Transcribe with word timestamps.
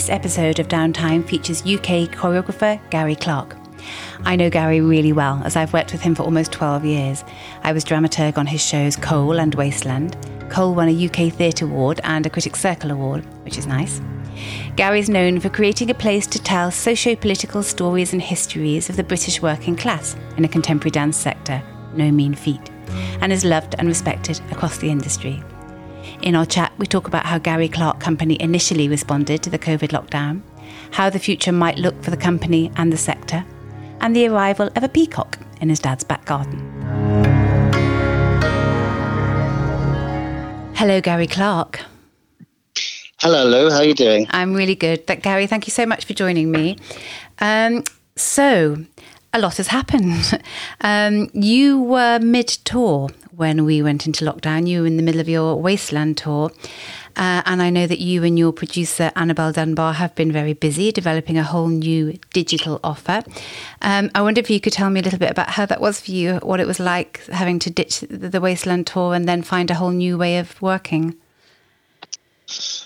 This 0.00 0.08
episode 0.08 0.58
of 0.58 0.68
Downtime 0.68 1.28
features 1.28 1.60
UK 1.60 2.08
choreographer 2.08 2.80
Gary 2.88 3.14
Clark. 3.14 3.54
I 4.20 4.34
know 4.34 4.48
Gary 4.48 4.80
really 4.80 5.12
well, 5.12 5.42
as 5.44 5.56
I've 5.56 5.74
worked 5.74 5.92
with 5.92 6.00
him 6.00 6.14
for 6.14 6.22
almost 6.22 6.52
12 6.52 6.86
years. 6.86 7.22
I 7.64 7.74
was 7.74 7.84
dramaturg 7.84 8.38
on 8.38 8.46
his 8.46 8.66
shows 8.66 8.96
Coal 8.96 9.38
and 9.38 9.54
Wasteland. 9.54 10.16
Coal 10.48 10.74
won 10.74 10.88
a 10.88 11.06
UK 11.06 11.30
Theatre 11.30 11.66
Award 11.66 12.00
and 12.02 12.24
a 12.24 12.30
Critics 12.30 12.60
Circle 12.60 12.92
Award, 12.92 13.26
which 13.44 13.58
is 13.58 13.66
nice. 13.66 14.00
Gary 14.74 15.00
is 15.00 15.10
known 15.10 15.38
for 15.38 15.50
creating 15.50 15.90
a 15.90 15.94
place 15.94 16.26
to 16.28 16.42
tell 16.42 16.70
socio 16.70 17.14
political 17.14 17.62
stories 17.62 18.14
and 18.14 18.22
histories 18.22 18.88
of 18.88 18.96
the 18.96 19.04
British 19.04 19.42
working 19.42 19.76
class 19.76 20.16
in 20.38 20.46
a 20.46 20.48
contemporary 20.48 20.92
dance 20.92 21.18
sector, 21.18 21.62
no 21.92 22.10
mean 22.10 22.32
feat, 22.32 22.70
and 23.20 23.30
is 23.34 23.44
loved 23.44 23.74
and 23.78 23.86
respected 23.86 24.40
across 24.50 24.78
the 24.78 24.88
industry. 24.88 25.44
In 26.22 26.34
our 26.34 26.46
chat, 26.46 26.72
we 26.78 26.86
talk 26.86 27.06
about 27.08 27.26
how 27.26 27.38
Gary 27.38 27.68
Clark 27.68 28.00
Company 28.00 28.36
initially 28.40 28.88
responded 28.88 29.42
to 29.42 29.50
the 29.50 29.58
COVID 29.58 29.88
lockdown, 29.88 30.42
how 30.92 31.10
the 31.10 31.18
future 31.18 31.52
might 31.52 31.78
look 31.78 32.02
for 32.02 32.10
the 32.10 32.16
company 32.16 32.70
and 32.76 32.92
the 32.92 32.96
sector, 32.96 33.44
and 34.00 34.14
the 34.14 34.26
arrival 34.26 34.70
of 34.76 34.82
a 34.82 34.88
peacock 34.88 35.38
in 35.60 35.68
his 35.68 35.78
dad's 35.78 36.04
back 36.04 36.24
garden. 36.24 36.58
Hello, 40.74 41.00
Gary 41.00 41.26
Clark. 41.26 41.80
Hello, 43.18 43.44
Lou. 43.44 43.68
How 43.70 43.78
are 43.78 43.84
you 43.84 43.94
doing? 43.94 44.26
I'm 44.30 44.54
really 44.54 44.74
good. 44.74 45.06
Th- 45.06 45.20
Gary, 45.20 45.46
thank 45.46 45.66
you 45.66 45.70
so 45.70 45.84
much 45.84 46.06
for 46.06 46.14
joining 46.14 46.50
me. 46.50 46.78
Um, 47.38 47.84
so, 48.16 48.84
a 49.34 49.38
lot 49.38 49.58
has 49.58 49.68
happened. 49.68 50.40
Um, 50.82 51.28
you 51.34 51.78
were 51.78 52.18
mid 52.20 52.48
tour 52.48 53.10
when 53.40 53.64
we 53.64 53.80
went 53.82 54.06
into 54.06 54.24
lockdown. 54.24 54.68
You 54.68 54.82
were 54.82 54.86
in 54.86 54.98
the 54.98 55.02
middle 55.02 55.20
of 55.20 55.28
your 55.28 55.56
Wasteland 55.56 56.18
tour. 56.18 56.52
Uh, 57.16 57.42
and 57.46 57.60
I 57.62 57.70
know 57.70 57.86
that 57.86 57.98
you 57.98 58.22
and 58.22 58.38
your 58.38 58.52
producer, 58.52 59.10
Annabelle 59.16 59.50
Dunbar, 59.50 59.94
have 59.94 60.14
been 60.14 60.30
very 60.30 60.52
busy 60.52 60.92
developing 60.92 61.38
a 61.38 61.42
whole 61.42 61.68
new 61.68 62.18
digital 62.34 62.78
offer. 62.84 63.24
Um, 63.80 64.10
I 64.14 64.20
wonder 64.20 64.40
if 64.40 64.50
you 64.50 64.60
could 64.60 64.74
tell 64.74 64.90
me 64.90 65.00
a 65.00 65.02
little 65.02 65.18
bit 65.18 65.30
about 65.30 65.50
how 65.50 65.64
that 65.66 65.80
was 65.80 66.02
for 66.02 66.10
you, 66.10 66.36
what 66.42 66.60
it 66.60 66.66
was 66.66 66.78
like 66.78 67.24
having 67.26 67.58
to 67.60 67.70
ditch 67.70 68.00
the 68.10 68.40
Wasteland 68.40 68.86
tour 68.86 69.14
and 69.14 69.26
then 69.26 69.42
find 69.42 69.70
a 69.70 69.74
whole 69.74 69.90
new 69.90 70.18
way 70.18 70.38
of 70.38 70.60
working. 70.60 71.16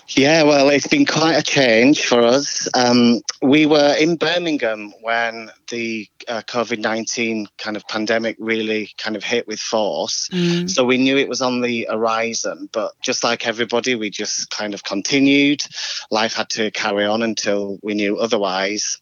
Yeah, 0.09 0.43
well, 0.43 0.69
it's 0.69 0.87
been 0.87 1.05
quite 1.05 1.35
a 1.35 1.41
change 1.41 2.05
for 2.05 2.21
us. 2.21 2.67
Um, 2.73 3.21
we 3.41 3.65
were 3.65 3.95
in 3.99 4.15
Birmingham 4.15 4.93
when 5.01 5.49
the 5.69 6.07
uh, 6.27 6.41
COVID 6.41 6.79
19 6.79 7.47
kind 7.57 7.75
of 7.75 7.87
pandemic 7.87 8.37
really 8.39 8.89
kind 8.97 9.15
of 9.15 9.23
hit 9.23 9.47
with 9.47 9.59
force. 9.59 10.29
Mm. 10.29 10.69
So 10.69 10.83
we 10.83 10.97
knew 10.97 11.17
it 11.17 11.29
was 11.29 11.41
on 11.41 11.61
the 11.61 11.87
horizon, 11.89 12.69
but 12.71 12.93
just 13.01 13.23
like 13.23 13.47
everybody, 13.47 13.95
we 13.95 14.09
just 14.09 14.49
kind 14.49 14.73
of 14.73 14.83
continued. 14.83 15.63
Life 16.11 16.35
had 16.35 16.49
to 16.51 16.71
carry 16.71 17.05
on 17.05 17.21
until 17.23 17.79
we 17.81 17.93
knew 17.93 18.17
otherwise. 18.17 18.99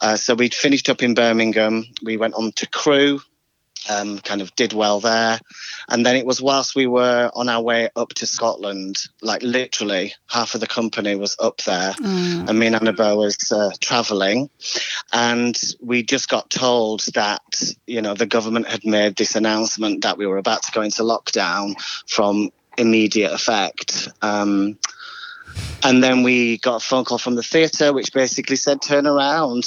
Uh, 0.00 0.16
so 0.16 0.34
we'd 0.34 0.54
finished 0.54 0.88
up 0.88 1.02
in 1.02 1.14
Birmingham. 1.14 1.84
We 2.02 2.16
went 2.16 2.34
on 2.34 2.52
to 2.52 2.66
Crewe 2.68 3.20
um, 3.88 4.18
kind 4.18 4.42
of 4.42 4.54
did 4.56 4.72
well 4.72 5.00
there. 5.00 5.38
And 5.88 6.04
then 6.04 6.16
it 6.16 6.26
was 6.26 6.42
whilst 6.42 6.74
we 6.74 6.86
were 6.86 7.30
on 7.34 7.48
our 7.48 7.62
way 7.62 7.88
up 7.96 8.10
to 8.14 8.26
Scotland, 8.26 8.96
like 9.22 9.42
literally 9.42 10.14
half 10.28 10.54
of 10.54 10.60
the 10.60 10.66
company 10.66 11.14
was 11.14 11.36
up 11.38 11.58
there, 11.58 11.92
mm. 11.92 12.48
and 12.48 12.58
me 12.58 12.66
and 12.66 12.76
Annabelle 12.76 13.18
was 13.18 13.52
uh, 13.52 13.70
travelling, 13.80 14.50
and 15.12 15.58
we 15.80 16.02
just 16.02 16.28
got 16.28 16.50
told 16.50 17.04
that 17.14 17.42
you 17.86 18.02
know 18.02 18.14
the 18.14 18.26
government 18.26 18.68
had 18.68 18.84
made 18.84 19.16
this 19.16 19.36
announcement 19.36 20.02
that 20.02 20.18
we 20.18 20.26
were 20.26 20.38
about 20.38 20.62
to 20.64 20.72
go 20.72 20.82
into 20.82 21.02
lockdown 21.02 21.74
from 22.08 22.50
immediate 22.78 23.32
effect. 23.32 24.08
Um, 24.22 24.78
and 25.82 26.02
then 26.02 26.22
we 26.22 26.58
got 26.58 26.82
a 26.82 26.84
phone 26.84 27.04
call 27.04 27.18
from 27.18 27.36
the 27.36 27.42
theatre, 27.42 27.92
which 27.92 28.12
basically 28.12 28.56
said, 28.56 28.82
turn 28.82 29.06
around. 29.06 29.64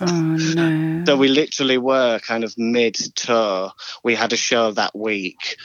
Oh, 0.00 0.36
no. 0.54 1.04
so 1.06 1.16
we 1.16 1.28
literally 1.28 1.78
were 1.78 2.18
kind 2.20 2.42
of 2.44 2.56
mid 2.58 2.94
tour. 3.14 3.70
We 4.02 4.14
had 4.14 4.32
a 4.32 4.36
show 4.36 4.72
that 4.72 4.96
week. 4.96 5.56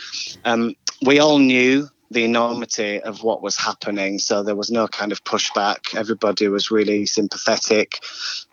Um, 0.43 0.75
we 1.03 1.19
all 1.19 1.39
knew 1.39 1.89
the 2.11 2.23
enormity 2.23 3.01
of 3.01 3.23
what 3.23 3.41
was 3.41 3.57
happening. 3.57 4.19
So 4.19 4.43
there 4.43 4.55
was 4.55 4.69
no 4.69 4.87
kind 4.87 5.11
of 5.11 5.23
pushback. 5.23 5.95
Everybody 5.95 6.47
was 6.49 6.69
really 6.69 7.05
sympathetic 7.05 7.99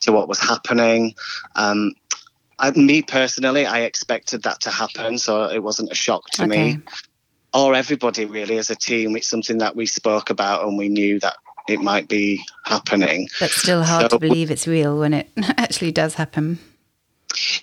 to 0.00 0.12
what 0.12 0.28
was 0.28 0.38
happening. 0.38 1.14
Um, 1.54 1.92
I, 2.58 2.70
me 2.70 3.02
personally, 3.02 3.66
I 3.66 3.80
expected 3.80 4.44
that 4.44 4.60
to 4.60 4.70
happen, 4.70 5.18
so 5.18 5.50
it 5.50 5.62
wasn't 5.62 5.92
a 5.92 5.94
shock 5.94 6.30
to 6.30 6.44
okay. 6.44 6.74
me 6.74 6.82
or 7.54 7.74
everybody 7.74 8.24
really 8.24 8.58
as 8.58 8.70
a 8.70 8.76
team. 8.76 9.16
It's 9.16 9.28
something 9.28 9.58
that 9.58 9.76
we 9.76 9.86
spoke 9.86 10.30
about 10.30 10.66
and 10.66 10.76
we 10.78 10.88
knew 10.88 11.20
that 11.20 11.36
it 11.68 11.80
might 11.80 12.08
be 12.08 12.44
happening. 12.64 13.28
But 13.38 13.50
still 13.50 13.82
hard 13.82 14.10
so, 14.10 14.16
to 14.16 14.18
believe 14.18 14.50
it's 14.50 14.66
real 14.66 14.98
when 14.98 15.14
it 15.14 15.30
actually 15.36 15.92
does 15.92 16.14
happen. 16.14 16.58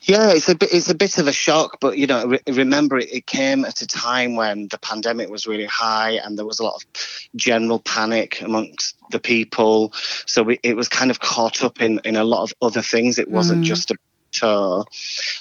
Yeah, 0.04 0.32
it's 0.32 0.50
a 0.50 0.56
bit 0.56 0.74
it's 0.74 0.90
a 0.90 0.96
bit 0.96 1.20
of 1.20 1.28
a 1.28 1.32
shock, 1.32 1.78
but 1.80 1.98
you 1.98 2.08
know, 2.08 2.26
re- 2.26 2.42
remember 2.48 2.98
it, 2.98 3.14
it, 3.14 3.26
came 3.28 3.66
at 3.66 3.82
a 3.82 3.88
time 3.88 4.36
when 4.36 4.68
the 4.68 4.80
pandemic 4.80 5.30
was 5.30 5.46
really 5.46 5.66
high 5.66 6.12
and 6.12 6.38
there 6.38 6.46
was 6.46 6.60
a 6.60 6.64
lot 6.64 6.76
of 6.76 7.30
general 7.36 7.80
panic 7.80 8.42
amongst 8.42 8.96
the 9.12 9.20
people. 9.20 9.94
So 10.26 10.42
we, 10.42 10.60
it 10.64 10.76
was 10.76 10.90
kind 10.90 11.12
of 11.12 11.20
caught 11.20 11.64
up 11.64 11.82
in 11.82 12.00
in 12.04 12.16
a 12.16 12.24
lot 12.24 12.44
of 12.44 12.54
other 12.64 12.82
things. 12.82 13.20
It 13.20 13.30
wasn't 13.30 13.62
mm. 13.62 13.66
just 13.66 13.92
a 13.92 13.96
tour, 14.32 14.86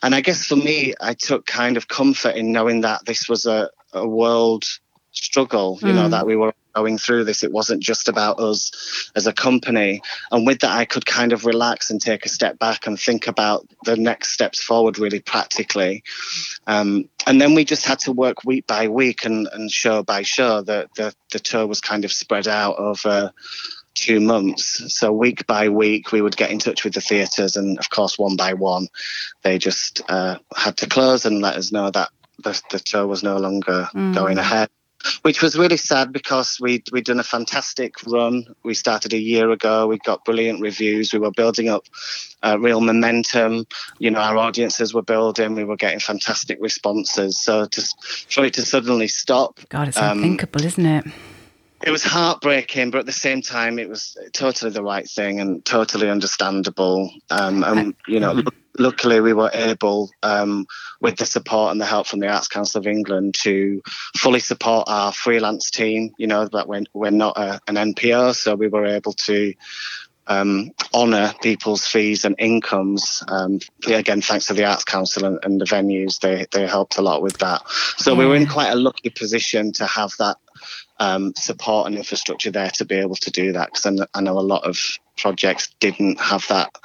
and 0.03 0.15
I 0.15 0.21
guess 0.21 0.45
for 0.45 0.57
me, 0.57 0.93
I 1.01 1.15
took 1.15 1.47
kind 1.47 1.79
of 1.79 1.89
comfort 1.89 2.37
in 2.37 2.53
knowing 2.53 2.83
that 2.83 3.07
this 3.07 3.31
was 3.31 3.47
a, 3.47 3.71
a 3.93 4.07
world 4.07 4.65
struggle, 5.13 5.79
you 5.83 5.89
mm. 5.89 5.95
know, 5.95 6.09
that 6.09 6.27
we 6.27 6.37
were 6.37 6.55
going 6.75 6.99
through 6.99 7.25
this. 7.25 7.43
It 7.43 7.53
wasn't 7.53 7.83
just 7.83 8.09
about 8.09 8.39
us 8.39 9.11
as 9.17 9.27
a 9.27 9.33
company. 9.33 10.01
And 10.31 10.47
with 10.47 10.61
that, 10.61 10.77
I 10.77 10.85
could 10.85 11.07
kind 11.07 11.33
of 11.33 11.45
relax 11.45 11.91
and 11.91 12.01
take 12.01 12.25
a 12.25 12.29
step 12.29 12.59
back 12.59 12.87
and 12.87 12.99
think 12.99 13.27
about 13.27 13.67
the 13.85 13.97
next 13.97 14.33
steps 14.33 14.63
forward 14.63 14.99
really 14.99 15.21
practically. 15.21 16.05
Um, 16.67 17.09
and 17.27 17.41
then 17.41 17.55
we 17.55 17.65
just 17.65 17.85
had 17.85 17.99
to 18.01 18.13
work 18.13 18.45
week 18.45 18.67
by 18.67 18.89
week 18.89 19.25
and, 19.25 19.49
and 19.53 19.71
show 19.71 20.03
by 20.03 20.23
show. 20.23 20.63
The, 20.63 20.89
the, 20.97 21.15
the 21.33 21.41
tour 21.41 21.67
was 21.67 21.81
kind 21.81 22.05
of 22.05 22.13
spread 22.13 22.47
out 22.47 22.79
over 22.79 23.33
two 23.95 24.21
months. 24.21 24.95
So 24.95 25.11
week 25.11 25.47
by 25.47 25.69
week, 25.69 26.13
we 26.13 26.23
would 26.23 26.37
get 26.37 26.51
in 26.51 26.61
touch 26.61 26.85
with 26.85 26.95
the 26.95 27.01
theatres, 27.01 27.57
and 27.57 27.79
of 27.79 27.91
course, 27.91 28.17
one 28.17 28.37
by 28.37 28.55
one, 28.55 28.87
they 29.43 29.59
just 29.59 30.01
uh, 30.09 30.39
had 30.57 30.77
to 30.77 30.89
close 30.89 31.27
and 31.27 31.43
let 31.43 31.57
us 31.57 31.73
know 31.73 31.91
that 31.91 32.11
the, 32.43 32.61
the 32.71 32.79
tour 32.79 33.07
was 33.07 33.23
no 33.23 33.37
longer 33.37 33.89
mm. 33.95 34.15
going 34.15 34.39
ahead 34.39 34.69
which 35.23 35.43
was 35.43 35.57
really 35.57 35.77
sad 35.77 36.13
because 36.13 36.59
we'd, 36.61 36.91
we'd 36.91 37.05
done 37.05 37.21
a 37.21 37.25
fantastic 37.25 37.95
run. 38.07 38.45
We 38.65 38.75
started 38.75 39.13
a 39.13 39.19
year 39.19 39.51
ago. 39.51 39.87
We 39.87 39.99
got 39.99 40.25
brilliant 40.25 40.61
reviews. 40.61 41.13
We 41.13 41.19
were 41.19 41.31
building 41.31 41.69
up 41.69 41.85
uh, 42.43 42.59
real 42.59 42.81
momentum. 42.81 43.67
You 43.99 44.11
know, 44.11 44.21
our 44.21 44.37
audiences 44.37 44.93
were 44.93 45.03
building. 45.03 45.55
We 45.55 45.65
were 45.65 45.77
getting 45.77 46.01
fantastic 46.01 46.59
responses. 46.61 47.41
So 47.41 47.67
just 47.67 47.97
for 48.33 48.45
it 48.45 48.55
to 48.55 48.63
suddenly 48.63 49.09
stop. 49.09 49.61
God, 49.69 49.89
it's 49.89 49.97
um, 49.97 50.19
unthinkable, 50.19 50.65
isn't 50.65 50.87
it? 50.87 51.05
It 51.83 51.91
was 51.91 52.03
heartbreaking, 52.03 52.91
but 52.91 52.99
at 52.99 53.07
the 53.07 53.13
same 53.13 53.41
time, 53.41 53.79
it 53.79 53.89
was 53.89 54.17
totally 54.33 54.71
the 54.71 54.83
right 54.83 55.09
thing 55.09 55.41
and 55.41 55.65
totally 55.65 56.11
understandable. 56.11 57.11
Um, 57.31 57.63
and, 57.63 57.95
you 58.09 58.19
know, 58.19 58.43
luckily 58.79 59.21
we 59.21 59.33
were 59.33 59.51
able, 59.53 60.11
um, 60.23 60.67
with 61.01 61.17
the 61.17 61.27
support 61.27 61.71
and 61.71 61.81
the 61.81 61.87
help 61.87 62.07
from 62.07 62.19
the 62.19 62.29
Arts 62.29 62.49
Council 62.49 62.81
of 62.81 62.87
England, 62.87 63.35
to 63.43 63.81
fully 64.17 64.41
support 64.41 64.89
our 64.89 65.13
freelance 65.13 65.71
team. 65.71 66.13
You 66.19 66.27
know 66.27 66.49
that 66.49 66.69
we're, 66.69 66.83
we're 66.95 67.11
not 67.11 67.39
a, 67.39 67.61
an 67.69 67.77
NPO, 67.77 68.35
so 68.35 68.57
we 68.57 68.69
were 68.69 68.87
able 68.87 69.13
to 69.13 69.55
um, 70.29 70.73
honour 70.95 71.33
people's 71.43 71.87
fees 71.87 72.25
and 72.25 72.37
incomes. 72.39 73.23
Um, 73.29 73.61
again, 73.87 74.21
thanks 74.21 74.47
to 74.47 74.55
the 74.55 74.65
Arts 74.65 74.85
Council 74.85 75.25
and, 75.25 75.39
and, 75.43 75.61
the 75.61 75.65
venues, 75.65 76.21
they 76.21 76.47
they 76.53 76.67
helped 76.67 76.99
a 76.99 77.03
lot 77.03 77.23
with 77.23 77.39
that. 77.39 77.69
So 77.97 78.13
yeah. 78.13 78.19
we 78.19 78.27
were 78.27 78.37
in 78.37 78.47
quite 78.47 78.71
a 78.71 78.77
lucky 78.77 79.11
position 79.11 79.73
to 79.73 79.87
have 79.87 80.13
that 80.19 80.37
um, 81.01 81.33
support 81.35 81.87
and 81.87 81.97
infrastructure 81.97 82.51
there 82.51 82.71
to 82.71 82.85
be 82.85 82.97
able 82.97 83.15
to 83.17 83.31
do 83.31 83.53
that 83.53 83.73
because 83.73 84.07
I, 84.15 84.21
know 84.21 84.39
a 84.39 84.41
lot 84.41 84.65
of 84.65 84.99
projects 85.17 85.69
didn't 85.81 86.21
have 86.21 86.47
that 86.49 86.77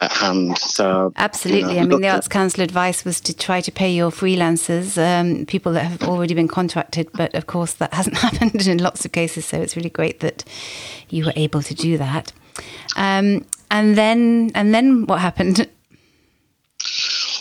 at 0.00 0.12
hand. 0.12 0.58
So 0.58 1.12
absolutely, 1.16 1.74
you 1.74 1.80
know, 1.80 1.82
I 1.82 1.86
mean, 1.86 2.00
the 2.00 2.08
Arts 2.08 2.28
Council 2.28 2.62
advice 2.62 3.04
was 3.04 3.20
to 3.22 3.36
try 3.36 3.60
to 3.60 3.72
pay 3.72 3.92
your 3.92 4.10
freelancers, 4.10 4.96
um, 4.96 5.46
people 5.46 5.72
that 5.72 5.84
have 5.84 6.02
already 6.04 6.34
been 6.34 6.48
contracted, 6.48 7.08
but 7.12 7.34
of 7.34 7.46
course 7.46 7.74
that 7.74 7.92
hasn't 7.92 8.16
happened 8.18 8.66
in 8.66 8.78
lots 8.78 9.04
of 9.04 9.12
cases. 9.12 9.44
So 9.44 9.60
it's 9.60 9.76
really 9.76 9.90
great 9.90 10.20
that 10.20 10.44
you 11.08 11.24
were 11.26 11.34
able 11.36 11.62
to 11.62 11.74
do 11.74 11.98
that. 11.98 12.32
Um, 12.96 13.44
and 13.70 13.96
then, 13.96 14.50
and 14.54 14.74
then 14.74 15.06
what 15.06 15.20
happened? 15.20 15.68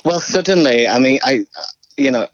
Well, 0.06 0.20
suddenly, 0.20 0.88
I 0.88 1.00
mean, 1.00 1.18
I, 1.24 1.48
you 1.98 2.12
know, 2.12 2.28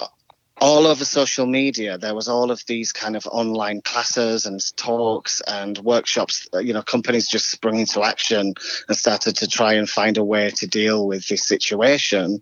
all 0.61 0.85
over 0.85 1.03
social 1.03 1.47
media 1.47 1.97
there 1.97 2.13
was 2.13 2.27
all 2.27 2.51
of 2.51 2.63
these 2.67 2.93
kind 2.93 3.15
of 3.15 3.25
online 3.31 3.81
classes 3.81 4.45
and 4.45 4.59
talks 4.77 5.41
and 5.47 5.79
workshops 5.79 6.47
you 6.61 6.71
know 6.71 6.83
companies 6.83 7.27
just 7.27 7.49
sprung 7.49 7.79
into 7.79 8.03
action 8.03 8.53
and 8.87 8.97
started 8.97 9.35
to 9.35 9.47
try 9.47 9.73
and 9.73 9.89
find 9.89 10.17
a 10.17 10.23
way 10.23 10.51
to 10.51 10.67
deal 10.67 11.07
with 11.07 11.27
this 11.27 11.47
situation 11.47 12.41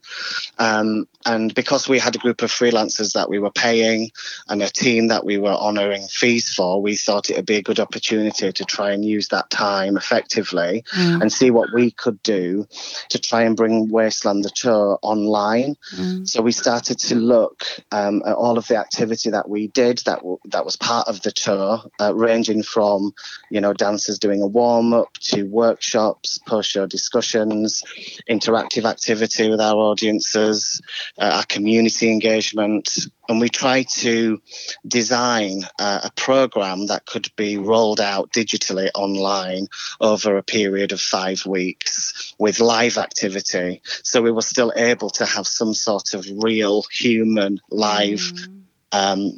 um, 0.59 1.07
and 1.25 1.55
because 1.55 1.87
we 1.87 1.97
had 1.97 2.15
a 2.15 2.19
group 2.19 2.41
of 2.41 2.51
freelancers 2.51 3.13
that 3.13 3.29
we 3.29 3.39
were 3.39 3.51
paying 3.51 4.11
and 4.49 4.61
a 4.61 4.69
team 4.69 5.07
that 5.07 5.25
we 5.25 5.37
were 5.37 5.53
honouring 5.53 6.05
fees 6.09 6.53
for 6.53 6.81
we 6.81 6.97
thought 6.97 7.29
it 7.29 7.37
would 7.37 7.45
be 7.45 7.57
a 7.57 7.63
good 7.63 7.79
opportunity 7.79 8.51
to 8.51 8.65
try 8.65 8.91
and 8.91 9.05
use 9.05 9.29
that 9.29 9.49
time 9.49 9.95
effectively 9.95 10.83
mm. 10.93 11.21
and 11.21 11.31
see 11.31 11.51
what 11.51 11.69
we 11.73 11.89
could 11.89 12.21
do 12.23 12.67
to 13.07 13.17
try 13.17 13.43
and 13.43 13.55
bring 13.55 13.89
wasteland 13.89 14.43
the 14.43 14.49
tour 14.49 14.99
online 15.03 15.77
mm. 15.95 16.27
so 16.27 16.41
we 16.41 16.51
started 16.51 16.99
to 16.99 17.15
look 17.15 17.63
um, 17.93 18.08
um, 18.09 18.23
all 18.25 18.57
of 18.57 18.67
the 18.67 18.77
activity 18.77 19.29
that 19.31 19.49
we 19.49 19.67
did 19.67 19.99
that 19.99 20.19
w- 20.19 20.39
that 20.45 20.65
was 20.65 20.75
part 20.75 21.07
of 21.07 21.21
the 21.21 21.31
tour, 21.31 21.81
uh, 21.99 22.13
ranging 22.13 22.63
from 22.63 23.13
you 23.49 23.61
know 23.61 23.73
dancers 23.73 24.19
doing 24.19 24.41
a 24.41 24.47
warm 24.47 24.93
up 24.93 25.13
to 25.19 25.43
workshops, 25.43 26.39
post 26.39 26.69
show 26.69 26.85
discussions, 26.85 27.83
interactive 28.29 28.89
activity 28.89 29.49
with 29.49 29.61
our 29.61 29.75
audiences, 29.75 30.81
uh, 31.17 31.31
our 31.35 31.45
community 31.45 32.11
engagement, 32.11 32.89
and 33.29 33.39
we 33.39 33.47
try 33.47 33.83
to 33.83 34.41
design 34.87 35.61
uh, 35.79 36.01
a 36.03 36.11
program 36.11 36.87
that 36.87 37.05
could 37.05 37.27
be 37.35 37.57
rolled 37.57 38.01
out 38.01 38.31
digitally 38.31 38.89
online 38.95 39.67
over 40.01 40.35
a 40.35 40.43
period 40.43 40.91
of 40.91 40.99
five 40.99 41.45
weeks 41.45 42.33
with 42.39 42.59
live 42.59 42.97
activity. 42.97 43.81
So 44.03 44.21
we 44.21 44.31
were 44.31 44.41
still 44.41 44.73
able 44.75 45.11
to 45.11 45.25
have 45.25 45.45
some 45.45 45.75
sort 45.75 46.15
of 46.15 46.25
real 46.37 46.83
human 46.91 47.61
live, 47.69 47.98
mm. 48.07 48.61
um, 48.91 49.31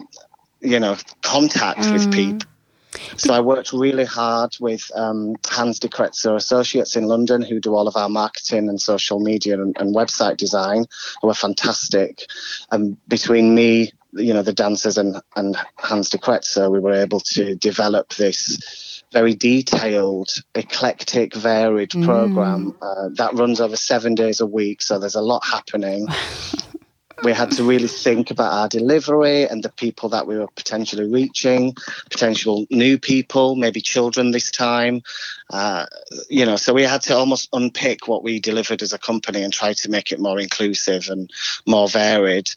you 0.59 0.79
know, 0.79 0.97
contact 1.21 1.79
mm. 1.79 1.93
with 1.93 2.13
people. 2.13 2.47
So 3.17 3.33
I 3.33 3.39
worked 3.39 3.71
really 3.71 4.05
hard 4.05 4.57
with 4.59 4.91
um, 4.95 5.35
Hans 5.47 5.79
de 5.79 5.87
Kretser 5.87 6.35
Associates 6.35 6.95
in 6.95 7.05
London, 7.05 7.41
who 7.41 7.59
do 7.59 7.73
all 7.73 7.87
of 7.87 7.95
our 7.95 8.09
marketing 8.09 8.67
and 8.67 8.81
social 8.81 9.19
media 9.19 9.61
and, 9.61 9.75
and 9.79 9.95
website 9.95 10.37
design, 10.37 10.85
who 11.21 11.29
are 11.29 11.33
fantastic. 11.33 12.25
And 12.69 12.97
between 13.07 13.55
me, 13.55 13.93
you 14.13 14.33
know, 14.33 14.41
the 14.41 14.53
dancers 14.53 14.97
and, 14.97 15.21
and 15.35 15.57
Hans 15.77 16.09
de 16.09 16.17
Kretser, 16.17 16.69
we 16.69 16.79
were 16.79 16.93
able 16.93 17.21
to 17.21 17.55
develop 17.55 18.13
this 18.15 19.03
very 19.13 19.35
detailed, 19.35 20.29
eclectic, 20.55 21.35
varied 21.35 21.91
mm. 21.91 22.05
program 22.05 22.75
uh, 22.81 23.09
that 23.15 23.33
runs 23.33 23.59
over 23.59 23.75
seven 23.75 24.15
days 24.15 24.39
a 24.39 24.45
week. 24.45 24.81
So 24.81 24.99
there's 24.99 25.15
a 25.15 25.21
lot 25.21 25.43
happening. 25.45 26.07
we 27.23 27.33
had 27.33 27.51
to 27.51 27.63
really 27.63 27.87
think 27.87 28.31
about 28.31 28.51
our 28.51 28.67
delivery 28.67 29.47
and 29.47 29.63
the 29.63 29.69
people 29.69 30.09
that 30.09 30.25
we 30.25 30.37
were 30.37 30.47
potentially 30.47 31.09
reaching, 31.09 31.75
potential 32.09 32.65
new 32.69 32.97
people, 32.97 33.55
maybe 33.55 33.81
children 33.81 34.31
this 34.31 34.49
time. 34.49 35.01
Uh, 35.51 35.85
you 36.29 36.45
know, 36.45 36.55
so 36.55 36.73
we 36.73 36.83
had 36.83 37.01
to 37.01 37.15
almost 37.15 37.49
unpick 37.53 38.07
what 38.07 38.23
we 38.23 38.39
delivered 38.39 38.81
as 38.81 38.93
a 38.93 38.97
company 38.97 39.43
and 39.43 39.53
try 39.53 39.73
to 39.73 39.89
make 39.89 40.11
it 40.11 40.19
more 40.19 40.39
inclusive 40.39 41.09
and 41.09 41.29
more 41.67 41.87
varied 41.87 42.49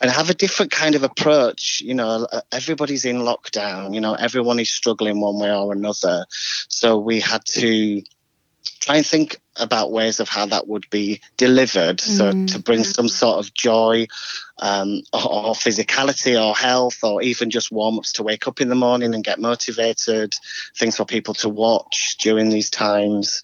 and 0.00 0.10
have 0.10 0.28
a 0.30 0.34
different 0.34 0.70
kind 0.70 0.94
of 0.94 1.02
approach. 1.02 1.80
You 1.80 1.94
know, 1.94 2.26
everybody's 2.52 3.04
in 3.04 3.18
lockdown, 3.18 3.94
you 3.94 4.00
know, 4.00 4.14
everyone 4.14 4.58
is 4.58 4.70
struggling 4.70 5.20
one 5.20 5.38
way 5.38 5.54
or 5.54 5.72
another. 5.72 6.26
So 6.68 6.98
we 6.98 7.20
had 7.20 7.44
to 7.46 8.02
try 8.80 8.96
and 8.96 9.06
think 9.06 9.38
about 9.56 9.92
ways 9.92 10.20
of 10.20 10.28
how 10.28 10.46
that 10.46 10.66
would 10.66 10.88
be 10.90 11.20
delivered. 11.36 11.98
Mm. 11.98 12.50
So 12.50 12.54
to 12.54 12.62
bring 12.62 12.84
some 12.84 13.08
sort 13.08 13.38
of 13.38 13.52
joy 13.52 14.06
um, 14.58 15.02
or, 15.12 15.32
or, 15.32 15.54
physicality 15.54 16.40
or 16.40 16.54
health 16.54 17.02
or 17.02 17.22
even 17.22 17.50
just 17.50 17.70
warm 17.70 17.98
ups 17.98 18.12
to 18.14 18.22
wake 18.22 18.46
up 18.46 18.60
in 18.60 18.68
the 18.68 18.74
morning 18.74 19.14
and 19.14 19.24
get 19.24 19.38
motivated, 19.38 20.34
things 20.76 20.96
for 20.96 21.04
people 21.04 21.34
to 21.34 21.48
watch 21.48 22.16
during 22.18 22.48
these 22.48 22.70
times. 22.70 23.42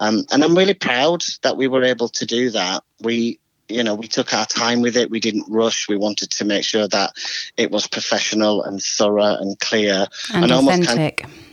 Um, 0.00 0.24
and 0.30 0.42
I'm 0.42 0.56
really 0.56 0.74
proud 0.74 1.22
that 1.42 1.56
we 1.56 1.68
were 1.68 1.84
able 1.84 2.08
to 2.10 2.26
do 2.26 2.50
that. 2.50 2.82
We 3.00 3.38
you 3.70 3.84
know, 3.84 3.94
we 3.94 4.08
took 4.08 4.32
our 4.32 4.46
time 4.46 4.80
with 4.80 4.96
it. 4.96 5.10
We 5.10 5.20
didn't 5.20 5.44
rush. 5.46 5.90
We 5.90 5.96
wanted 5.98 6.30
to 6.30 6.44
make 6.46 6.64
sure 6.64 6.88
that 6.88 7.12
it 7.58 7.70
was 7.70 7.86
professional 7.86 8.62
and 8.62 8.82
thorough 8.82 9.36
and 9.36 9.58
clear 9.60 10.06
and, 10.32 10.44
and 10.44 10.52
authentic. 10.52 10.56
almost 10.56 10.88
kind 10.88 11.12
of, 11.20 11.47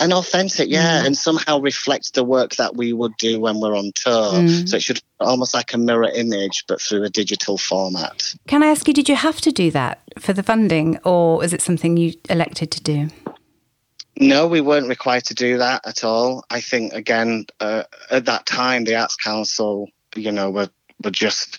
and 0.00 0.12
authentic, 0.12 0.68
yeah, 0.68 1.02
mm. 1.02 1.06
and 1.06 1.16
somehow 1.16 1.58
reflect 1.60 2.14
the 2.14 2.24
work 2.24 2.56
that 2.56 2.76
we 2.76 2.92
would 2.92 3.16
do 3.18 3.40
when 3.40 3.60
we're 3.60 3.76
on 3.76 3.92
tour. 3.94 4.32
Mm. 4.32 4.68
So 4.68 4.76
it 4.76 4.82
should 4.82 5.00
almost 5.20 5.54
like 5.54 5.72
a 5.74 5.78
mirror 5.78 6.10
image, 6.14 6.64
but 6.68 6.80
through 6.80 7.04
a 7.04 7.10
digital 7.10 7.58
format. 7.58 8.34
Can 8.46 8.62
I 8.62 8.66
ask 8.66 8.86
you, 8.88 8.94
did 8.94 9.08
you 9.08 9.16
have 9.16 9.40
to 9.42 9.52
do 9.52 9.70
that 9.72 10.02
for 10.18 10.32
the 10.32 10.42
funding, 10.42 10.98
or 11.04 11.44
is 11.44 11.52
it 11.52 11.62
something 11.62 11.96
you 11.96 12.14
elected 12.28 12.70
to 12.72 12.82
do? 12.82 13.08
No, 14.16 14.46
we 14.46 14.60
weren't 14.60 14.88
required 14.88 15.24
to 15.24 15.34
do 15.34 15.58
that 15.58 15.86
at 15.86 16.04
all. 16.04 16.44
I 16.48 16.60
think 16.60 16.92
again 16.92 17.46
uh, 17.60 17.84
at 18.10 18.26
that 18.26 18.46
time, 18.46 18.84
the 18.84 18.94
Arts 18.94 19.16
Council, 19.16 19.88
you 20.14 20.30
know, 20.30 20.50
were 20.50 20.68
were 21.02 21.10
just 21.10 21.58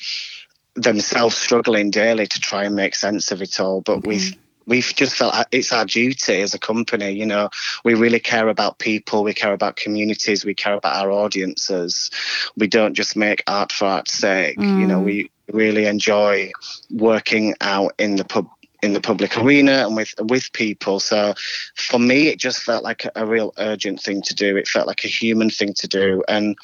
themselves 0.75 1.35
struggling 1.35 1.89
daily 1.89 2.27
to 2.27 2.39
try 2.39 2.63
and 2.63 2.75
make 2.75 2.95
sense 2.95 3.31
of 3.31 3.41
it 3.41 3.59
all. 3.59 3.81
But 3.81 4.00
mm. 4.00 4.07
we've 4.07 4.35
we've 4.65 4.94
just 4.95 5.15
felt 5.15 5.35
it's 5.51 5.71
our 5.71 5.85
duty 5.85 6.41
as 6.41 6.53
a 6.53 6.59
company. 6.59 7.12
You 7.12 7.25
know, 7.25 7.50
we 7.83 7.94
really 7.94 8.19
care 8.19 8.47
about 8.47 8.79
people, 8.79 9.23
we 9.23 9.33
care 9.33 9.53
about 9.53 9.75
communities, 9.75 10.45
we 10.45 10.53
care 10.53 10.73
about 10.73 10.95
our 10.95 11.12
audiences. 11.12 12.12
We 12.57 12.67
don't 12.67 12.94
just 12.94 13.15
make 13.15 13.44
art 13.47 13.71
for 13.71 13.85
art's 13.85 14.13
sake. 14.13 14.57
Mm. 14.57 14.79
You 14.79 14.88
know, 14.88 15.00
mm. 15.00 15.06
we 15.06 15.31
really 15.51 15.85
enjoy 15.85 16.51
working 16.89 17.53
out 17.62 17.94
in 18.00 18.15
the 18.15 18.25
pub 18.25 18.50
in 18.81 18.94
the 18.94 19.01
public 19.01 19.38
arena 19.38 19.86
and 19.86 19.95
with 19.95 20.13
with 20.19 20.51
people. 20.54 21.00
So 21.00 21.33
for 21.75 22.00
me, 22.00 22.27
it 22.27 22.39
just 22.39 22.60
felt 22.60 22.83
like 22.83 23.06
a, 23.06 23.12
a, 23.16 23.25
real 23.25 23.54
urgent 23.57 24.01
thing 24.01 24.22
to 24.24 24.36
do. 24.36 24.57
It 24.57 24.68
felt 24.68 24.88
like 24.88 25.04
a 25.04 25.07
human 25.07 25.50
thing 25.50 25.74
to 25.74 25.88
do. 25.88 26.24
And 26.27 26.57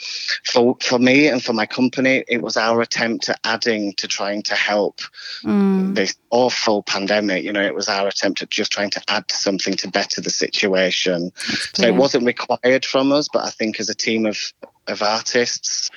for 0.46 0.78
for 0.82 1.00
me 1.00 1.28
and 1.28 1.44
for 1.44 1.54
my 1.54 1.66
company, 1.66 2.24
it 2.28 2.42
was 2.42 2.58
our 2.58 2.82
attempt 2.82 3.30
at 3.30 3.40
adding 3.44 3.94
to 3.94 4.08
trying 4.08 4.44
to 4.44 4.56
help 4.56 5.02
mm. 5.44 5.96
this 5.96 6.16
awful 6.30 6.84
pandemic. 6.84 7.44
You 7.44 7.54
know, 7.54 7.64
it 7.64 7.76
was 7.76 7.90
our 7.90 8.08
attempt 8.08 8.42
at 8.42 8.50
just 8.50 8.72
trying 8.72 8.92
to 8.92 9.02
add 9.08 9.30
something 9.32 9.74
to 9.76 9.90
better 9.90 10.22
the 10.22 10.30
situation. 10.30 11.32
So 11.74 11.88
it 11.88 11.96
wasn't 11.96 12.26
required 12.26 12.86
from 12.86 13.12
us, 13.12 13.28
but 13.32 13.44
I 13.46 13.50
think 13.50 13.80
as 13.80 13.90
a 13.90 13.96
team 13.96 14.26
of 14.26 14.38
of 14.88 15.02
artists 15.02 15.90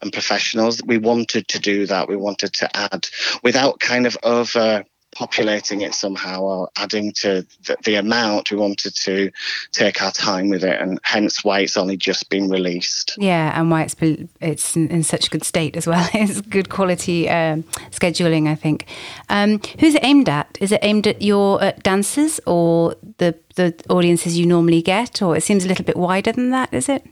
and 0.00 0.12
professionals, 0.12 0.80
we 0.84 0.98
wanted 0.98 1.48
to 1.48 1.58
do 1.58 1.86
that. 1.86 2.08
We 2.08 2.16
wanted 2.16 2.52
to 2.54 2.76
add 2.76 3.08
without 3.42 3.80
kind 3.80 4.06
of 4.06 4.16
over 4.22 4.84
populating 5.18 5.80
it 5.80 5.94
somehow 5.94 6.40
or 6.42 6.70
adding 6.76 7.10
to 7.10 7.44
the, 7.66 7.76
the, 7.82 7.96
amount 7.96 8.52
we 8.52 8.56
wanted 8.56 8.94
to 8.94 9.28
take 9.72 10.00
our 10.00 10.12
time 10.12 10.48
with 10.48 10.62
it 10.62 10.80
and 10.80 11.00
hence 11.02 11.42
why 11.42 11.58
it's 11.58 11.76
only 11.76 11.96
just 11.96 12.30
been 12.30 12.48
released. 12.48 13.16
Yeah 13.18 13.58
and 13.58 13.68
why 13.68 13.82
it's 13.82 13.96
been 13.96 14.28
it's 14.40 14.76
in, 14.76 14.88
in 14.90 15.02
such 15.02 15.32
good 15.32 15.42
state 15.42 15.76
as 15.76 15.88
well. 15.88 16.08
It's 16.14 16.40
good 16.40 16.68
quality 16.68 17.28
um, 17.28 17.64
scheduling 17.90 18.46
i 18.46 18.54
think. 18.54 18.86
Um, 19.28 19.60
who's 19.80 19.96
it 19.96 20.04
aimed 20.04 20.28
at? 20.28 20.56
Is 20.60 20.70
it 20.70 20.80
aimed 20.82 21.08
at 21.08 21.20
your 21.20 21.60
uh, 21.60 21.72
dancers 21.82 22.40
or 22.46 22.94
the 23.16 23.34
the 23.56 23.74
audiences 23.90 24.38
you 24.38 24.46
normally 24.46 24.82
get 24.82 25.20
or 25.20 25.36
it 25.36 25.42
seems 25.42 25.64
a 25.64 25.68
little 25.68 25.84
bit 25.84 25.96
wider 25.96 26.30
than 26.30 26.50
that 26.50 26.72
is 26.72 26.88
it? 26.88 27.04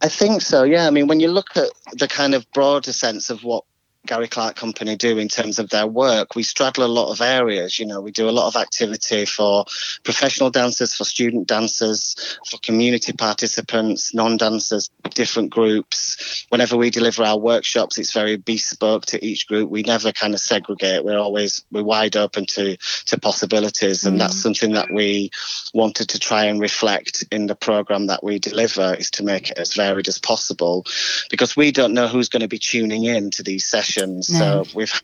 I 0.00 0.08
think 0.08 0.42
so, 0.42 0.62
yeah. 0.62 0.86
I 0.86 0.90
mean, 0.90 1.08
when 1.08 1.18
you 1.18 1.28
look 1.28 1.56
at 1.56 1.70
the 1.92 2.06
kind 2.06 2.34
of 2.34 2.46
broader 2.52 2.92
sense 2.92 3.30
of 3.30 3.42
what 3.42 3.64
Gary 4.06 4.28
Clark 4.28 4.54
Company 4.54 4.94
do 4.96 5.18
in 5.18 5.28
terms 5.28 5.58
of 5.58 5.70
their 5.70 5.86
work. 5.86 6.36
We 6.36 6.42
straddle 6.42 6.84
a 6.84 6.86
lot 6.86 7.10
of 7.10 7.20
areas. 7.20 7.78
You 7.78 7.86
know, 7.86 8.00
we 8.00 8.12
do 8.12 8.28
a 8.28 8.30
lot 8.30 8.46
of 8.46 8.56
activity 8.56 9.24
for 9.26 9.64
professional 10.04 10.50
dancers, 10.50 10.94
for 10.94 11.04
student 11.04 11.48
dancers, 11.48 12.38
for 12.48 12.58
community 12.58 13.12
participants, 13.12 14.14
non-dancers, 14.14 14.90
different 15.14 15.50
groups. 15.50 16.46
Whenever 16.50 16.76
we 16.76 16.90
deliver 16.90 17.24
our 17.24 17.38
workshops, 17.38 17.98
it's 17.98 18.12
very 18.12 18.36
bespoke 18.36 19.06
to 19.06 19.24
each 19.24 19.48
group. 19.48 19.70
We 19.70 19.82
never 19.82 20.12
kind 20.12 20.34
of 20.34 20.40
segregate. 20.40 21.04
We're 21.04 21.18
always 21.18 21.64
we're 21.72 21.82
wide 21.82 22.16
open 22.16 22.46
to 22.50 22.76
to 23.06 23.20
possibilities, 23.20 24.04
and 24.04 24.16
mm. 24.16 24.18
that's 24.20 24.40
something 24.40 24.72
that 24.72 24.92
we 24.92 25.30
wanted 25.74 26.08
to 26.10 26.18
try 26.18 26.44
and 26.44 26.60
reflect 26.60 27.24
in 27.32 27.46
the 27.46 27.56
program 27.56 28.06
that 28.06 28.22
we 28.22 28.38
deliver 28.38 28.94
is 28.94 29.10
to 29.12 29.24
make 29.24 29.50
it 29.50 29.58
as 29.58 29.74
varied 29.74 30.06
as 30.06 30.18
possible, 30.18 30.84
because 31.30 31.56
we 31.56 31.72
don't 31.72 31.92
know 31.92 32.06
who's 32.06 32.28
going 32.28 32.42
to 32.42 32.48
be 32.48 32.58
tuning 32.58 33.04
in 33.04 33.30
to 33.32 33.42
these 33.42 33.64
sessions 33.64 33.95
sessions. 33.96 34.28
So 34.28 34.64
we've, 34.74 35.02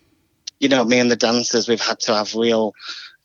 you 0.60 0.68
know, 0.68 0.84
me 0.84 0.98
and 0.98 1.10
the 1.10 1.16
dancers, 1.16 1.68
we've 1.68 1.80
had 1.80 2.00
to 2.00 2.14
have 2.14 2.34
real 2.34 2.74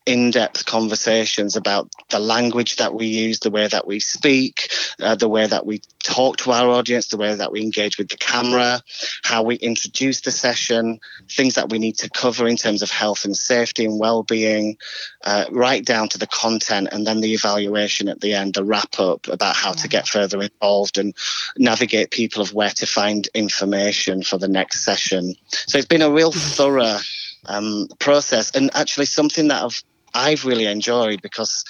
in-depth 0.08 0.64
conversations 0.64 1.54
about 1.54 1.92
the 2.08 2.18
language 2.18 2.76
that 2.76 2.94
we 2.94 3.06
use, 3.06 3.40
the 3.40 3.50
way 3.50 3.68
that 3.68 3.86
we 3.86 4.00
speak, 4.00 4.72
uh, 5.02 5.14
the 5.14 5.28
way 5.28 5.46
that 5.46 5.66
we 5.66 5.82
talk 6.02 6.38
to 6.38 6.50
our 6.50 6.70
audience, 6.70 7.08
the 7.08 7.18
way 7.18 7.34
that 7.34 7.52
we 7.52 7.60
engage 7.60 7.98
with 7.98 8.08
the 8.08 8.16
camera, 8.16 8.80
how 9.22 9.42
we 9.42 9.56
introduce 9.56 10.22
the 10.22 10.30
session, 10.30 10.98
things 11.28 11.54
that 11.56 11.68
we 11.68 11.78
need 11.78 11.98
to 11.98 12.08
cover 12.08 12.48
in 12.48 12.56
terms 12.56 12.80
of 12.82 12.90
health 12.90 13.26
and 13.26 13.36
safety 13.36 13.84
and 13.84 14.00
well-being, 14.00 14.78
uh, 15.24 15.44
right 15.50 15.84
down 15.84 16.08
to 16.08 16.18
the 16.18 16.26
content, 16.26 16.88
and 16.90 17.06
then 17.06 17.20
the 17.20 17.34
evaluation 17.34 18.08
at 18.08 18.20
the 18.20 18.32
end, 18.32 18.54
the 18.54 18.64
wrap-up 18.64 19.28
about 19.28 19.56
how 19.56 19.72
to 19.72 19.88
get 19.88 20.08
further 20.08 20.40
involved 20.40 20.96
and 20.96 21.14
navigate 21.58 22.10
people 22.10 22.40
of 22.40 22.54
where 22.54 22.70
to 22.70 22.86
find 22.86 23.28
information 23.34 24.22
for 24.22 24.38
the 24.38 24.48
next 24.48 24.84
session. 24.84 25.34
So 25.50 25.76
it's 25.76 25.86
been 25.86 26.02
a 26.02 26.10
real 26.10 26.32
thorough 26.32 26.98
um, 27.44 27.88
process, 27.98 28.50
and 28.56 28.70
actually 28.74 29.06
something 29.06 29.48
that 29.48 29.62
I've 29.62 29.82
I've 30.14 30.44
really 30.44 30.66
enjoyed 30.66 31.22
because 31.22 31.64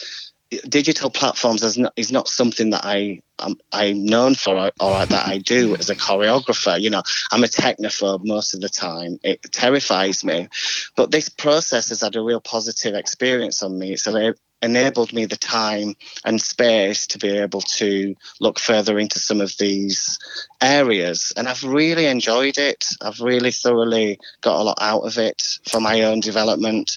digital 0.69 1.11
platforms 1.11 1.63
is 1.63 1.77
not, 1.77 1.93
is 1.97 2.11
not 2.11 2.29
something 2.29 2.71
that 2.71 2.85
I 2.85 3.21
I'm, 3.39 3.57
I'm 3.73 4.05
known 4.05 4.35
for 4.35 4.57
or, 4.57 4.73
or, 4.81 5.07
that 5.07 5.29
I 5.29 5.39
do 5.39 5.73
mm-hmm. 5.73 5.81
as 5.81 5.91
a 5.91 5.95
choreographer. 5.95 6.81
You 6.81 6.91
know, 6.91 7.03
I'm 7.31 7.45
a 7.45 7.49
technophobe 7.49 8.25
most 8.25 8.55
of 8.55 8.61
the 8.61 8.69
time. 8.69 9.19
It 9.23 9.43
terrifies 9.53 10.25
me, 10.25 10.49
but 10.97 11.11
this 11.11 11.29
process 11.29 11.91
has 11.91 12.01
had 12.01 12.17
a 12.17 12.23
real 12.23 12.41
positive 12.41 12.95
experience 12.95 13.63
on 13.63 13.79
me. 13.79 13.97
So 13.97 14.17
it 14.17 14.41
enabled 14.61 15.13
me 15.13 15.25
the 15.25 15.37
time 15.37 15.95
and 16.25 16.41
space 16.41 17.07
to 17.07 17.19
be 17.19 17.39
able 17.39 17.61
to 17.61 18.17
look 18.41 18.59
further 18.59 18.99
into 18.99 19.21
some 19.21 19.41
of 19.41 19.57
these 19.59 20.19
areas, 20.61 21.33
and 21.37 21.49
I've 21.49 21.63
really 21.63 22.07
enjoyed 22.07 22.59
it. 22.59 22.85
I've 23.01 23.21
really 23.21 23.53
thoroughly 23.53 24.19
got 24.41 24.61
a 24.61 24.65
lot 24.65 24.79
out 24.81 25.03
of 25.03 25.17
it 25.19 25.41
for 25.71 25.81
my 25.81 26.03
own 26.03 26.21
development. 26.21 26.97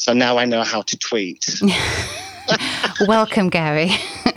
So 0.00 0.14
now 0.14 0.38
I 0.38 0.46
know 0.46 0.64
how 0.64 0.80
to 0.80 0.96
tweet. 0.96 1.60
Welcome, 3.06 3.50
Gary. 3.50 3.90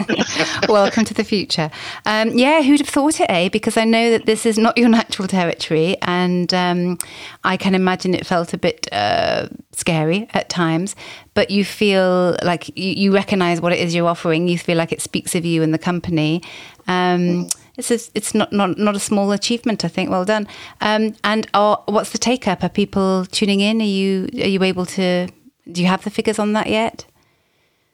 Welcome 0.67 1.05
to 1.05 1.13
the 1.13 1.23
future. 1.23 1.71
Um, 2.05 2.37
yeah, 2.37 2.61
who'd 2.61 2.81
have 2.81 2.89
thought 2.89 3.21
it, 3.21 3.27
eh? 3.29 3.47
Because 3.47 3.77
I 3.77 3.85
know 3.85 4.11
that 4.11 4.25
this 4.25 4.45
is 4.45 4.57
not 4.57 4.77
your 4.77 4.89
natural 4.89 5.25
territory, 5.25 5.95
and 6.01 6.53
um, 6.53 6.97
I 7.45 7.55
can 7.55 7.75
imagine 7.75 8.13
it 8.13 8.25
felt 8.25 8.53
a 8.53 8.57
bit 8.57 8.89
uh, 8.91 9.47
scary 9.71 10.27
at 10.33 10.49
times. 10.49 10.97
But 11.33 11.49
you 11.49 11.63
feel 11.63 12.35
like 12.43 12.67
you, 12.77 12.95
you 12.95 13.13
recognize 13.13 13.61
what 13.61 13.71
it 13.71 13.79
is 13.79 13.95
you're 13.95 14.09
offering. 14.09 14.49
You 14.49 14.57
feel 14.57 14.77
like 14.77 14.91
it 14.91 15.01
speaks 15.01 15.33
of 15.33 15.45
you 15.45 15.63
and 15.63 15.73
the 15.73 15.79
company. 15.79 16.43
Um, 16.89 17.47
it's 17.77 17.89
it's 17.89 18.35
not, 18.35 18.51
not 18.51 18.77
not 18.77 18.97
a 18.97 18.99
small 18.99 19.31
achievement, 19.31 19.85
I 19.85 19.87
think. 19.87 20.09
Well 20.09 20.25
done. 20.25 20.45
Um, 20.81 21.15
and 21.23 21.47
are, 21.53 21.81
what's 21.85 22.09
the 22.09 22.17
take 22.17 22.49
up? 22.49 22.65
Are 22.65 22.69
people 22.69 23.25
tuning 23.27 23.61
in? 23.61 23.81
Are 23.81 23.85
you 23.85 24.27
are 24.33 24.49
you 24.49 24.61
able 24.61 24.85
to? 24.87 25.29
Do 25.71 25.81
you 25.81 25.87
have 25.87 26.03
the 26.03 26.09
figures 26.09 26.39
on 26.39 26.53
that 26.53 26.67
yet? 26.67 27.05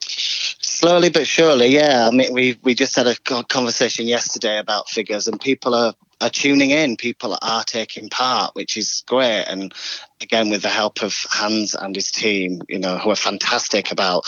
Slowly 0.01 1.09
but 1.09 1.27
surely, 1.27 1.67
yeah. 1.67 2.07
I 2.07 2.15
mean, 2.15 2.33
we 2.33 2.57
we 2.63 2.73
just 2.73 2.95
had 2.95 3.07
a 3.07 3.15
conversation 3.15 4.07
yesterday 4.07 4.57
about 4.57 4.89
figures, 4.89 5.27
and 5.27 5.39
people 5.39 5.75
are 5.75 5.93
are 6.21 6.29
tuning 6.29 6.71
in. 6.71 6.97
People 6.97 7.37
are 7.41 7.63
taking 7.63 8.09
part, 8.09 8.55
which 8.55 8.77
is 8.77 9.03
great. 9.07 9.43
And 9.43 9.73
again, 10.21 10.49
with 10.49 10.61
the 10.61 10.69
help 10.69 11.01
of 11.01 11.13
Hans 11.29 11.75
and 11.75 11.95
his 11.95 12.11
team, 12.11 12.61
you 12.67 12.79
know, 12.79 12.97
who 12.97 13.09
are 13.09 13.15
fantastic 13.15 13.91
about 13.91 14.25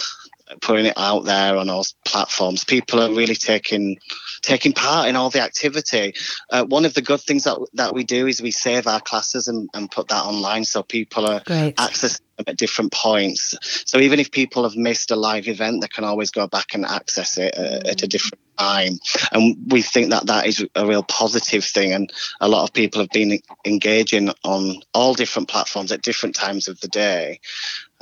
putting 0.61 0.85
it 0.85 0.97
out 0.97 1.25
there 1.25 1.57
on 1.57 1.69
all 1.69 1.85
platforms. 2.05 2.63
People 2.63 3.01
are 3.01 3.09
really 3.09 3.35
taking 3.35 3.97
taking 4.41 4.73
part 4.73 5.07
in 5.07 5.15
all 5.15 5.29
the 5.29 5.41
activity. 5.41 6.13
Uh, 6.49 6.65
one 6.65 6.85
of 6.85 6.93
the 6.93 7.01
good 7.01 7.21
things 7.21 7.43
that 7.43 7.57
that 7.73 7.93
we 7.93 8.03
do 8.03 8.27
is 8.27 8.41
we 8.41 8.51
save 8.51 8.87
our 8.87 9.01
classes 9.01 9.47
and, 9.47 9.69
and 9.73 9.91
put 9.91 10.07
that 10.09 10.23
online, 10.25 10.65
so 10.65 10.83
people 10.83 11.25
are 11.25 11.41
Great. 11.45 11.75
accessing 11.77 12.21
them 12.37 12.45
at 12.47 12.57
different 12.57 12.91
points. 12.91 13.57
So 13.85 13.99
even 13.99 14.19
if 14.19 14.31
people 14.31 14.63
have 14.63 14.75
missed 14.75 15.11
a 15.11 15.15
live 15.15 15.47
event, 15.47 15.81
they 15.81 15.87
can 15.87 16.03
always 16.03 16.31
go 16.31 16.47
back 16.47 16.73
and 16.73 16.85
access 16.85 17.37
it 17.37 17.57
uh, 17.57 17.89
at 17.89 18.03
a 18.03 18.07
different 18.07 18.41
time. 18.57 18.99
And 19.31 19.57
we 19.71 19.81
think 19.81 20.09
that 20.11 20.27
that 20.27 20.45
is 20.45 20.65
a 20.75 20.85
real 20.85 21.03
positive 21.03 21.63
thing. 21.63 21.93
And 21.93 22.11
a 22.39 22.47
lot 22.47 22.63
of 22.63 22.73
people 22.73 23.01
have 23.01 23.09
been 23.09 23.39
engaging 23.65 24.31
on 24.43 24.75
all 24.93 25.13
different 25.13 25.49
platforms 25.49 25.91
at 25.91 26.01
different 26.01 26.35
times 26.35 26.67
of 26.67 26.79
the 26.79 26.87
day. 26.87 27.39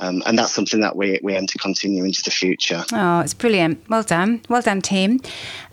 Um, 0.00 0.22
and 0.26 0.38
that's 0.38 0.52
something 0.52 0.80
that 0.80 0.96
we, 0.96 1.20
we 1.22 1.34
aim 1.34 1.46
to 1.46 1.58
continue 1.58 2.04
into 2.04 2.22
the 2.22 2.30
future. 2.30 2.82
Oh, 2.92 3.20
it's 3.20 3.34
brilliant. 3.34 3.88
Well 3.88 4.02
done. 4.02 4.40
Well 4.48 4.62
done, 4.62 4.80
team. 4.80 5.20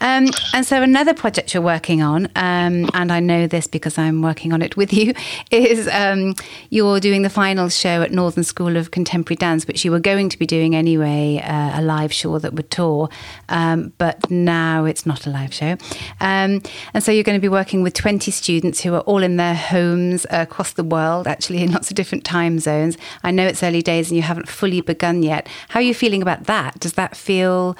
Um, 0.02 0.28
and 0.54 0.66
so, 0.66 0.82
another 0.82 1.14
project 1.14 1.54
you're 1.54 1.64
working 1.64 2.02
on, 2.02 2.26
um, 2.36 2.90
and 2.94 3.12
I 3.12 3.20
know 3.20 3.48
this 3.48 3.68
because 3.68 3.98
I'm 3.98 4.22
working 4.22 4.52
on 4.52 4.62
it 4.62 4.76
with 4.76 4.94
you, 4.94 5.14
is 5.52 5.88
um, 5.88 6.36
you're 6.70 7.00
doing 7.00 7.22
the 7.22 7.30
final 7.30 7.70
show 7.70 8.02
at 8.02 8.12
Northern 8.12 8.44
School 8.44 8.76
of 8.76 8.92
Contemporary 8.92 9.38
Dance, 9.38 9.66
which 9.66 9.86
you 9.86 9.92
were 9.92 10.00
going 10.00 10.30
to 10.30 10.38
be 10.38 10.46
doing 10.46 10.76
anyway, 10.76 11.42
uh, 11.44 11.80
a 11.80 11.82
live 11.82 12.12
show 12.12 12.38
that 12.38 12.54
would 12.54 12.70
tour. 12.70 13.10
Um, 13.50 13.94
but 13.98 14.30
now 14.30 14.86
it's 14.86 15.06
not 15.06 15.26
a 15.26 15.30
live 15.30 15.54
show. 15.54 15.78
Um, 16.20 16.62
and 16.94 17.02
so, 17.02 17.12
you're 17.12 17.24
going 17.24 17.38
to 17.38 17.42
be 17.42 17.50
working 17.50 17.82
with 17.82 17.94
20 17.94 18.30
students 18.32 18.82
who 18.82 18.94
are 18.94 19.02
all 19.02 19.24
in 19.24 19.38
their 19.38 19.56
homes 19.56 20.26
across 20.30 20.74
the 20.74 20.84
world, 20.84 21.28
actually, 21.28 21.62
in 21.64 21.72
lots 21.72 21.90
of 21.90 21.96
different 21.96 22.26
time 22.26 22.60
zones. 22.60 22.98
I 23.24 23.32
know 23.32 23.48
it's 23.48 23.64
early 23.64 23.82
days 23.82 24.12
you 24.18 24.24
haven't 24.24 24.50
fully 24.50 24.82
begun 24.82 25.24
yet. 25.24 25.48
How 25.70 25.80
are 25.80 25.84
you 25.84 25.94
feeling 25.94 26.22
about 26.22 26.44
that? 26.46 26.80
Does 26.80 26.94
that 26.94 27.16
feel 27.16 27.78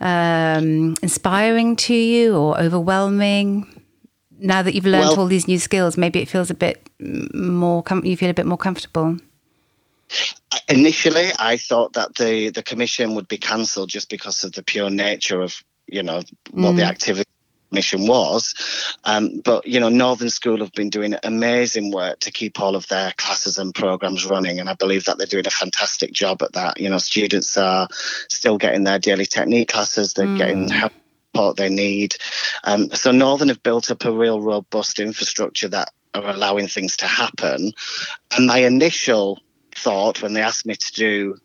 um, 0.00 0.94
inspiring 1.02 1.76
to 1.76 1.94
you 1.94 2.36
or 2.36 2.58
overwhelming? 2.58 3.82
Now 4.38 4.62
that 4.62 4.74
you've 4.74 4.86
learned 4.86 5.10
well, 5.10 5.20
all 5.20 5.26
these 5.26 5.48
new 5.48 5.58
skills, 5.58 5.96
maybe 5.96 6.20
it 6.20 6.28
feels 6.28 6.50
a 6.50 6.54
bit 6.54 6.88
more. 7.00 7.82
Com- 7.82 8.04
you 8.04 8.16
feel 8.16 8.30
a 8.30 8.34
bit 8.34 8.46
more 8.46 8.58
comfortable. 8.58 9.18
Initially, 10.68 11.30
I 11.38 11.56
thought 11.56 11.94
that 11.94 12.14
the 12.14 12.50
the 12.50 12.62
commission 12.62 13.14
would 13.14 13.28
be 13.28 13.38
cancelled 13.38 13.88
just 13.88 14.10
because 14.10 14.44
of 14.44 14.52
the 14.52 14.62
pure 14.62 14.90
nature 14.90 15.40
of 15.40 15.62
you 15.86 16.02
know 16.02 16.22
what 16.50 16.72
mm. 16.72 16.76
the 16.76 16.84
activity 16.84 17.30
mission 17.70 18.06
was. 18.06 18.54
Um, 19.04 19.40
but 19.44 19.66
you 19.66 19.80
know, 19.80 19.88
Northern 19.88 20.30
School 20.30 20.58
have 20.58 20.72
been 20.72 20.90
doing 20.90 21.14
amazing 21.22 21.92
work 21.92 22.20
to 22.20 22.30
keep 22.30 22.60
all 22.60 22.76
of 22.76 22.88
their 22.88 23.12
classes 23.16 23.58
and 23.58 23.74
programs 23.74 24.24
running, 24.26 24.58
and 24.60 24.68
I 24.68 24.74
believe 24.74 25.04
that 25.04 25.18
they're 25.18 25.26
doing 25.26 25.46
a 25.46 25.50
fantastic 25.50 26.12
job 26.12 26.42
at 26.42 26.52
that. 26.52 26.80
You 26.80 26.88
know, 26.88 26.98
students 26.98 27.56
are 27.56 27.88
still 28.28 28.58
getting 28.58 28.84
their 28.84 28.98
daily 28.98 29.26
technique 29.26 29.68
classes; 29.68 30.14
they're 30.14 30.26
mm. 30.26 30.38
getting 30.38 30.68
help 30.68 30.92
they 31.56 31.68
need. 31.68 32.16
Um, 32.64 32.90
so 32.92 33.10
Northern 33.10 33.48
have 33.48 33.62
built 33.62 33.90
up 33.90 34.04
a 34.04 34.10
real 34.10 34.40
robust 34.40 34.98
infrastructure 34.98 35.68
that 35.68 35.92
are 36.14 36.30
allowing 36.30 36.66
things 36.66 36.96
to 36.98 37.06
happen. 37.06 37.72
And 38.34 38.46
my 38.46 38.58
initial 38.58 39.40
thought 39.74 40.22
when 40.22 40.32
they 40.32 40.40
asked 40.40 40.66
me 40.66 40.74
to 40.74 40.92
do 40.92 41.36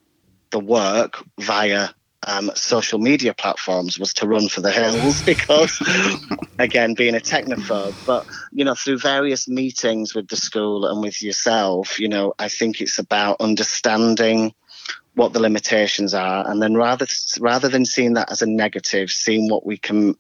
the 0.51 0.59
work 0.59 1.23
via 1.39 1.89
um, 2.27 2.51
social 2.55 2.99
media 2.99 3.33
platforms 3.33 3.97
was 3.97 4.13
to 4.15 4.27
run 4.27 4.47
for 4.47 4.61
the 4.61 4.71
hills 4.71 5.21
because, 5.25 5.79
again, 6.59 6.93
being 6.93 7.15
a 7.15 7.19
technophobe. 7.19 7.97
But, 8.05 8.25
you 8.51 8.65
know, 8.65 8.75
through 8.75 8.99
various 8.99 9.47
meetings 9.47 10.13
with 10.13 10.27
the 10.27 10.35
school 10.35 10.85
and 10.85 11.01
with 11.01 11.21
yourself, 11.21 11.99
you 11.99 12.09
know, 12.09 12.33
I 12.39 12.47
think 12.47 12.81
it's 12.81 12.99
about 12.99 13.37
understanding 13.39 14.53
what 15.15 15.33
the 15.33 15.41
limitations 15.41 16.13
are 16.13 16.49
and 16.49 16.61
then 16.61 16.73
rather 16.73 17.05
rather 17.39 17.67
than 17.67 17.85
seeing 17.85 18.13
that 18.13 18.31
as 18.31 18.41
a 18.41 18.45
negative 18.45 19.11
seeing 19.11 19.49
what 19.49 19.65
we 19.65 19.77
can 19.77 20.15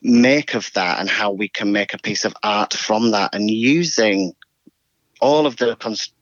make 0.00 0.54
of 0.54 0.72
that 0.72 1.00
and 1.00 1.08
how 1.08 1.30
we 1.30 1.48
can 1.48 1.70
make 1.70 1.92
a 1.92 1.98
piece 1.98 2.24
of 2.24 2.34
art 2.42 2.72
from 2.72 3.10
that 3.10 3.34
and 3.34 3.50
using 3.50 4.32
all 5.20 5.46
of 5.46 5.56
the 5.58 5.76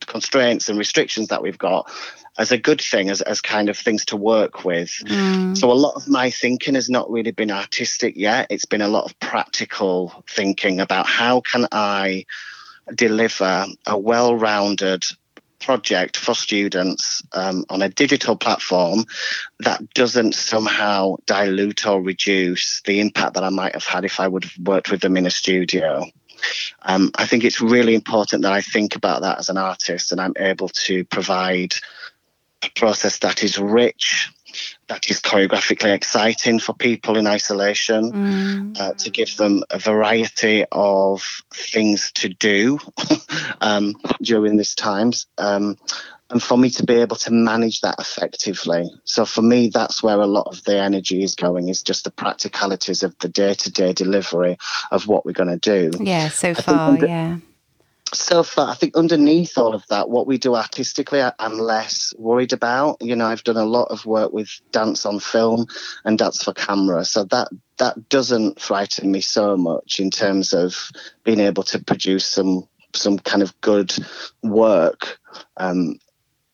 constraints 0.07 0.69
and 0.69 0.79
restrictions 0.79 1.29
that 1.29 1.43
we've 1.43 1.57
got 1.57 1.91
as 2.41 2.51
a 2.51 2.59
good 2.59 2.81
thing, 2.81 3.11
as, 3.11 3.21
as 3.21 3.43
kind 3.43 3.69
of 3.69 3.77
things 3.77 4.07
to 4.07 4.17
work 4.17 4.65
with. 4.65 4.89
Mm. 5.05 5.57
So 5.57 5.71
a 5.71 5.75
lot 5.75 5.95
of 5.95 6.09
my 6.09 6.31
thinking 6.31 6.75
has 6.75 6.89
not 6.89 7.11
really 7.11 7.33
been 7.33 7.51
artistic 7.51 8.17
yet. 8.17 8.47
It's 8.49 8.65
been 8.65 8.81
a 8.81 8.89
lot 8.89 9.05
of 9.05 9.21
practical 9.21 10.25
thinking 10.27 10.81
about 10.81 11.07
how 11.07 11.43
can 11.43 11.67
I 11.71 12.25
deliver 12.95 13.67
a 13.87 13.99
well-rounded 13.99 15.05
project 15.61 16.17
for 16.17 16.35
students 16.35 17.23
um, 17.35 17.67
on 17.69 17.83
a 17.83 17.91
digital 17.91 18.37
platform 18.37 19.05
that 19.59 19.93
doesn't 19.93 20.35
somehow 20.35 21.17
dilute 21.27 21.87
or 21.87 22.01
reduce 22.01 22.81
the 22.87 23.01
impact 23.01 23.35
that 23.35 23.45
I 23.45 23.51
might 23.51 23.75
have 23.75 23.85
had 23.85 24.07
if 24.07 24.19
I 24.19 24.27
would 24.27 24.45
have 24.45 24.67
worked 24.67 24.91
with 24.91 25.03
them 25.03 25.19
in 25.19 25.27
a 25.27 25.31
studio. 25.31 26.07
Um, 26.81 27.11
I 27.17 27.27
think 27.27 27.45
it's 27.45 27.61
really 27.61 27.95
important 27.95 28.43
that 28.43 28.53
I 28.53 28.63
think 28.63 28.97
about 28.97 29.21
that 29.21 29.39
as 29.39 29.51
an 29.51 29.59
artist 29.59 30.11
and 30.11 30.19
I'm 30.23 30.33
able 30.39 30.69
to 30.69 31.05
provide 31.05 31.75
process 32.69 33.19
that 33.19 33.43
is 33.43 33.59
rich, 33.59 34.31
that 34.89 35.11
is 35.11 35.21
choreographically 35.21 35.93
exciting 35.93 36.59
for 36.59 36.75
people 36.75 37.17
in 37.17 37.27
isolation, 37.27 38.13
mm. 38.13 38.81
uh, 38.81 38.95
to 38.95 39.11
give 39.11 39.37
them 39.37 39.63
a 39.71 39.79
variety 39.79 40.65
of 40.73 41.23
things 41.53 42.13
to 42.13 42.29
do 42.29 42.79
um, 43.61 43.95
during 44.23 44.57
this 44.57 44.75
times. 44.75 45.27
Um, 45.39 45.77
and 46.31 46.41
for 46.41 46.57
me 46.57 46.71
to 46.71 46.85
be 46.85 46.95
able 46.95 47.17
to 47.17 47.33
manage 47.33 47.81
that 47.81 47.97
effectively. 47.99 48.89
So 49.03 49.25
for 49.25 49.43
me, 49.43 49.69
that's 49.69 50.01
where 50.01 50.21
a 50.21 50.29
lot 50.29 50.47
of 50.47 50.63
the 50.63 50.79
energy 50.79 51.25
is 51.25 51.35
going, 51.35 51.69
is 51.69 51.83
just 51.83 52.05
the 52.05 52.13
practicalities 52.13 53.03
of 53.03 53.19
the 53.19 53.29
day 53.29 53.55
to 53.55 53.73
day 53.73 53.93
delivery 53.93 54.57
of 54.93 55.09
what 55.09 55.27
we're 55.27 55.33
going 55.33 55.59
to 55.59 55.91
do. 55.91 55.91
Yeah, 56.01 56.29
so 56.29 56.55
far, 56.55 56.97
yeah 56.99 57.39
so 58.13 58.43
far, 58.43 58.71
I 58.71 58.75
think 58.75 58.97
underneath 58.97 59.57
all 59.57 59.75
of 59.75 59.87
that, 59.89 60.09
what 60.09 60.27
we 60.27 60.39
do 60.39 60.57
artistically, 60.57 61.23
I, 61.23 61.33
am 61.39 61.59
less 61.59 62.13
worried 62.19 62.53
about. 62.53 62.97
You 63.01 63.15
know, 63.17 63.27
I've 63.27 63.45
done 63.45 63.57
a 63.57 63.65
lot 63.65 63.89
of 63.91 64.07
work 64.07 64.33
with 64.33 64.49
dance 64.73 65.07
on 65.07 65.21
film 65.21 65.67
and 66.05 66.19
dance 66.19 66.43
for 66.43 66.53
camera, 66.53 67.05
so 67.05 67.25
that 67.25 67.49
that 67.79 68.09
doesn't 68.09 68.61
frighten 68.61 69.11
me 69.11 69.21
so 69.21 69.57
much 69.57 70.01
in 70.01 70.11
terms 70.11 70.53
of 70.53 70.91
being 71.25 71.41
able 71.41 71.63
to 71.65 71.83
produce 71.83 72.27
some 72.27 72.69
some 72.95 73.19
kind 73.19 73.43
of 73.43 73.59
good 73.61 73.95
work 74.43 75.19
um, 75.57 75.99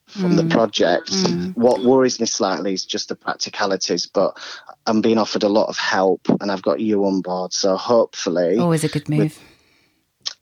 from 0.07 0.33
mm. 0.33 0.37
the 0.37 0.55
project. 0.55 1.11
Mm. 1.11 1.57
What 1.57 1.83
worries 1.83 2.19
me 2.19 2.27
slightly 2.27 2.73
is 2.73 2.85
just 2.85 3.09
the 3.09 3.15
practicalities, 3.15 4.05
but 4.05 4.37
I'm 4.85 5.01
being 5.01 5.17
offered 5.17 5.43
a 5.43 5.49
lot 5.49 5.69
of 5.69 5.77
help, 5.77 6.21
and 6.39 6.51
I've 6.51 6.61
got 6.61 6.79
you 6.79 7.05
on 7.05 7.21
board, 7.21 7.53
so 7.53 7.75
hopefully, 7.75 8.57
always 8.57 8.83
a 8.83 8.89
good 8.89 9.09
move. 9.09 9.19
With, 9.19 9.39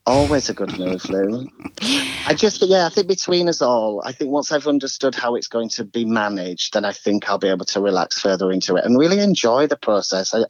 Always 0.08 0.50
a 0.50 0.54
good 0.54 0.78
move, 0.78 1.10
Lou. 1.10 1.50
I 2.28 2.36
just, 2.36 2.62
yeah, 2.62 2.86
I 2.86 2.90
think 2.90 3.08
between 3.08 3.50
us 3.50 3.60
all, 3.60 4.04
I 4.06 4.12
think 4.12 4.30
once 4.30 4.52
I've 4.52 4.68
understood 4.68 5.16
how 5.16 5.34
it's 5.34 5.48
going 5.48 5.70
to 5.70 5.84
be 5.84 6.06
managed, 6.06 6.74
then 6.74 6.86
I 6.86 6.92
think 6.92 7.28
I'll 7.28 7.40
be 7.40 7.48
able 7.48 7.66
to 7.66 7.82
relax 7.82 8.22
further 8.22 8.52
into 8.52 8.76
it 8.76 8.86
and 8.86 9.00
really 9.00 9.20
enjoy 9.20 9.66
the 9.66 9.78
process. 9.78 10.36
I, 10.36 10.44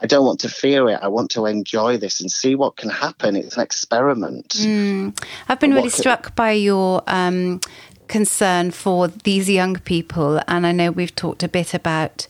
I 0.00 0.06
don't 0.06 0.24
want 0.24 0.40
to 0.40 0.48
fear 0.48 0.88
it. 0.88 1.00
I 1.02 1.08
want 1.08 1.30
to 1.32 1.44
enjoy 1.44 1.98
this 1.98 2.22
and 2.22 2.30
see 2.30 2.54
what 2.54 2.78
can 2.78 2.88
happen. 2.88 3.36
It's 3.36 3.56
an 3.56 3.62
experiment. 3.62 4.48
Mm. 4.60 5.22
I've 5.48 5.60
been 5.60 5.74
really 5.74 5.90
struck 5.90 6.34
by 6.34 6.52
your 6.52 7.02
um, 7.06 7.60
concern 8.08 8.70
for 8.70 9.08
these 9.08 9.50
young 9.50 9.76
people, 9.80 10.40
and 10.48 10.66
I 10.66 10.72
know 10.72 10.90
we've 10.90 11.14
talked 11.14 11.42
a 11.42 11.48
bit 11.48 11.74
about 11.74 12.26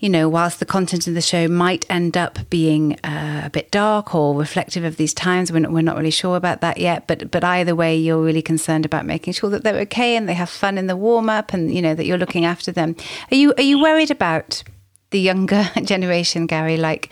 you 0.00 0.08
know, 0.08 0.30
whilst 0.30 0.60
the 0.60 0.66
content 0.66 1.06
of 1.06 1.12
the 1.12 1.20
show 1.20 1.46
might 1.46 1.84
end 1.90 2.16
up 2.16 2.38
being 2.48 2.98
uh, 3.04 3.42
a 3.44 3.50
bit 3.50 3.70
dark 3.70 4.14
or 4.14 4.34
reflective 4.34 4.82
of 4.82 4.96
these 4.96 5.12
times, 5.12 5.52
we're 5.52 5.60
not, 5.60 5.72
we're 5.72 5.82
not 5.82 5.96
really 5.96 6.10
sure 6.10 6.36
about 6.36 6.62
that 6.62 6.78
yet. 6.78 7.06
But 7.06 7.30
but 7.30 7.44
either 7.44 7.74
way, 7.74 7.96
you're 7.96 8.22
really 8.22 8.40
concerned 8.40 8.86
about 8.86 9.04
making 9.04 9.34
sure 9.34 9.50
that 9.50 9.62
they're 9.62 9.80
okay 9.80 10.16
and 10.16 10.26
they 10.26 10.34
have 10.34 10.48
fun 10.48 10.78
in 10.78 10.86
the 10.86 10.96
warm 10.96 11.28
up, 11.28 11.52
and 11.52 11.72
you 11.72 11.82
know 11.82 11.94
that 11.94 12.06
you're 12.06 12.18
looking 12.18 12.46
after 12.46 12.72
them. 12.72 12.96
Are 13.30 13.34
you 13.34 13.52
are 13.58 13.62
you 13.62 13.80
worried 13.80 14.10
about 14.10 14.62
the 15.10 15.20
younger 15.20 15.70
generation, 15.84 16.46
Gary? 16.46 16.78
Like 16.78 17.10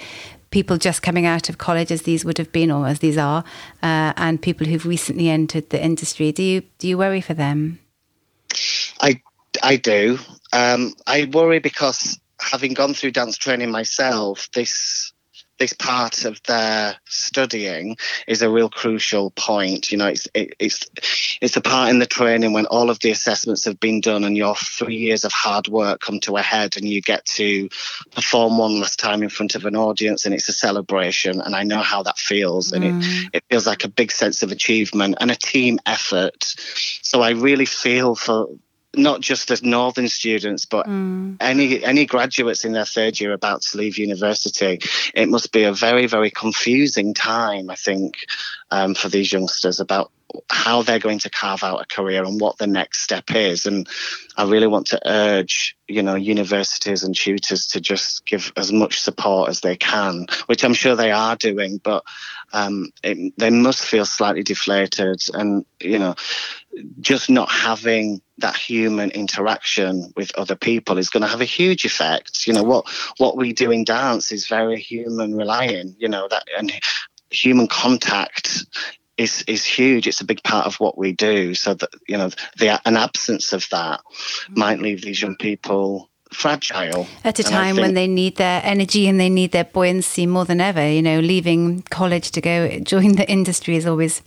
people 0.50 0.78
just 0.78 1.02
coming 1.02 1.26
out 1.26 1.50
of 1.50 1.58
college, 1.58 1.92
as 1.92 2.02
these 2.02 2.24
would 2.24 2.38
have 2.38 2.52
been 2.52 2.70
or 2.70 2.86
as 2.86 3.00
these 3.00 3.18
are, 3.18 3.44
uh, 3.82 4.14
and 4.16 4.40
people 4.40 4.66
who've 4.66 4.86
recently 4.86 5.28
entered 5.28 5.68
the 5.68 5.84
industry. 5.84 6.32
Do 6.32 6.42
you 6.42 6.62
do 6.78 6.88
you 6.88 6.96
worry 6.96 7.20
for 7.20 7.34
them? 7.34 7.80
I 8.98 9.20
I 9.62 9.76
do. 9.76 10.18
Um, 10.54 10.94
I 11.06 11.28
worry 11.30 11.58
because 11.58 12.18
having 12.40 12.74
gone 12.74 12.94
through 12.94 13.12
dance 13.12 13.36
training 13.36 13.70
myself, 13.70 14.48
this 14.52 15.12
this 15.58 15.72
part 15.72 16.24
of 16.24 16.40
their 16.44 16.96
studying 17.06 17.96
is 18.26 18.42
a 18.42 18.50
real 18.50 18.70
crucial 18.70 19.30
point. 19.32 19.90
You 19.90 19.98
know, 19.98 20.06
it's 20.06 20.28
it, 20.34 20.54
it's 20.58 20.86
it's 21.40 21.56
a 21.56 21.60
part 21.60 21.90
in 21.90 21.98
the 21.98 22.06
training 22.06 22.52
when 22.52 22.66
all 22.66 22.90
of 22.90 23.00
the 23.00 23.10
assessments 23.10 23.64
have 23.64 23.80
been 23.80 24.00
done 24.00 24.24
and 24.24 24.36
your 24.36 24.54
three 24.54 24.96
years 24.96 25.24
of 25.24 25.32
hard 25.32 25.68
work 25.68 26.00
come 26.00 26.20
to 26.20 26.36
a 26.36 26.42
head, 26.42 26.76
and 26.76 26.88
you 26.88 27.00
get 27.00 27.24
to 27.26 27.68
perform 28.12 28.58
one 28.58 28.80
last 28.80 28.98
time 28.98 29.22
in 29.22 29.28
front 29.28 29.54
of 29.54 29.64
an 29.64 29.76
audience, 29.76 30.24
and 30.24 30.34
it's 30.34 30.48
a 30.48 30.52
celebration. 30.52 31.40
And 31.40 31.54
I 31.54 31.64
know 31.64 31.80
how 31.80 32.02
that 32.04 32.18
feels, 32.18 32.72
and 32.72 32.84
mm. 32.84 33.26
it 33.26 33.38
it 33.38 33.44
feels 33.50 33.66
like 33.66 33.84
a 33.84 33.88
big 33.88 34.12
sense 34.12 34.42
of 34.42 34.52
achievement 34.52 35.16
and 35.20 35.30
a 35.30 35.36
team 35.36 35.78
effort. 35.86 36.54
So 37.02 37.20
I 37.20 37.30
really 37.30 37.66
feel 37.66 38.14
for 38.14 38.48
not 38.98 39.20
just 39.20 39.50
as 39.50 39.62
northern 39.62 40.08
students 40.08 40.64
but 40.64 40.86
mm. 40.86 41.36
any 41.40 41.82
any 41.84 42.04
graduates 42.04 42.64
in 42.64 42.72
their 42.72 42.84
third 42.84 43.18
year 43.18 43.32
about 43.32 43.62
to 43.62 43.78
leave 43.78 43.96
university 43.96 44.78
it 45.14 45.28
must 45.28 45.52
be 45.52 45.64
a 45.64 45.72
very 45.72 46.06
very 46.06 46.30
confusing 46.30 47.14
time 47.14 47.70
i 47.70 47.74
think 47.74 48.16
um, 48.70 48.94
for 48.94 49.08
these 49.08 49.32
youngsters 49.32 49.80
about 49.80 50.10
how 50.50 50.82
they're 50.82 50.98
going 50.98 51.18
to 51.18 51.30
carve 51.30 51.64
out 51.64 51.80
a 51.80 51.86
career 51.86 52.22
and 52.24 52.40
what 52.40 52.58
the 52.58 52.66
next 52.66 53.00
step 53.00 53.34
is 53.34 53.66
and 53.66 53.88
i 54.36 54.44
really 54.44 54.66
want 54.66 54.86
to 54.86 55.00
urge 55.06 55.76
you 55.86 56.02
know 56.02 56.14
universities 56.14 57.02
and 57.02 57.14
tutors 57.14 57.66
to 57.66 57.80
just 57.80 58.26
give 58.26 58.52
as 58.56 58.72
much 58.72 59.00
support 59.00 59.48
as 59.48 59.60
they 59.60 59.76
can 59.76 60.26
which 60.46 60.64
i'm 60.64 60.74
sure 60.74 60.94
they 60.94 61.10
are 61.10 61.36
doing 61.36 61.80
but 61.82 62.04
um, 62.50 62.90
it, 63.02 63.34
they 63.36 63.50
must 63.50 63.84
feel 63.84 64.06
slightly 64.06 64.42
deflated 64.42 65.20
and 65.34 65.66
you 65.80 65.98
know 65.98 66.14
just 67.00 67.28
not 67.28 67.50
having 67.50 68.20
that 68.38 68.56
human 68.56 69.10
interaction 69.10 70.12
with 70.16 70.36
other 70.36 70.56
people 70.56 70.98
is 70.98 71.10
going 71.10 71.22
to 71.22 71.28
have 71.28 71.40
a 71.40 71.46
huge 71.46 71.84
effect. 71.84 72.46
You 72.46 72.52
know 72.52 72.62
what 72.62 72.86
what 73.18 73.36
we 73.36 73.52
do 73.52 73.70
in 73.70 73.84
dance 73.84 74.32
is 74.32 74.46
very 74.46 74.80
human 74.80 75.34
relying. 75.34 75.96
You 75.98 76.08
know 76.08 76.28
that 76.28 76.44
and 76.56 76.72
human 77.30 77.66
contact 77.66 78.64
is 79.18 79.44
is 79.46 79.64
huge. 79.64 80.06
It's 80.06 80.20
a 80.20 80.26
big 80.26 80.42
part 80.42 80.66
of 80.66 80.76
what 80.76 80.96
we 80.96 81.12
do. 81.12 81.54
So 81.54 81.74
that 81.74 81.90
you 82.06 82.16
know 82.16 82.30
the 82.56 82.80
an 82.86 82.96
absence 82.96 83.52
of 83.52 83.66
that 83.70 84.00
might 84.48 84.80
leave 84.80 85.02
these 85.02 85.20
young 85.20 85.36
people 85.36 86.08
fragile 86.30 87.06
at 87.24 87.38
a 87.38 87.42
time 87.42 87.76
when 87.76 87.94
they 87.94 88.06
need 88.06 88.36
their 88.36 88.60
energy 88.64 89.08
and 89.08 89.18
they 89.18 89.30
need 89.30 89.52
their 89.52 89.64
buoyancy 89.64 90.26
more 90.26 90.44
than 90.44 90.60
ever 90.60 90.86
you 90.90 91.02
know 91.02 91.20
leaving 91.20 91.82
college 91.90 92.30
to 92.30 92.40
go 92.40 92.78
join 92.80 93.16
the 93.16 93.28
industry 93.30 93.76
is 93.76 93.86
always 93.86 94.22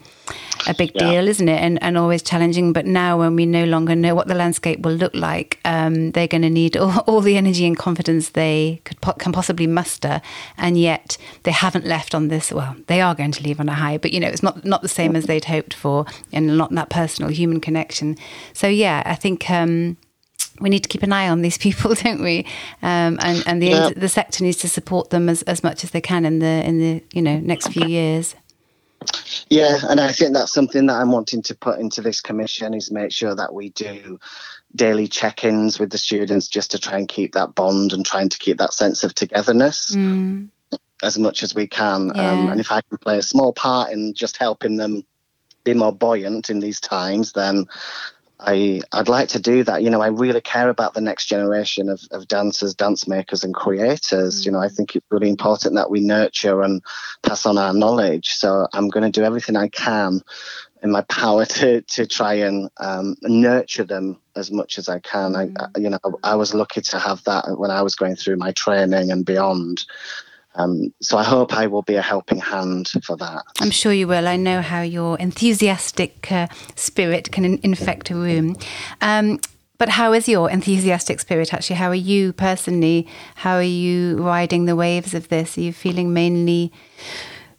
a 0.67 0.73
big 0.73 0.91
yeah. 0.95 1.09
deal 1.09 1.27
isn't 1.27 1.49
it? 1.49 1.59
And, 1.61 1.81
and 1.81 1.97
always 1.97 2.21
challenging. 2.21 2.73
But 2.73 2.85
now 2.85 3.19
when 3.19 3.35
we 3.35 3.45
no 3.45 3.65
longer 3.65 3.95
know 3.95 4.15
what 4.15 4.27
the 4.27 4.35
landscape 4.35 4.81
will 4.81 4.93
look 4.93 5.13
like 5.13 5.59
um, 5.65 6.11
they're 6.11 6.27
going 6.27 6.41
to 6.41 6.49
need 6.49 6.77
all, 6.77 6.99
all, 7.07 7.21
the 7.21 7.37
energy 7.37 7.65
and 7.65 7.77
confidence 7.77 8.29
they 8.29 8.81
could 8.85 8.99
po- 9.01 9.13
can 9.13 9.31
possibly 9.31 9.67
muster. 9.67 10.21
And 10.57 10.77
yet 10.77 11.17
they 11.43 11.51
haven't 11.51 11.85
left 11.85 12.15
on 12.15 12.27
this 12.27 12.51
well 12.51 12.75
they 12.87 13.01
are 13.01 13.15
going 13.15 13.31
to 13.31 13.43
leave 13.43 13.59
on 13.59 13.69
a 13.69 13.73
high 13.73 13.97
but 13.97 14.11
you 14.11 14.19
know 14.19 14.27
it's 14.27 14.43
not 14.43 14.63
not 14.65 14.81
the 14.81 14.87
same 14.87 15.15
as 15.15 15.25
they'd 15.25 15.45
hoped 15.45 15.73
for 15.73 16.05
and 16.31 16.57
not 16.57 16.71
that 16.71 16.89
personal 16.89 17.31
human 17.31 17.59
connection. 17.59 18.17
So 18.53 18.67
yeah 18.67 19.03
i 19.05 19.15
think 19.15 19.49
um, 19.49 19.97
we 20.61 20.69
need 20.69 20.83
to 20.83 20.89
keep 20.89 21.03
an 21.03 21.11
eye 21.11 21.27
on 21.27 21.41
these 21.41 21.57
people, 21.65 21.93
don't 21.95 22.21
we? 22.21 22.45
Um, 22.81 23.17
and 23.21 23.43
and 23.45 23.61
the 23.61 23.67
yeah. 23.67 23.89
the 23.95 24.09
sector 24.09 24.43
needs 24.43 24.57
to 24.57 24.69
support 24.69 25.09
them 25.09 25.29
as, 25.29 25.41
as 25.43 25.63
much 25.63 25.83
as 25.83 25.91
they 25.91 26.01
can 26.01 26.25
in 26.25 26.39
the 26.39 26.65
in 26.65 26.79
the 26.79 27.03
you 27.13 27.21
know 27.21 27.39
next 27.39 27.67
few 27.67 27.87
years. 27.87 28.35
Yeah, 29.49 29.79
and 29.89 29.99
I 29.99 30.11
think 30.11 30.33
that's 30.33 30.53
something 30.53 30.85
that 30.85 30.95
I'm 30.95 31.11
wanting 31.11 31.41
to 31.43 31.55
put 31.55 31.79
into 31.79 32.01
this 32.01 32.21
commission 32.21 32.73
is 32.73 32.91
make 32.91 33.11
sure 33.11 33.35
that 33.35 33.53
we 33.53 33.69
do 33.69 34.19
daily 34.75 35.07
check-ins 35.07 35.79
with 35.79 35.89
the 35.89 35.97
students 35.97 36.47
just 36.47 36.71
to 36.71 36.79
try 36.79 36.97
and 36.97 37.07
keep 37.07 37.33
that 37.33 37.55
bond 37.55 37.93
and 37.93 38.05
trying 38.05 38.29
to 38.29 38.37
keep 38.37 38.57
that 38.59 38.73
sense 38.73 39.03
of 39.03 39.13
togetherness. 39.13 39.95
Mm. 39.95 40.49
As 41.03 41.17
much 41.17 41.41
as 41.41 41.55
we 41.55 41.65
can, 41.65 42.11
um, 42.11 42.15
yeah. 42.15 42.31
um, 42.31 42.49
and 42.51 42.59
if 42.59 42.71
I 42.71 42.81
can 42.81 42.99
play 42.99 43.17
a 43.17 43.23
small 43.23 43.53
part 43.53 43.91
in 43.91 44.13
just 44.13 44.37
helping 44.37 44.77
them 44.77 45.03
be 45.63 45.73
more 45.73 45.91
buoyant 45.91 46.51
in 46.51 46.59
these 46.59 46.79
times, 46.79 47.33
then 47.33 47.65
I 48.41 48.81
I'd 48.91 49.07
like 49.07 49.29
to 49.29 49.39
do 49.39 49.63
that. 49.63 49.83
You 49.83 49.89
know, 49.89 50.01
I 50.01 50.07
really 50.07 50.41
care 50.41 50.69
about 50.69 50.93
the 50.93 51.01
next 51.01 51.27
generation 51.27 51.89
of, 51.89 52.01
of 52.11 52.27
dancers, 52.27 52.73
dance 52.73 53.07
makers, 53.07 53.43
and 53.43 53.53
creators. 53.53 54.41
Mm. 54.41 54.45
You 54.45 54.51
know, 54.51 54.59
I 54.59 54.67
mm. 54.67 54.75
think 54.75 54.95
it's 54.95 55.05
really 55.09 55.29
important 55.29 55.75
that 55.75 55.91
we 55.91 55.99
nurture 55.99 56.61
and 56.61 56.81
pass 57.23 57.45
on 57.45 57.57
our 57.57 57.73
knowledge. 57.73 58.33
So 58.33 58.67
I'm 58.73 58.89
going 58.89 59.09
to 59.09 59.19
do 59.19 59.25
everything 59.25 59.55
I 59.55 59.67
can 59.67 60.21
in 60.81 60.91
my 60.91 61.01
power 61.01 61.45
to 61.57 61.81
to 61.81 62.07
try 62.07 62.33
and 62.33 62.69
um, 62.77 63.15
nurture 63.21 63.83
them 63.83 64.19
as 64.35 64.51
much 64.51 64.77
as 64.77 64.89
I 64.89 64.99
can. 64.99 65.33
Mm. 65.33 65.55
I, 65.75 65.79
you 65.79 65.89
know, 65.89 65.99
I 66.23 66.35
was 66.35 66.53
lucky 66.53 66.81
to 66.81 66.99
have 66.99 67.23
that 67.25 67.57
when 67.57 67.71
I 67.71 67.83
was 67.83 67.95
going 67.95 68.15
through 68.15 68.37
my 68.37 68.51
training 68.53 69.11
and 69.11 69.25
beyond. 69.25 69.85
Um, 70.55 70.93
so 71.01 71.17
I 71.17 71.23
hope 71.23 71.53
I 71.53 71.67
will 71.67 71.81
be 71.81 71.95
a 71.95 72.01
helping 72.01 72.39
hand 72.39 72.89
for 73.05 73.15
that. 73.17 73.43
I'm 73.61 73.71
sure 73.71 73.93
you 73.93 74.07
will. 74.07 74.27
I 74.27 74.35
know 74.35 74.61
how 74.61 74.81
your 74.81 75.17
enthusiastic 75.17 76.31
uh, 76.31 76.47
spirit 76.75 77.31
can 77.31 77.45
in- 77.45 77.59
infect 77.63 78.09
a 78.09 78.15
room. 78.15 78.57
Um, 78.99 79.39
but 79.77 79.89
how 79.89 80.13
is 80.13 80.27
your 80.27 80.49
enthusiastic 80.51 81.19
spirit 81.19 81.53
actually? 81.53 81.77
How 81.77 81.89
are 81.89 81.95
you 81.95 82.33
personally? 82.33 83.07
How 83.35 83.55
are 83.55 83.63
you 83.63 84.17
riding 84.17 84.65
the 84.65 84.75
waves 84.75 85.13
of 85.13 85.29
this? 85.29 85.57
Are 85.57 85.61
you 85.61 85.73
feeling 85.73 86.13
mainly 86.13 86.71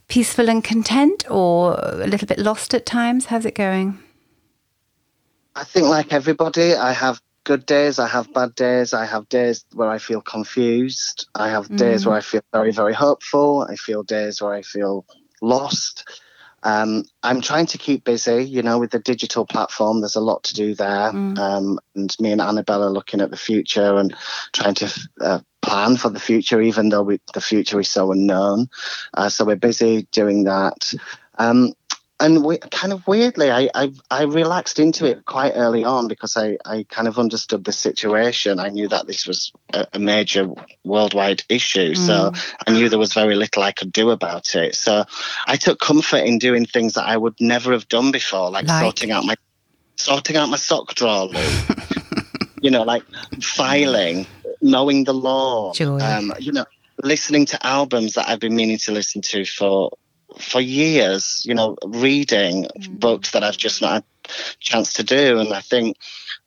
peaceful 0.07 0.49
and 0.49 0.63
content 0.63 1.29
or 1.29 1.75
a 1.81 2.07
little 2.07 2.27
bit 2.27 2.37
lost 2.39 2.73
at 2.73 2.85
times? 2.85 3.25
How's 3.25 3.45
it 3.45 3.55
going? 3.55 3.99
I 5.55 5.63
think, 5.63 5.87
like 5.87 6.13
everybody, 6.13 6.75
I 6.75 6.93
have 6.93 7.21
good 7.43 7.65
days. 7.65 7.99
I 7.99 8.07
have 8.07 8.33
bad 8.33 8.55
days. 8.55 8.93
I 8.93 9.05
have 9.05 9.29
days 9.29 9.65
where 9.73 9.89
I 9.89 9.97
feel 9.97 10.21
confused. 10.21 11.27
I 11.35 11.49
have 11.49 11.67
mm. 11.67 11.77
days 11.77 12.05
where 12.05 12.15
I 12.15 12.21
feel 12.21 12.41
very, 12.51 12.71
very 12.71 12.93
hopeful. 12.93 13.65
I 13.69 13.75
feel 13.75 14.03
days 14.03 14.41
where 14.41 14.53
I 14.53 14.61
feel 14.61 15.05
lost. 15.41 16.05
Um, 16.63 17.03
I'm 17.21 17.41
trying 17.41 17.65
to 17.67 17.77
keep 17.77 18.05
busy, 18.05 18.45
you 18.45 18.61
know, 18.61 18.79
with 18.79 18.91
the 18.91 18.99
digital 18.99 19.45
platform. 19.45 19.99
There's 19.99 20.15
a 20.15 20.21
lot 20.21 20.43
to 20.43 20.53
do 20.53 20.73
there. 20.75 21.11
Mm. 21.11 21.37
Um, 21.37 21.79
and 21.95 22.15
me 22.19 22.31
and 22.31 22.41
Annabelle 22.41 22.83
are 22.83 22.89
looking 22.89 23.19
at 23.21 23.31
the 23.31 23.37
future 23.37 23.97
and 23.97 24.15
trying 24.53 24.75
to 24.75 25.09
uh, 25.19 25.39
plan 25.61 25.97
for 25.97 26.09
the 26.09 26.19
future, 26.19 26.61
even 26.61 26.89
though 26.89 27.03
we, 27.03 27.19
the 27.33 27.41
future 27.41 27.79
is 27.79 27.89
so 27.89 28.11
unknown. 28.11 28.67
Uh, 29.13 29.29
so 29.29 29.43
we're 29.43 29.57
busy 29.57 30.07
doing 30.11 30.45
that. 30.45 30.93
Um, 31.37 31.73
and 32.23 32.45
we, 32.45 32.57
kind 32.57 32.93
of 32.93 33.05
weirdly, 33.05 33.51
I, 33.51 33.69
I, 33.75 33.91
I 34.09 34.23
relaxed 34.23 34.79
into 34.79 35.05
it 35.05 35.25
quite 35.25 35.51
early 35.55 35.83
on 35.83 36.07
because 36.07 36.37
I, 36.37 36.57
I 36.65 36.85
kind 36.89 37.09
of 37.09 37.19
understood 37.19 37.65
the 37.65 37.73
situation. 37.73 38.59
I 38.59 38.69
knew 38.69 38.87
that 38.87 39.07
this 39.07 39.27
was 39.27 39.51
a, 39.73 39.85
a 39.91 39.99
major 39.99 40.47
worldwide 40.85 41.43
issue, 41.49 41.93
mm. 41.93 41.97
so 41.97 42.31
I 42.65 42.71
knew 42.71 42.87
there 42.87 42.97
was 42.97 43.13
very 43.13 43.35
little 43.35 43.61
I 43.61 43.73
could 43.73 43.91
do 43.91 44.09
about 44.09 44.55
it. 44.55 44.75
So 44.75 45.03
I 45.47 45.57
took 45.57 45.81
comfort 45.81 46.23
in 46.23 46.39
doing 46.39 46.65
things 46.65 46.93
that 46.93 47.05
I 47.05 47.17
would 47.17 47.35
never 47.41 47.73
have 47.73 47.89
done 47.89 48.13
before, 48.13 48.49
like, 48.49 48.67
like? 48.67 48.81
sorting 48.81 49.11
out 49.11 49.25
my 49.25 49.35
sorting 49.97 50.37
out 50.37 50.47
my 50.47 50.55
sock 50.55 50.95
drawer, 50.95 51.29
you 52.61 52.71
know, 52.71 52.83
like 52.83 53.03
filing, 53.41 54.25
knowing 54.61 55.03
the 55.03 55.13
law, 55.13 55.73
um, 55.81 56.33
you 56.39 56.53
know, 56.53 56.65
listening 57.03 57.45
to 57.47 57.65
albums 57.65 58.13
that 58.13 58.29
I've 58.29 58.39
been 58.39 58.55
meaning 58.55 58.77
to 58.77 58.93
listen 58.93 59.21
to 59.23 59.43
for 59.43 59.91
for 60.37 60.61
years, 60.61 61.43
you 61.45 61.53
know, 61.53 61.77
reading 61.85 62.65
mm. 62.65 62.99
books 62.99 63.31
that 63.31 63.43
I've 63.43 63.57
just 63.57 63.81
not 63.81 63.93
had 63.93 64.03
a 64.25 64.29
chance 64.59 64.93
to 64.93 65.03
do. 65.03 65.39
And 65.39 65.53
I 65.53 65.61
think 65.61 65.97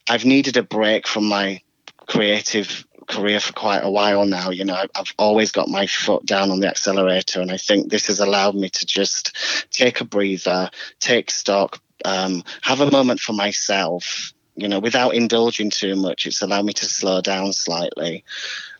I've 0.09 0.25
needed 0.25 0.57
a 0.57 0.62
break 0.62 1.07
from 1.07 1.27
my 1.27 1.61
creative 2.07 2.87
career 3.07 3.40
for 3.40 3.53
quite 3.53 3.85
a 3.85 3.90
while 3.90 4.27
now. 4.27 4.51
You 4.51 4.64
know, 4.64 4.85
I've 4.94 5.14
always 5.18 5.53
got 5.53 5.68
my 5.68 5.87
foot 5.87 6.27
down 6.27 6.51
on 6.51 6.61
the 6.61 6.68
accelerator, 6.68 7.40
and 7.40 7.51
I 7.51 7.57
think 7.57 7.90
this 7.90 8.07
has 8.07 8.20
allowed 8.20 8.55
me 8.55 8.68
to 8.68 8.87
just 8.87 9.37
take 9.70 10.01
a 10.01 10.05
breather, 10.05 10.70
take 11.01 11.31
stock, 11.31 11.81
um, 12.05 12.42
have 12.62 12.81
a 12.81 12.90
moment 12.90 13.20
for 13.20 13.33
myself. 13.33 14.33
You 14.57 14.68
know, 14.68 14.79
without 14.79 15.14
indulging 15.14 15.70
too 15.70 15.96
much, 15.96 16.27
it's 16.27 16.40
allowed 16.40 16.64
me 16.64 16.72
to 16.75 16.87
slow 16.87 17.20
down 17.20 17.53
slightly. 17.53 18.25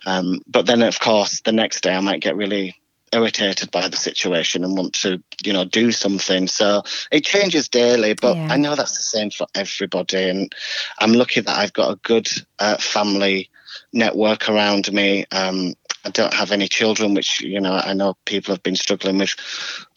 Um, 0.07 0.41
but 0.47 0.67
then, 0.67 0.83
of 0.83 0.99
course, 0.99 1.43
the 1.43 1.53
next 1.53 1.83
day 1.83 1.95
I 1.95 2.01
might 2.01 2.23
get 2.23 2.37
really 2.37 2.81
irritated 3.17 3.71
by 3.71 3.89
the 3.89 3.97
situation 3.97 4.63
and 4.63 4.77
want 4.77 4.93
to, 4.93 5.23
you 5.45 5.53
know, 5.53 5.65
do 5.65 5.91
something. 5.91 6.49
So 6.49 6.83
it 7.11 7.25
changes 7.25 7.69
daily, 7.69 8.15
but 8.15 8.37
yeah. 8.37 8.49
I 8.51 8.57
know 8.57 8.75
that's 8.75 8.97
the 8.97 9.03
same 9.03 9.31
for 9.31 9.47
everybody. 9.55 10.29
And 10.29 10.55
I'm 10.99 11.13
lucky 11.13 11.41
that 11.41 11.59
I've 11.59 11.73
got 11.73 11.93
a 11.93 12.01
good 12.03 12.29
uh, 12.59 12.77
family 12.77 13.51
network 13.93 14.49
around 14.49 14.93
me. 14.93 15.25
Um, 15.33 15.75
I 16.05 16.11
don't 16.11 16.35
have 16.35 16.53
any 16.53 16.69
children, 16.69 17.15
which, 17.15 17.41
you 17.41 17.61
know, 17.61 17.73
I 17.73 17.95
know 17.95 18.17
people 18.27 18.55
have 18.55 18.63
been 18.63 18.77
struggling 18.77 19.19
with 19.19 19.35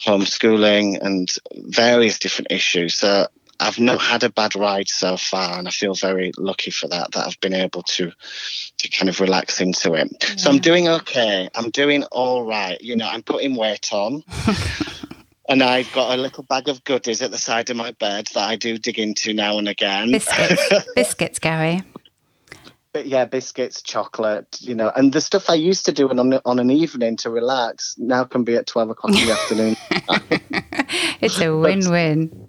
homeschooling 0.04 1.00
and 1.02 1.30
various 1.68 2.18
different 2.18 2.52
issues. 2.52 2.96
So 2.96 3.28
I've 3.60 3.80
not 3.80 4.02
had 4.02 4.24
a 4.24 4.30
bad 4.30 4.56
ride 4.56 4.88
so 4.88 5.18
far, 5.18 5.60
and 5.60 5.68
I 5.68 5.72
feel 5.72 5.94
very 5.94 6.32
lucky 6.38 6.72
for 6.72 6.88
that. 6.88 7.12
That 7.12 7.28
I've 7.28 7.40
been 7.42 7.54
able 7.54 7.84
to 7.84 8.12
to 8.78 8.90
kind 8.90 9.10
of 9.10 9.20
relax 9.20 9.60
into 9.60 9.94
it. 9.94 10.10
Yeah. 10.22 10.36
So 10.38 10.50
I'm 10.50 10.60
doing 10.60 10.88
okay. 10.88 11.50
I'm 11.56 11.70
doing 11.70 12.04
all 12.06 12.46
right. 12.46 12.80
You 12.82 12.96
know, 12.96 13.08
I'm 13.08 13.24
putting 13.24 13.56
weight 13.56 13.92
on. 13.92 14.24
and 15.50 15.64
I've 15.64 15.92
got 15.92 16.18
a 16.18 16.22
little 16.22 16.44
bag 16.44 16.70
of 16.70 16.84
goodies 16.84 17.22
at 17.22 17.32
the 17.32 17.38
side 17.38 17.70
of 17.70 17.76
my 17.76 17.92
bed 17.92 18.28
that 18.34 18.48
I 18.48 18.56
do 18.56 18.78
dig 18.78 19.00
into 19.00 19.34
now 19.34 19.58
and 19.58 19.68
again. 19.68 20.12
Biscuits, 20.12 20.86
biscuits, 20.96 21.40
Gary. 21.40 21.82
But 22.94 23.08
yeah, 23.08 23.26
biscuits, 23.26 23.82
chocolate, 23.82 24.58
you 24.62 24.74
know, 24.74 24.92
and 24.96 25.12
the 25.12 25.22
stuff 25.22 25.50
I 25.50 25.56
used 25.56 25.86
to 25.86 25.92
do 25.92 26.10
on 26.10 26.34
on 26.34 26.60
an 26.60 26.72
evening 26.72 27.18
to 27.18 27.30
relax 27.30 27.96
now 27.98 28.24
can 28.24 28.44
be 28.44 28.56
at 28.56 28.68
twelve 28.68 28.90
o'clock 28.90 29.14
in 29.16 29.28
the 29.28 29.34
afternoon. 29.40 29.76
it's 31.20 31.42
a 31.42 31.56
win-win. 31.56 32.48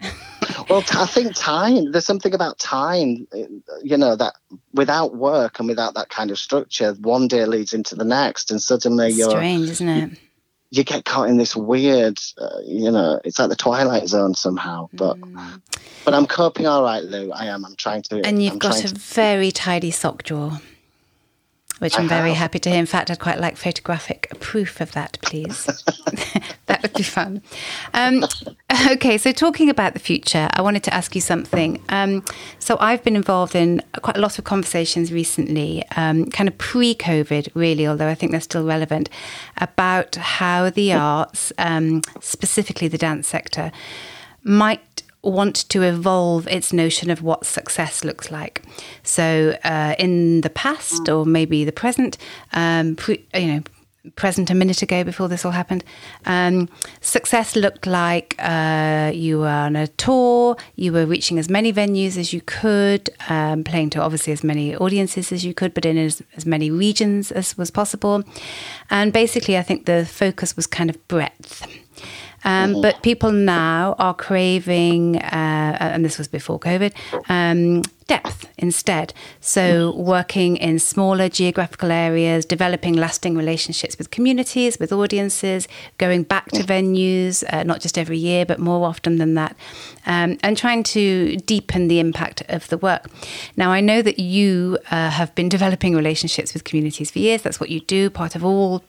Well, 0.70 0.84
I 0.92 1.06
think 1.06 1.34
time. 1.34 1.90
There's 1.90 2.06
something 2.06 2.32
about 2.32 2.58
time, 2.58 3.26
you 3.82 3.96
know, 3.96 4.14
that 4.14 4.34
without 4.72 5.16
work 5.16 5.58
and 5.58 5.68
without 5.68 5.94
that 5.94 6.10
kind 6.10 6.30
of 6.30 6.38
structure, 6.38 6.94
one 7.00 7.26
day 7.26 7.44
leads 7.44 7.72
into 7.72 7.96
the 7.96 8.04
next, 8.04 8.50
and 8.50 8.62
suddenly 8.62 9.10
you're 9.10 9.30
strange, 9.30 9.68
isn't 9.68 9.88
it? 9.88 10.10
You 10.70 10.84
get 10.84 11.04
caught 11.04 11.28
in 11.28 11.38
this 11.38 11.56
weird, 11.56 12.20
uh, 12.38 12.60
you 12.64 12.92
know, 12.92 13.20
it's 13.24 13.40
like 13.40 13.48
the 13.48 13.56
twilight 13.56 14.06
zone 14.06 14.34
somehow. 14.34 14.88
But 14.92 15.20
mm. 15.20 15.60
but 16.04 16.14
I'm 16.14 16.26
coping 16.26 16.68
all 16.68 16.84
right, 16.84 17.02
Lou. 17.02 17.32
I 17.32 17.46
am. 17.46 17.64
I'm 17.64 17.74
trying 17.74 18.02
to. 18.02 18.24
And 18.24 18.40
you've 18.40 18.52
I'm 18.52 18.58
got 18.60 18.84
a 18.84 18.88
to... 18.88 18.94
very 18.94 19.50
tidy 19.50 19.90
sock 19.90 20.22
drawer 20.22 20.60
which 21.80 21.98
I'm 21.98 22.08
very 22.08 22.34
happy 22.34 22.58
to 22.58 22.70
hear. 22.70 22.78
In 22.78 22.84
fact, 22.84 23.10
I'd 23.10 23.18
quite 23.18 23.40
like 23.40 23.56
photographic 23.56 24.30
proof 24.38 24.82
of 24.82 24.92
that, 24.92 25.16
please. 25.22 25.66
that 26.80 26.92
would 26.92 26.98
be 26.98 27.02
fun. 27.02 27.42
Um, 27.94 28.24
okay, 28.92 29.18
so 29.18 29.32
talking 29.32 29.68
about 29.68 29.92
the 29.92 30.00
future, 30.00 30.48
I 30.52 30.62
wanted 30.62 30.82
to 30.84 30.94
ask 30.94 31.14
you 31.14 31.20
something. 31.20 31.82
Um, 31.88 32.24
so 32.58 32.76
I've 32.80 33.02
been 33.04 33.16
involved 33.16 33.54
in 33.54 33.82
quite 34.02 34.16
a 34.16 34.20
lot 34.20 34.38
of 34.38 34.44
conversations 34.44 35.12
recently, 35.12 35.84
um, 35.96 36.26
kind 36.26 36.48
of 36.48 36.56
pre 36.58 36.94
COVID, 36.94 37.48
really, 37.54 37.86
although 37.86 38.08
I 38.08 38.14
think 38.14 38.32
they're 38.32 38.40
still 38.40 38.64
relevant, 38.64 39.10
about 39.58 40.16
how 40.16 40.70
the 40.70 40.92
arts, 40.92 41.52
um, 41.58 42.02
specifically 42.20 42.88
the 42.88 42.98
dance 42.98 43.28
sector, 43.28 43.72
might 44.42 45.02
want 45.22 45.68
to 45.68 45.82
evolve 45.82 46.48
its 46.48 46.72
notion 46.72 47.10
of 47.10 47.22
what 47.22 47.44
success 47.44 48.04
looks 48.04 48.30
like. 48.30 48.62
So, 49.02 49.56
uh, 49.64 49.94
in 49.98 50.40
the 50.40 50.50
past 50.50 51.08
or 51.08 51.26
maybe 51.26 51.64
the 51.64 51.72
present, 51.72 52.16
um, 52.54 52.96
pre, 52.96 53.24
you 53.34 53.46
know, 53.46 53.62
present 54.16 54.50
a 54.50 54.54
minute 54.54 54.82
ago 54.82 55.04
before 55.04 55.28
this 55.28 55.44
all 55.44 55.52
happened, 55.52 55.84
um, 56.26 56.68
success 57.00 57.56
looked 57.56 57.86
like 57.86 58.34
uh, 58.38 59.10
you 59.14 59.40
were 59.40 59.48
on 59.48 59.76
a 59.76 59.86
tour, 59.88 60.56
you 60.76 60.92
were 60.92 61.06
reaching 61.06 61.38
as 61.38 61.48
many 61.48 61.72
venues 61.72 62.16
as 62.16 62.32
you 62.32 62.40
could, 62.40 63.10
um, 63.28 63.64
playing 63.64 63.90
to 63.90 64.00
obviously 64.00 64.32
as 64.32 64.42
many 64.42 64.74
audiences 64.76 65.32
as 65.32 65.44
you 65.44 65.54
could, 65.54 65.74
but 65.74 65.84
in 65.84 65.98
as, 65.98 66.22
as 66.36 66.46
many 66.46 66.70
regions 66.70 67.30
as 67.30 67.56
was 67.58 67.70
possible. 67.70 68.22
And 68.88 69.12
basically, 69.12 69.58
I 69.58 69.62
think 69.62 69.86
the 69.86 70.06
focus 70.06 70.56
was 70.56 70.66
kind 70.66 70.90
of 70.90 71.08
breadth. 71.08 71.66
Um, 72.44 72.72
mm-hmm. 72.72 72.82
But 72.82 73.02
people 73.02 73.32
now 73.32 73.94
are 73.98 74.14
craving, 74.14 75.16
uh, 75.16 75.76
and 75.80 76.04
this 76.04 76.18
was 76.18 76.28
before 76.28 76.58
COVID, 76.58 76.92
um, 77.28 77.82
depth 78.06 78.48
instead. 78.58 79.12
So, 79.40 79.92
mm-hmm. 79.92 80.02
working 80.02 80.56
in 80.56 80.78
smaller 80.78 81.28
geographical 81.28 81.90
areas, 81.90 82.44
developing 82.44 82.94
lasting 82.94 83.36
relationships 83.36 83.98
with 83.98 84.10
communities, 84.10 84.78
with 84.78 84.92
audiences, 84.92 85.68
going 85.98 86.22
back 86.22 86.50
to 86.52 86.62
venues, 86.62 87.44
uh, 87.52 87.62
not 87.62 87.80
just 87.80 87.98
every 87.98 88.18
year, 88.18 88.46
but 88.46 88.58
more 88.58 88.86
often 88.86 89.16
than 89.18 89.34
that, 89.34 89.54
um, 90.06 90.38
and 90.42 90.56
trying 90.56 90.82
to 90.82 91.36
deepen 91.38 91.88
the 91.88 92.00
impact 92.00 92.42
of 92.48 92.66
the 92.68 92.78
work. 92.78 93.06
Now, 93.56 93.70
I 93.70 93.80
know 93.80 94.02
that 94.02 94.18
you 94.18 94.78
uh, 94.90 95.10
have 95.10 95.34
been 95.34 95.48
developing 95.60 95.94
relationships 95.94 96.54
with 96.54 96.64
communities 96.64 97.10
for 97.10 97.18
years. 97.18 97.42
That's 97.42 97.60
what 97.60 97.70
you 97.70 97.80
do. 97.80 98.08
Part 98.10 98.34
of 98.34 98.44
all 98.44 98.82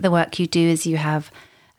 the 0.00 0.10
work 0.10 0.38
you 0.38 0.46
do 0.46 0.60
is 0.60 0.86
you 0.86 0.96
have 0.96 1.30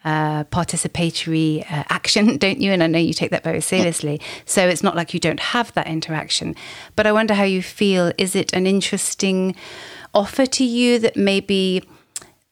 uh, 0.05 0.45
participatory 0.45 1.62
uh, 1.71 1.83
action, 1.89 2.38
don't 2.43 2.62
you? 2.62 2.71
And 2.71 2.83
I 2.83 2.88
know 2.88 2.99
you 2.99 3.13
take 3.13 3.31
that 3.31 3.43
very 3.43 3.62
seriously. 3.62 4.21
So 4.45 4.67
it's 4.67 4.83
not 4.83 4.95
like 4.95 5.13
you 5.13 5.19
don't 5.19 5.39
have 5.39 5.73
that 5.73 5.88
interaction. 5.88 6.55
But 6.95 7.07
I 7.07 7.12
wonder 7.12 7.33
how 7.33 7.43
you 7.43 7.62
feel. 7.62 8.12
Is 8.17 8.35
it 8.35 8.53
an 8.53 8.65
interesting 8.65 9.55
offer 10.13 10.45
to 10.45 10.63
you 10.63 10.99
that 10.99 11.15
maybe 11.15 11.83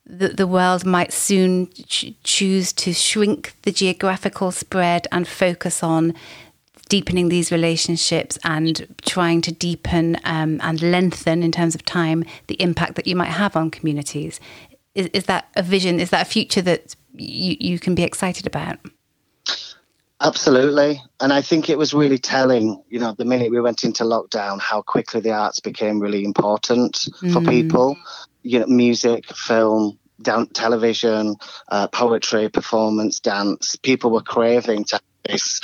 the, 0.06 0.30
the 0.30 0.48
world 0.48 0.86
might 0.86 1.12
soon 1.12 1.68
ch- 1.68 2.14
choose 2.24 2.72
to 2.74 2.94
shrink 2.94 3.56
the 3.64 3.72
geographical 3.72 4.52
spread 4.52 5.08
and 5.12 5.28
focus 5.28 5.84
on 5.84 6.14
deepening 6.90 7.30
these 7.30 7.52
relationships 7.52 8.38
and 8.44 8.88
trying 9.02 9.42
to 9.42 9.52
deepen 9.52 10.18
um, 10.24 10.60
and 10.64 10.82
lengthen 10.82 11.44
in 11.44 11.52
terms 11.52 11.76
of 11.76 11.84
time 11.84 12.24
the 12.48 12.60
impact 12.62 12.96
that 12.96 13.08
you 13.08 13.16
might 13.16 13.26
have 13.26 13.56
on 13.56 13.70
communities. 13.70 14.40
Is, 14.96 15.08
is 15.08 15.26
that 15.26 15.50
a 15.56 15.64
vision? 15.64 16.00
Is 16.00 16.10
that 16.12 16.26
a 16.26 16.30
future 16.30 16.62
that 16.62 16.96
you, 17.14 17.56
you 17.60 17.80
can 17.80 17.96
be 17.96 18.04
excited 18.04 18.46
about? 18.46 18.78
Absolutely. 20.20 21.02
And 21.20 21.32
I 21.32 21.42
think 21.42 21.70
it 21.70 21.78
was 21.78 21.94
really 21.94 22.18
telling, 22.18 22.82
you 22.90 23.00
know, 23.00 23.14
the 23.14 23.26
minute 23.26 23.52
we 23.52 23.62
went 23.62 23.84
into 23.84 24.04
lockdown, 24.04 24.60
how 24.60 24.82
quickly 24.82 25.22
the 25.22 25.32
arts 25.32 25.60
became 25.60 26.00
really 26.00 26.24
important 26.24 26.94
mm. 27.22 27.32
for 27.32 27.42
people. 27.42 27.96
You 28.42 28.60
know, 28.60 28.68
music, 28.68 29.28
film, 29.28 30.00
down, 30.22 30.48
television, 30.48 31.36
uh, 31.68 31.88
poetry, 31.90 32.50
performance, 32.50 33.20
dance. 33.20 33.76
People 33.76 34.10
were 34.10 34.22
craving 34.22 34.86
to 34.86 35.00
this 35.28 35.62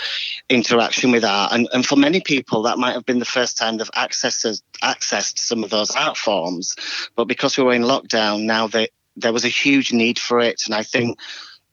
interaction 0.50 1.12
with 1.12 1.24
art. 1.24 1.54
And, 1.54 1.68
and 1.74 1.86
for 1.86 1.96
many 1.96 2.22
people, 2.22 2.62
that 2.64 2.78
might 2.78 2.94
have 2.94 3.06
been 3.06 3.20
the 3.20 3.26
first 3.26 3.58
time 3.58 3.78
they've 3.78 3.90
accessed, 3.92 4.62
accessed 4.84 5.40
some 5.40 5.64
of 5.64 5.72
those 5.72 5.92
art 5.96 6.18
forms. 6.18 6.76
But 7.16 7.26
because 7.26 7.58
we 7.58 7.64
were 7.64 7.74
in 7.74 7.84
lockdown, 7.84 8.44
now 8.44 8.68
they, 8.68 8.90
there 9.16 9.34
was 9.34 9.46
a 9.46 9.50
huge 9.50 9.94
need 9.94 10.20
for 10.20 10.40
it. 10.40 10.64
And 10.66 10.76
I 10.76 10.84
think 10.84 11.20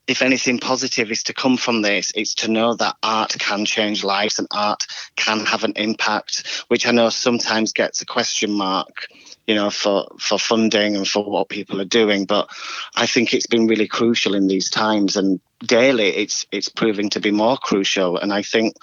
if 0.07 0.21
anything 0.21 0.59
positive 0.59 1.11
is 1.11 1.23
to 1.23 1.33
come 1.33 1.57
from 1.57 1.81
this, 1.81 2.11
it's 2.15 2.35
to 2.35 2.51
know 2.51 2.75
that 2.75 2.97
art 3.03 3.35
can 3.39 3.65
change 3.65 4.03
lives 4.03 4.39
and 4.39 4.47
art 4.51 4.83
can 5.15 5.45
have 5.45 5.63
an 5.63 5.73
impact, 5.75 6.65
which 6.67 6.87
I 6.87 6.91
know 6.91 7.09
sometimes 7.09 7.71
gets 7.71 8.01
a 8.01 8.05
question 8.05 8.51
mark, 8.51 9.07
you 9.47 9.55
know, 9.55 9.69
for, 9.69 10.07
for 10.19 10.39
funding 10.39 10.95
and 10.95 11.07
for 11.07 11.23
what 11.23 11.49
people 11.49 11.79
are 11.79 11.85
doing. 11.85 12.25
But 12.25 12.49
I 12.95 13.05
think 13.05 13.33
it's 13.33 13.47
been 13.47 13.67
really 13.67 13.87
crucial 13.87 14.35
in 14.35 14.47
these 14.47 14.69
times 14.69 15.15
and 15.15 15.39
daily 15.63 16.07
it's 16.07 16.47
it's 16.51 16.69
proving 16.69 17.09
to 17.11 17.19
be 17.19 17.31
more 17.31 17.57
crucial. 17.57 18.17
And 18.17 18.33
I 18.33 18.41
think 18.41 18.75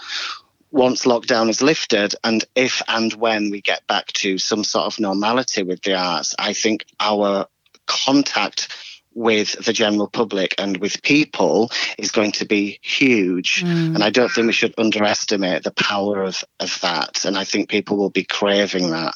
once 0.71 1.05
lockdown 1.05 1.49
is 1.49 1.61
lifted 1.61 2.15
and 2.23 2.45
if 2.55 2.81
and 2.89 3.13
when 3.15 3.51
we 3.51 3.61
get 3.61 3.87
back 3.87 4.07
to 4.09 4.39
some 4.39 4.63
sort 4.63 4.87
of 4.87 5.01
normality 5.01 5.63
with 5.63 5.83
the 5.83 5.95
arts, 5.95 6.35
I 6.39 6.53
think 6.53 6.85
our 7.01 7.49
contact 7.89 8.69
with 9.15 9.65
the 9.65 9.73
general 9.73 10.07
public 10.07 10.55
and 10.59 10.77
with 10.77 11.03
people 11.03 11.71
is 11.99 12.13
going 12.13 12.31
to 12.31 12.45
be 12.45 12.79
huge. 12.83 13.65
Mm. 13.65 13.97
And 13.97 14.05
I 14.05 14.11
don't 14.11 14.29
think 14.29 14.47
we 14.47 14.53
should 14.53 14.75
underestimate 14.79 15.65
the 15.65 15.73
power 15.73 16.23
of, 16.23 16.45
of 16.61 16.79
that. 16.83 17.25
And 17.25 17.37
I 17.37 17.43
think 17.43 17.69
people 17.69 17.97
will 17.97 18.11
be 18.11 18.23
craving 18.23 18.91
that. 18.91 19.15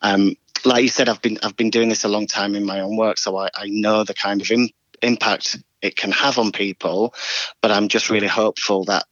Um, 0.00 0.36
like 0.64 0.82
you 0.82 0.88
said, 0.88 1.10
I've 1.10 1.20
been 1.20 1.38
I've 1.42 1.56
been 1.56 1.68
doing 1.68 1.90
this 1.90 2.04
a 2.04 2.08
long 2.08 2.26
time 2.26 2.54
in 2.54 2.64
my 2.64 2.80
own 2.80 2.96
work, 2.96 3.18
so 3.18 3.36
I, 3.36 3.50
I 3.54 3.66
know 3.68 4.02
the 4.02 4.14
kind 4.14 4.40
of 4.40 4.50
impact 5.02 5.58
it 5.82 5.94
can 5.94 6.10
have 6.12 6.38
on 6.38 6.52
people. 6.52 7.14
But 7.60 7.70
I'm 7.70 7.88
just 7.88 8.08
really 8.08 8.28
hopeful 8.28 8.84
that 8.84 9.04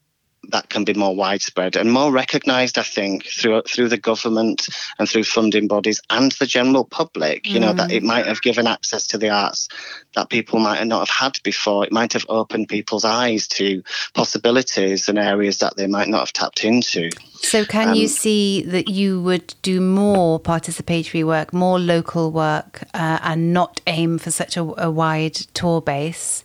that 0.48 0.68
can 0.68 0.84
be 0.84 0.94
more 0.94 1.14
widespread 1.14 1.76
and 1.76 1.92
more 1.92 2.10
recognised. 2.12 2.78
I 2.78 2.82
think 2.82 3.26
through 3.26 3.62
through 3.62 3.88
the 3.88 3.98
government 3.98 4.68
and 4.98 5.08
through 5.08 5.24
funding 5.24 5.68
bodies 5.68 6.00
and 6.10 6.32
the 6.32 6.46
general 6.46 6.84
public. 6.84 7.46
You 7.46 7.58
mm. 7.58 7.62
know 7.62 7.72
that 7.74 7.92
it 7.92 8.02
might 8.02 8.26
have 8.26 8.42
given 8.42 8.66
access 8.66 9.06
to 9.08 9.18
the 9.18 9.30
arts 9.30 9.68
that 10.14 10.30
people 10.30 10.58
might 10.58 10.84
not 10.84 11.08
have 11.08 11.16
had 11.16 11.42
before. 11.42 11.84
It 11.84 11.92
might 11.92 12.12
have 12.12 12.26
opened 12.28 12.68
people's 12.68 13.04
eyes 13.04 13.46
to 13.48 13.82
possibilities 14.14 15.08
and 15.08 15.18
areas 15.18 15.58
that 15.58 15.76
they 15.76 15.86
might 15.86 16.08
not 16.08 16.20
have 16.20 16.32
tapped 16.32 16.64
into. 16.64 17.10
So, 17.34 17.64
can 17.64 17.90
um, 17.90 17.94
you 17.94 18.08
see 18.08 18.62
that 18.62 18.88
you 18.88 19.20
would 19.22 19.54
do 19.62 19.80
more 19.80 20.38
participatory 20.38 21.24
work, 21.26 21.52
more 21.52 21.78
local 21.78 22.30
work, 22.30 22.84
uh, 22.94 23.18
and 23.22 23.52
not 23.52 23.80
aim 23.86 24.18
for 24.18 24.30
such 24.30 24.56
a, 24.56 24.62
a, 24.82 24.90
wide 24.90 25.34
tour 25.34 25.80
base? 25.80 26.44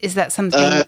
Is 0.00 0.14
that 0.14 0.32
something? 0.32 0.60
Uh, 0.60 0.84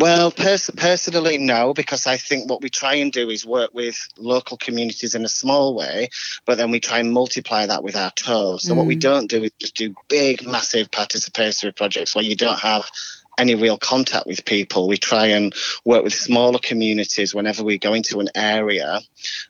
well, 0.00 0.30
pers- 0.30 0.70
personally, 0.76 1.38
no, 1.38 1.74
because 1.74 2.06
I 2.06 2.16
think 2.16 2.48
what 2.48 2.62
we 2.62 2.70
try 2.70 2.94
and 2.94 3.12
do 3.12 3.28
is 3.28 3.44
work 3.44 3.72
with 3.74 4.08
local 4.16 4.56
communities 4.56 5.14
in 5.14 5.24
a 5.24 5.28
small 5.28 5.74
way, 5.74 6.08
but 6.46 6.56
then 6.58 6.70
we 6.70 6.80
try 6.80 6.98
and 6.98 7.12
multiply 7.12 7.66
that 7.66 7.84
with 7.84 7.96
our 7.96 8.10
tours. 8.10 8.62
So, 8.62 8.74
mm. 8.74 8.76
what 8.78 8.86
we 8.86 8.96
mm. 8.96 9.00
don't 9.00 9.28
do 9.28 9.44
is 9.44 9.52
just 9.58 9.76
do 9.76 9.94
big, 10.08 10.46
massive 10.46 10.90
participatory 10.90 11.76
projects 11.76 12.14
where 12.14 12.24
you 12.24 12.34
don't 12.34 12.58
have 12.58 12.90
any 13.38 13.54
real 13.54 13.78
contact 13.78 14.26
with 14.26 14.44
people. 14.44 14.88
We 14.88 14.96
try 14.96 15.26
and 15.26 15.54
work 15.84 16.04
with 16.04 16.12
smaller 16.12 16.58
communities 16.58 17.34
whenever 17.34 17.62
we 17.62 17.78
go 17.78 17.94
into 17.94 18.20
an 18.20 18.28
area 18.34 19.00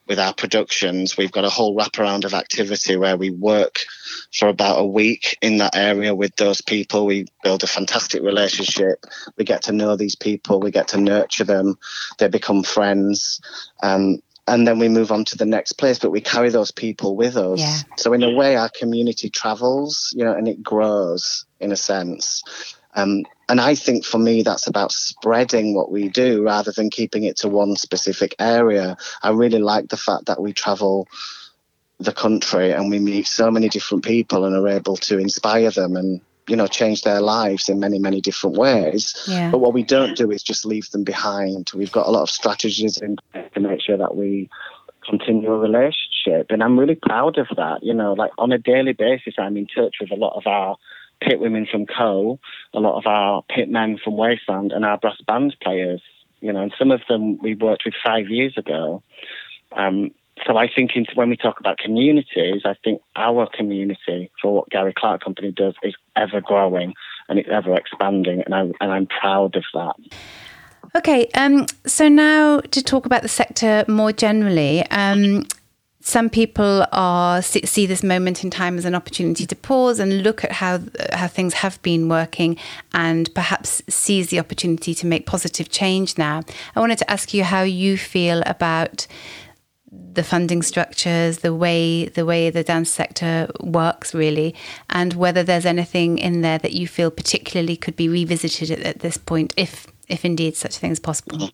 with 0.06 0.18
our 0.18 0.32
productions. 0.34 1.16
We've 1.16 1.32
got 1.32 1.44
a 1.44 1.50
whole 1.50 1.76
wraparound 1.76 2.24
of 2.24 2.34
activity 2.34 2.96
where 2.96 3.16
we 3.16 3.30
work 3.30 3.80
for 4.32 4.48
about 4.48 4.80
a 4.80 4.86
week 4.86 5.36
in 5.42 5.58
that 5.58 5.76
area 5.76 6.14
with 6.14 6.36
those 6.36 6.60
people. 6.60 7.06
We 7.06 7.26
build 7.42 7.62
a 7.62 7.66
fantastic 7.66 8.22
relationship. 8.22 9.04
We 9.36 9.44
get 9.44 9.62
to 9.62 9.72
know 9.72 9.96
these 9.96 10.16
people. 10.16 10.60
We 10.60 10.70
get 10.70 10.88
to 10.88 11.00
nurture 11.00 11.44
them. 11.44 11.78
They 12.18 12.28
become 12.28 12.62
friends. 12.62 13.40
Um, 13.82 14.22
and 14.46 14.66
then 14.66 14.78
we 14.78 14.88
move 14.88 15.12
on 15.12 15.24
to 15.26 15.36
the 15.36 15.46
next 15.46 15.74
place, 15.74 15.98
but 15.98 16.10
we 16.10 16.20
carry 16.20 16.50
those 16.50 16.72
people 16.72 17.14
with 17.14 17.36
us. 17.36 17.60
Yeah. 17.60 17.78
So 17.96 18.12
in 18.12 18.22
a 18.22 18.30
way, 18.30 18.56
our 18.56 18.68
community 18.68 19.30
travels, 19.30 20.12
you 20.16 20.24
know, 20.24 20.32
and 20.32 20.48
it 20.48 20.62
grows 20.62 21.44
in 21.60 21.70
a 21.70 21.76
sense. 21.76 22.42
Um, 22.94 23.22
and 23.50 23.60
I 23.60 23.74
think 23.74 24.04
for 24.04 24.18
me, 24.18 24.42
that's 24.42 24.68
about 24.68 24.92
spreading 24.92 25.74
what 25.74 25.90
we 25.90 26.08
do 26.08 26.44
rather 26.44 26.70
than 26.70 26.88
keeping 26.88 27.24
it 27.24 27.36
to 27.38 27.48
one 27.48 27.74
specific 27.74 28.36
area. 28.38 28.96
I 29.24 29.30
really 29.30 29.58
like 29.58 29.88
the 29.88 29.96
fact 29.96 30.26
that 30.26 30.40
we 30.40 30.52
travel 30.52 31.08
the 31.98 32.12
country 32.12 32.70
and 32.70 32.88
we 32.88 33.00
meet 33.00 33.26
so 33.26 33.50
many 33.50 33.68
different 33.68 34.04
people 34.04 34.44
and 34.44 34.54
are 34.54 34.68
able 34.68 34.96
to 34.98 35.18
inspire 35.18 35.72
them 35.72 35.96
and 35.96 36.20
you 36.46 36.56
know 36.56 36.68
change 36.68 37.02
their 37.02 37.20
lives 37.20 37.68
in 37.68 37.78
many 37.78 37.98
many 37.98 38.20
different 38.20 38.56
ways 38.56 39.22
yeah. 39.28 39.50
but 39.50 39.58
what 39.58 39.74
we 39.74 39.82
don't 39.82 40.16
do 40.16 40.30
is 40.30 40.42
just 40.42 40.64
leave 40.64 40.90
them 40.92 41.04
behind 41.04 41.70
we've 41.74 41.92
got 41.92 42.06
a 42.06 42.10
lot 42.10 42.22
of 42.22 42.30
strategies 42.30 42.96
in 42.96 43.18
to 43.52 43.60
make 43.60 43.82
sure 43.82 43.98
that 43.98 44.16
we 44.16 44.48
continue 45.06 45.52
a 45.52 45.58
relationship 45.58 46.46
and 46.48 46.62
i'm 46.62 46.78
really 46.78 46.94
proud 46.94 47.36
of 47.36 47.46
that 47.56 47.82
you 47.82 47.92
know 47.92 48.14
like 48.14 48.30
on 48.38 48.50
a 48.50 48.58
daily 48.58 48.94
basis 48.94 49.34
i'm 49.38 49.58
in 49.58 49.66
touch 49.66 49.96
with 50.00 50.10
a 50.10 50.16
lot 50.16 50.34
of 50.34 50.46
our 50.46 50.78
pit 51.20 51.40
women 51.40 51.66
from 51.70 51.86
coal, 51.86 52.40
a 52.74 52.80
lot 52.80 52.98
of 52.98 53.06
our 53.06 53.42
pit 53.48 53.68
men 53.68 53.98
from 54.02 54.16
Wasteland, 54.16 54.72
and 54.72 54.84
our 54.84 54.98
brass 54.98 55.20
band 55.26 55.56
players. 55.62 56.02
You 56.40 56.52
know, 56.52 56.62
and 56.62 56.72
some 56.78 56.90
of 56.90 57.02
them 57.08 57.38
we 57.38 57.54
worked 57.54 57.82
with 57.84 57.94
five 58.02 58.28
years 58.28 58.56
ago. 58.56 59.02
Um, 59.72 60.12
so 60.46 60.56
I 60.56 60.68
think 60.68 60.92
when 61.14 61.28
we 61.28 61.36
talk 61.36 61.60
about 61.60 61.78
communities, 61.78 62.62
I 62.64 62.74
think 62.82 63.02
our 63.14 63.46
community 63.46 64.30
for 64.40 64.54
what 64.54 64.70
Gary 64.70 64.94
Clark 64.96 65.22
Company 65.22 65.52
does 65.52 65.74
is 65.82 65.94
ever 66.16 66.40
growing 66.40 66.94
and 67.28 67.38
it's 67.38 67.48
ever 67.50 67.74
expanding, 67.74 68.42
and 68.44 68.54
I'm 68.54 68.72
and 68.80 68.90
I'm 68.90 69.06
proud 69.06 69.56
of 69.56 69.64
that. 69.74 69.96
Okay, 70.96 71.28
um, 71.34 71.66
so 71.86 72.08
now 72.08 72.60
to 72.60 72.82
talk 72.82 73.06
about 73.06 73.22
the 73.22 73.28
sector 73.28 73.84
more 73.86 74.12
generally. 74.12 74.84
Um, 74.90 75.44
some 76.10 76.28
people 76.28 76.84
are 76.90 77.40
see 77.40 77.86
this 77.86 78.02
moment 78.02 78.42
in 78.42 78.50
time 78.50 78.76
as 78.76 78.84
an 78.84 78.96
opportunity 78.96 79.46
to 79.46 79.54
pause 79.54 80.00
and 80.00 80.24
look 80.24 80.42
at 80.42 80.50
how 80.50 80.80
how 81.12 81.28
things 81.28 81.54
have 81.54 81.80
been 81.82 82.08
working 82.08 82.56
and 82.92 83.32
perhaps 83.32 83.80
seize 83.88 84.28
the 84.30 84.40
opportunity 84.40 84.92
to 84.92 85.06
make 85.06 85.24
positive 85.24 85.68
change 85.70 86.18
now. 86.18 86.42
I 86.74 86.80
wanted 86.80 86.98
to 86.98 87.10
ask 87.10 87.32
you 87.32 87.44
how 87.44 87.62
you 87.62 87.96
feel 87.96 88.42
about 88.44 89.06
the 89.92 90.24
funding 90.24 90.62
structures, 90.62 91.38
the 91.38 91.54
way 91.54 92.06
the 92.06 92.26
way 92.26 92.50
the 92.50 92.64
dance 92.64 92.90
sector 92.90 93.48
works 93.60 94.12
really, 94.12 94.56
and 94.88 95.14
whether 95.14 95.44
there's 95.44 95.66
anything 95.66 96.18
in 96.18 96.40
there 96.40 96.58
that 96.58 96.72
you 96.72 96.88
feel 96.88 97.12
particularly 97.12 97.76
could 97.76 97.94
be 97.94 98.08
revisited 98.08 98.70
at, 98.72 98.80
at 98.80 98.98
this 98.98 99.16
point, 99.16 99.54
if 99.56 99.86
if 100.08 100.24
indeed 100.24 100.56
such 100.56 100.76
a 100.76 100.80
thing 100.80 100.90
is 100.90 100.98
possible. 100.98 101.50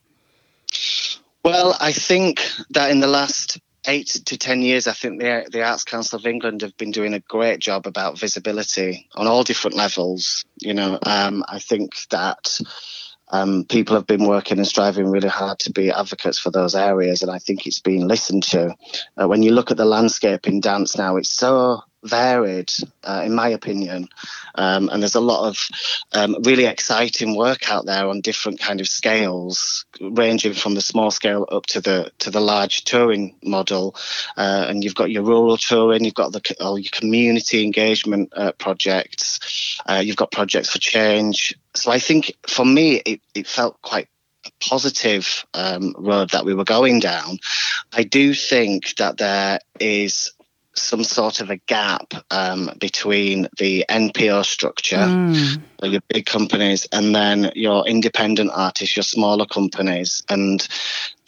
Well, 1.45 1.77
I 1.79 1.92
think 1.92 2.40
that 2.71 2.90
in 2.90 3.01
the 3.01 3.07
last 3.07 3.61
eight 3.87 4.09
to 4.27 4.38
ten 4.38 4.62
years, 4.62 4.87
I 4.87 4.92
think 4.92 5.20
the 5.20 5.49
the 5.51 5.62
Arts 5.62 5.85
Council 5.85 6.18
of 6.18 6.27
England 6.27 6.62
have 6.62 6.77
been 6.77 6.90
doing 6.90 7.14
a 7.14 7.20
great 7.20 7.61
job 7.61 7.87
about 7.87 8.18
visibility 8.18 9.09
on 9.14 9.27
all 9.27 9.44
different 9.44 9.77
levels. 9.77 10.44
You 10.61 10.75
know, 10.75 10.99
um, 11.05 11.44
I 11.49 11.59
think 11.59 11.94
that. 12.11 12.59
Um, 13.29 13.64
people 13.64 13.96
have 13.96 14.07
been 14.07 14.29
working 14.29 14.59
and 14.59 14.66
striving 14.68 15.11
really 15.11 15.29
hard 15.29 15.59
to 15.59 15.72
be 15.72 15.90
advocates 15.90 16.38
for 16.38 16.53
those 16.53 16.77
areas, 16.77 17.22
and 17.22 17.31
I 17.33 17.40
think 17.40 17.66
it's 17.66 17.81
been 17.81 18.07
listened 18.07 18.44
to. 18.44 18.77
Uh, 19.20 19.27
when 19.27 19.42
you 19.42 19.51
look 19.51 19.72
at 19.72 19.77
the 19.77 19.85
landscape 19.85 20.46
in 20.46 20.61
dance 20.61 20.96
now, 20.96 21.16
it's 21.16 21.31
so 21.31 21.83
varied, 22.07 22.73
uh, 23.05 23.23
in 23.25 23.35
my 23.35 23.49
opinion. 23.49 24.09
Um, 24.55 24.88
and 24.88 25.03
there's 25.03 25.14
a 25.14 25.21
lot 25.21 25.49
of 25.49 25.69
um, 26.12 26.37
really 26.42 26.66
exciting 26.66 27.37
work 27.37 27.71
out 27.71 27.87
there 27.87 28.09
on 28.09 28.21
different 28.21 28.61
kind 28.61 28.81
of 28.81 28.88
scales, 28.88 29.85
ranging 30.01 30.55
from 30.55 30.75
the 30.75 30.81
small 30.81 31.11
scale 31.11 31.47
up 31.51 31.66
to 31.66 31.81
the 31.81 32.11
to 32.19 32.31
the 32.31 32.40
large 32.40 32.85
touring 32.85 33.35
model. 33.42 33.97
Uh, 34.37 34.66
and 34.69 34.85
you've 34.85 34.95
got 34.95 35.11
your 35.11 35.23
rural 35.23 35.57
touring, 35.57 36.05
you've 36.05 36.14
got 36.14 36.33
the 36.33 36.57
all 36.61 36.79
your 36.79 36.90
community 36.92 37.64
engagement 37.64 38.33
uh, 38.37 38.53
projects, 38.53 39.81
uh, 39.87 40.03
you've 40.05 40.16
got 40.16 40.31
projects 40.31 40.71
for 40.71 40.79
change. 40.79 41.55
So 41.75 41.90
I 41.90 41.99
think 41.99 42.33
for 42.49 42.64
me, 42.64 43.03
it, 43.05 43.21
it 43.35 43.47
felt 43.47 43.81
quite 43.83 44.09
a 44.47 44.51
positive 44.61 45.45
um, 45.55 45.95
road 45.99 46.31
that 46.31 46.45
we 46.45 46.55
were 46.55 46.64
going 46.64 47.01
down. 47.01 47.38
I 47.92 48.05
do 48.05 48.35
think 48.35 48.97
that 48.97 49.19
there 49.19 49.59
is 49.81 50.33
some 50.79 51.05
sort 51.05 51.41
of 51.41 51.51
a 51.51 51.57
gap 51.57 52.12
um, 52.31 52.71
between 52.79 53.49
the 53.59 53.85
NPO 53.89 54.45
structure, 54.45 54.97
mm. 54.97 55.61
so 55.81 55.87
your 55.87 56.03
big 56.09 56.27
companies, 56.27 56.87
and 56.93 57.15
then 57.15 57.53
your 57.55 57.87
independent 57.87 58.51
artists, 58.55 58.97
your 58.97 59.03
smaller 59.03 59.47
companies, 59.47 60.23
and 60.29 60.67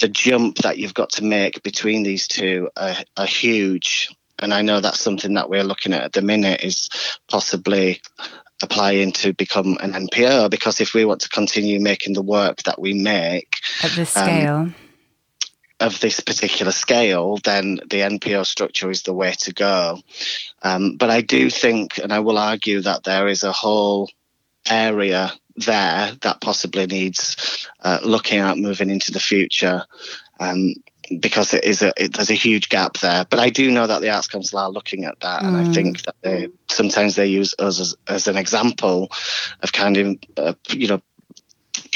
the 0.00 0.08
jump 0.08 0.58
that 0.58 0.78
you've 0.78 0.94
got 0.94 1.10
to 1.10 1.24
make 1.24 1.62
between 1.62 2.02
these 2.02 2.28
two 2.28 2.68
are, 2.76 2.96
are 3.16 3.26
huge. 3.26 4.14
And 4.38 4.54
I 4.54 4.62
know 4.62 4.80
that's 4.80 5.00
something 5.00 5.34
that 5.34 5.50
we're 5.50 5.64
looking 5.64 5.92
at 5.92 6.04
at 6.04 6.12
the 6.12 6.22
minute 6.22 6.62
is 6.62 6.88
possibly 7.28 8.00
applying 8.62 9.12
to 9.12 9.32
become 9.34 9.76
an 9.80 9.92
NPO 9.92 10.50
because 10.50 10.80
if 10.80 10.94
we 10.94 11.04
want 11.04 11.20
to 11.22 11.28
continue 11.28 11.80
making 11.80 12.14
the 12.14 12.22
work 12.22 12.62
that 12.64 12.80
we 12.80 12.92
make 12.92 13.56
at 13.82 13.92
this 13.92 14.10
scale. 14.10 14.56
Um, 14.56 14.74
of 15.80 16.00
this 16.00 16.20
particular 16.20 16.72
scale, 16.72 17.38
then 17.44 17.76
the 17.88 18.00
NPO 18.00 18.46
structure 18.46 18.90
is 18.90 19.02
the 19.02 19.12
way 19.12 19.32
to 19.40 19.52
go. 19.52 19.98
Um, 20.62 20.96
but 20.96 21.10
I 21.10 21.20
do 21.20 21.50
think, 21.50 21.98
and 21.98 22.12
I 22.12 22.20
will 22.20 22.38
argue, 22.38 22.80
that 22.80 23.04
there 23.04 23.28
is 23.28 23.42
a 23.44 23.52
whole 23.52 24.10
area 24.68 25.32
there 25.56 26.12
that 26.22 26.40
possibly 26.40 26.86
needs 26.86 27.66
uh, 27.80 28.00
looking 28.04 28.38
at 28.38 28.58
moving 28.58 28.90
into 28.90 29.12
the 29.12 29.20
future. 29.20 29.84
Um, 30.40 30.74
because 31.20 31.54
it 31.54 31.64
is 31.64 31.80
a 31.80 31.92
it, 31.96 32.14
there's 32.14 32.30
a 32.30 32.34
huge 32.34 32.68
gap 32.68 32.98
there, 32.98 33.24
but 33.28 33.38
I 33.38 33.48
do 33.48 33.70
know 33.70 33.86
that 33.86 34.02
the 34.02 34.10
Arts 34.10 34.28
Council 34.28 34.58
are 34.58 34.70
looking 34.70 35.04
at 35.04 35.18
that, 35.20 35.42
mm. 35.42 35.48
and 35.48 35.56
I 35.56 35.64
mm. 35.64 35.74
think 35.74 36.02
that 36.02 36.16
they 36.22 36.48
sometimes 36.68 37.16
they 37.16 37.26
use 37.26 37.54
us 37.58 37.80
as, 37.80 37.96
as 38.06 38.28
an 38.28 38.36
example 38.36 39.10
of 39.62 39.72
kind 39.72 39.96
of 39.96 40.18
uh, 40.36 40.52
you 40.68 40.88
know 40.88 41.00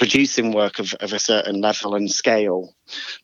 producing 0.03 0.51
work 0.51 0.81
of, 0.81 0.95
of 0.95 1.13
a 1.13 1.19
certain 1.21 1.61
level 1.61 1.95
and 1.95 2.11
scale, 2.11 2.75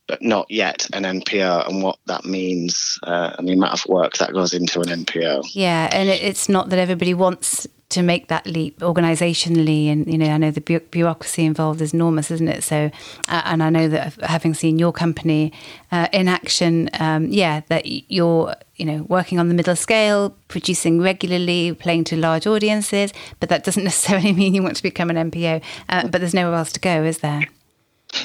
but 0.07 0.21
not 0.21 0.49
yet 0.49 0.87
an 0.93 1.03
NPO, 1.03 1.67
and 1.67 1.83
what 1.83 1.99
that 2.05 2.23
means 2.23 2.97
uh, 3.03 3.35
and 3.37 3.49
the 3.49 3.51
amount 3.51 3.73
of 3.73 3.85
work 3.89 4.13
that 4.19 4.31
goes 4.31 4.53
into 4.53 4.79
an 4.79 4.87
NPO. 4.87 5.43
Yeah, 5.51 5.89
and 5.91 6.07
it's 6.07 6.47
not 6.47 6.69
that 6.69 6.79
everybody 6.79 7.13
wants 7.13 7.67
to 7.89 8.03
make 8.03 8.27
that 8.27 8.45
leap 8.45 8.79
organisationally, 8.79 9.91
and 9.91 10.11
you 10.11 10.17
know, 10.17 10.27
I 10.27 10.37
know 10.37 10.51
the 10.51 10.61
bureaucracy 10.61 11.43
involved 11.43 11.81
is 11.81 11.93
enormous, 11.93 12.29
isn't 12.29 12.47
it? 12.47 12.63
So, 12.63 12.91
uh, 13.27 13.41
and 13.45 13.63
I 13.63 13.69
know 13.69 13.87
that 13.87 14.13
having 14.21 14.53
seen 14.53 14.77
your 14.77 14.93
company 14.93 15.51
uh, 15.91 16.07
in 16.13 16.27
action, 16.27 16.89
um, 16.99 17.27
yeah, 17.29 17.61
that 17.69 17.87
you're 18.11 18.55
you 18.75 18.85
know 18.85 19.03
working 19.09 19.39
on 19.39 19.47
the 19.47 19.55
middle 19.55 19.75
scale, 19.75 20.35
producing 20.47 21.01
regularly, 21.01 21.73
playing 21.73 22.03
to 22.05 22.15
large 22.15 22.45
audiences, 22.45 23.11
but 23.39 23.49
that 23.49 23.63
doesn't 23.63 23.83
necessarily 23.91 24.33
mean 24.33 24.53
you 24.53 24.61
want 24.61 24.75
to 24.75 24.83
become 24.83 25.09
an 25.09 25.31
NPO. 25.31 25.61
Uh, 25.89 26.07
but 26.07 26.21
there's 26.21 26.33
nowhere 26.33 26.57
else 26.57 26.71
to 26.73 26.79
go, 26.79 27.03
is 27.03 27.19
there? 27.19 27.47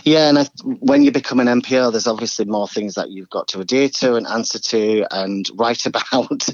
Yeah, 0.05 0.29
and 0.29 0.39
I, 0.39 0.47
when 0.63 1.03
you 1.03 1.13
become 1.13 1.41
an 1.41 1.47
NPO, 1.47 1.93
there's 1.93 2.07
obviously 2.07 2.47
more 2.47 2.67
things 2.67 2.95
that 2.95 3.11
you've 3.11 3.29
got 3.29 3.49
to 3.49 3.61
adhere 3.61 3.91
to 3.91 4.15
and 4.15 4.27
answer 4.27 4.59
to 4.59 5.07
and 5.11 5.47
write 5.55 5.87
about 5.87 6.47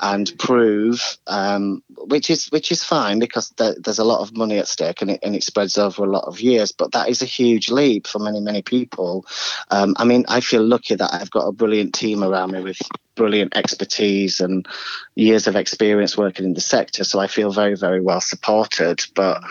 and 0.00 0.32
prove, 0.38 1.18
um, 1.26 1.82
which 2.06 2.30
is 2.30 2.46
which 2.46 2.72
is 2.72 2.82
fine 2.82 3.18
because 3.18 3.50
there, 3.58 3.74
there's 3.78 3.98
a 3.98 4.04
lot 4.04 4.20
of 4.20 4.36
money 4.36 4.58
at 4.58 4.68
stake 4.68 5.02
and 5.02 5.10
it, 5.10 5.20
and 5.22 5.36
it 5.36 5.44
spreads 5.44 5.76
over 5.76 6.04
a 6.04 6.10
lot 6.10 6.24
of 6.24 6.40
years. 6.40 6.72
But 6.72 6.92
that 6.92 7.08
is 7.08 7.20
a 7.20 7.26
huge 7.26 7.70
leap 7.70 8.06
for 8.06 8.18
many 8.18 8.40
many 8.40 8.62
people. 8.62 9.26
Um, 9.70 9.94
I 9.98 10.04
mean, 10.04 10.24
I 10.28 10.40
feel 10.40 10.64
lucky 10.64 10.94
that 10.94 11.12
I've 11.12 11.30
got 11.30 11.46
a 11.46 11.52
brilliant 11.52 11.94
team 11.94 12.24
around 12.24 12.52
me 12.52 12.62
with 12.62 12.78
brilliant 13.14 13.54
expertise 13.54 14.40
and 14.40 14.66
years 15.14 15.46
of 15.46 15.56
experience 15.56 16.16
working 16.16 16.46
in 16.46 16.54
the 16.54 16.60
sector. 16.62 17.04
So 17.04 17.20
I 17.20 17.26
feel 17.26 17.52
very 17.52 17.76
very 17.76 18.00
well 18.00 18.20
supported. 18.20 19.04
But 19.14 19.42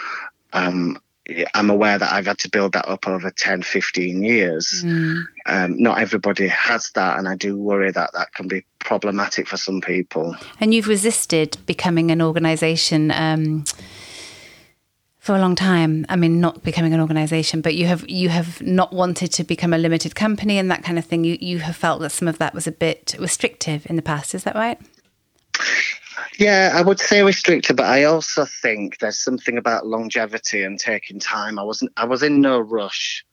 um, 0.53 0.97
I'm 1.53 1.69
aware 1.69 1.97
that 1.97 2.11
I've 2.11 2.25
had 2.25 2.39
to 2.39 2.49
build 2.49 2.73
that 2.73 2.87
up 2.87 3.07
over 3.07 3.29
10, 3.29 3.61
15 3.61 4.23
years. 4.23 4.83
Mm. 4.83 5.23
Um, 5.45 5.81
not 5.81 5.99
everybody 5.99 6.47
has 6.47 6.89
that, 6.95 7.19
and 7.19 7.27
I 7.27 7.35
do 7.35 7.57
worry 7.57 7.91
that 7.91 8.11
that 8.13 8.33
can 8.33 8.47
be 8.47 8.65
problematic 8.79 9.47
for 9.47 9.57
some 9.57 9.81
people. 9.81 10.35
And 10.59 10.73
you've 10.73 10.87
resisted 10.87 11.57
becoming 11.65 12.11
an 12.11 12.21
organisation. 12.21 13.11
Um, 13.11 13.65
for 15.19 15.35
a 15.35 15.39
long 15.39 15.53
time, 15.53 16.03
I 16.09 16.15
mean, 16.15 16.41
not 16.41 16.63
becoming 16.63 16.95
an 16.95 16.99
organisation, 16.99 17.61
but 17.61 17.75
you 17.75 17.85
have 17.85 18.09
you 18.09 18.29
have 18.29 18.59
not 18.59 18.91
wanted 18.91 19.31
to 19.33 19.43
become 19.43 19.71
a 19.71 19.77
limited 19.77 20.15
company 20.15 20.57
and 20.57 20.71
that 20.71 20.83
kind 20.83 20.97
of 20.97 21.05
thing. 21.05 21.23
You 21.23 21.37
you 21.39 21.59
have 21.59 21.75
felt 21.75 22.01
that 22.01 22.09
some 22.09 22.27
of 22.27 22.39
that 22.39 22.55
was 22.55 22.65
a 22.65 22.71
bit 22.71 23.15
restrictive 23.19 23.85
in 23.87 23.97
the 23.97 24.01
past. 24.01 24.33
Is 24.33 24.43
that 24.45 24.55
right? 24.55 24.79
Yeah, 26.37 26.71
I 26.73 26.81
would 26.81 26.99
say 26.99 27.23
restricted, 27.23 27.77
but 27.77 27.85
I 27.85 28.03
also 28.03 28.45
think 28.45 28.99
there's 28.99 29.19
something 29.19 29.57
about 29.57 29.85
longevity 29.85 30.63
and 30.63 30.79
taking 30.79 31.19
time. 31.19 31.59
I 31.59 31.63
wasn't 31.63 31.91
I 31.97 32.05
was 32.05 32.23
in 32.23 32.41
no 32.41 32.59
rush 32.59 33.25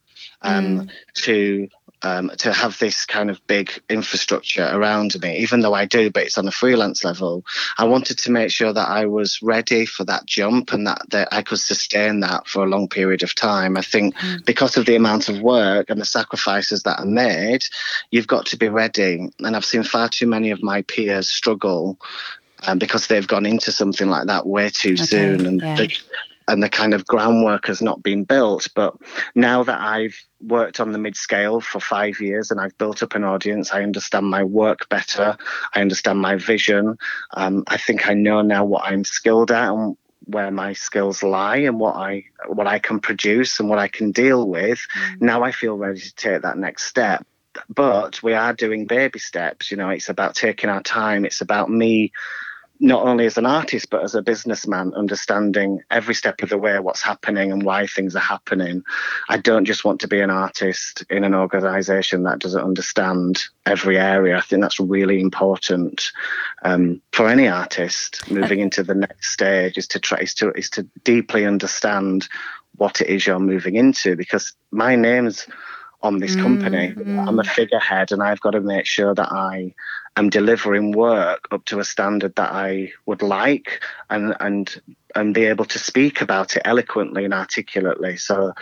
um, 0.43 0.81
mm. 0.81 0.91
to 1.15 1.69
um, 2.03 2.31
to 2.39 2.53
have 2.53 2.79
this 2.79 3.05
kind 3.05 3.31
of 3.31 3.45
big 3.47 3.73
infrastructure 3.89 4.69
around 4.71 5.21
me, 5.21 5.39
even 5.39 5.61
though 5.61 5.75
I 5.75 5.85
do, 5.85 6.11
but 6.11 6.25
it's 6.25 6.39
on 6.39 6.47
a 6.47 6.53
freelance 6.53 7.05
level. 7.05 7.45
I 7.77 7.85
wanted 7.85 8.19
to 8.19 8.31
make 8.31 8.51
sure 8.51 8.73
that 8.73 8.89
I 8.89 9.07
was 9.07 9.43
ready 9.43 9.85
for 9.85 10.05
that 10.05 10.27
jump 10.27 10.73
and 10.73 10.87
that, 10.87 11.03
that 11.11 11.29
I 11.33 11.43
could 11.43 11.59
sustain 11.59 12.21
that 12.21 12.47
for 12.47 12.65
a 12.65 12.69
long 12.69 12.89
period 12.89 13.23
of 13.23 13.35
time. 13.35 13.77
I 13.77 13.83
think 13.83 14.15
mm. 14.17 14.45
because 14.45 14.77
of 14.77 14.87
the 14.87 14.95
amount 14.95 15.29
of 15.29 15.41
work 15.41 15.91
and 15.91 16.01
the 16.01 16.05
sacrifices 16.07 16.85
that 16.85 17.01
are 17.01 17.07
made, 17.07 17.65
you've 18.11 18.29
got 18.29 18.47
to 18.47 18.57
be 18.57 18.69
ready. 18.69 19.29
And 19.41 19.57
I've 19.57 19.65
seen 19.65 19.83
far 19.83 20.09
too 20.09 20.27
many 20.27 20.51
of 20.51 20.63
my 20.63 20.83
peers 20.83 21.29
struggle 21.29 21.99
um, 22.67 22.79
because 22.79 23.07
they've 23.07 23.27
gone 23.27 23.47
into 23.47 23.73
something 23.73 24.09
like 24.09 24.27
that 24.27 24.47
way 24.47 24.71
too 24.71 24.95
okay, 24.95 25.05
soon 25.05 25.47
and 25.47 25.61
yeah. 25.61 25.77
the, 25.77 25.99
and 26.49 26.63
the 26.63 26.69
kind 26.69 26.95
of 26.95 27.07
groundwork 27.07 27.67
has 27.67 27.83
not 27.83 28.03
been 28.03 28.25
built. 28.25 28.69
But 28.75 28.97
now 29.35 29.63
that 29.63 29.81
I've 29.81 30.19
worked 30.41 30.81
on 30.81 30.93
the 30.93 30.99
mid 30.99 31.15
scale 31.15 31.61
for 31.61 31.79
five 31.79 32.21
years 32.21 32.51
and 32.51 32.59
I've 32.59 32.77
built 32.79 33.03
up 33.03 33.15
an 33.15 33.23
audience, 33.23 33.73
I 33.73 33.83
understand 33.83 34.27
my 34.27 34.43
work 34.43 34.89
better, 34.89 35.37
I 35.75 35.81
understand 35.81 36.19
my 36.21 36.37
vision. 36.37 36.97
Um, 37.35 37.65
I 37.67 37.77
think 37.77 38.09
I 38.09 38.15
know 38.15 38.41
now 38.41 38.65
what 38.65 38.85
I'm 38.85 39.05
skilled 39.05 39.53
at 39.53 39.71
and 39.71 39.97
where 40.25 40.51
my 40.51 40.73
skills 40.73 41.23
lie 41.23 41.59
and 41.59 41.79
what 41.79 41.97
I 41.97 42.25
what 42.47 42.67
I 42.67 42.79
can 42.79 43.01
produce 43.01 43.61
and 43.61 43.69
what 43.69 43.79
I 43.79 43.89
can 43.89 44.11
deal 44.11 44.49
with. 44.49 44.81
Mm. 44.97 45.21
Now 45.21 45.43
I 45.43 45.53
feel 45.53 45.77
ready 45.77 46.01
to 46.01 46.15
take 46.15 46.43
that 46.43 46.59
next 46.59 46.87
step 46.87 47.27
but 47.69 48.23
we 48.23 48.35
are 48.35 48.53
doing 48.53 48.87
baby 48.87 49.19
steps. 49.19 49.71
You 49.71 49.77
know, 49.77 49.89
it's 49.89 50.09
about 50.09 50.37
taking 50.37 50.71
our 50.71 50.83
time. 50.83 51.25
It's 51.25 51.41
about 51.41 51.69
me 51.69 52.13
not 52.81 53.05
only 53.05 53.27
as 53.27 53.37
an 53.37 53.47
artist 53.47 53.91
but 53.91 54.03
as 54.03 54.15
a 54.15 54.23
businessman 54.23 54.93
understanding 54.95 55.81
every 55.91 56.15
step 56.15 56.43
of 56.43 56.49
the 56.49 56.59
way 56.59 56.79
what's 56.79 57.03
happening 57.03 57.51
and 57.51 57.65
why 57.65 57.87
things 57.87 58.15
are 58.15 58.21
happening 58.21 58.83
i 59.29 59.37
don't 59.37 59.65
just 59.65 59.85
want 59.85 60.01
to 60.01 60.09
be 60.09 60.21
an 60.21 60.31
artist 60.31 61.05
in 61.11 61.25
an 61.25 61.35
organization 61.35 62.23
that 62.23 62.39
doesn't 62.39 62.65
understand 62.65 63.43
every 63.67 63.99
area 63.99 64.37
i 64.37 64.41
think 64.41 64.63
that's 64.63 64.81
really 64.81 65.21
important 65.21 66.11
um, 66.63 67.01
for 67.13 67.29
any 67.29 67.49
artist 67.49 68.31
moving 68.31 68.61
into 68.61 68.83
the 68.83 68.95
next 68.95 69.31
stage 69.31 69.77
is 69.77 69.89
to 69.89 69.99
try 69.99 70.19
is 70.19 70.35
to 70.35 70.51
is 70.53 70.71
to 70.71 70.83
deeply 71.05 71.45
understand 71.45 72.29
what 72.77 73.01
it 73.01 73.09
is 73.09 73.27
you're 73.27 73.41
moving 73.41 73.75
into 73.75 74.15
because 74.15 74.55
my 74.71 74.95
name's 74.95 75.47
on 76.03 76.19
this 76.19 76.37
company. 76.37 76.95
Mm-hmm. 76.95 77.19
I'm 77.19 77.39
a 77.41 77.45
figurehead 77.45 78.13
and 78.13 78.23
I've 78.23 78.41
got 78.41 78.53
to 78.53 78.61
make 78.61 78.87
sure 78.87 79.15
that 79.15 79.33
I 79.33 79.75
am 80.19 80.31
delivering 80.31 80.93
work 80.93 81.49
up 81.51 81.65
to 81.67 81.79
a 81.79 81.85
standard 81.85 82.35
that 82.37 82.53
I 82.53 82.93
would 83.07 83.23
like 83.23 83.83
and 84.11 84.35
and 84.41 84.83
and 85.15 85.35
be 85.35 85.47
able 85.47 85.65
to 85.67 85.79
speak 85.79 86.21
about 86.21 86.57
it 86.57 86.63
eloquently 86.65 87.25
and 87.25 87.35
articulately. 87.35 88.17
So 88.17 88.53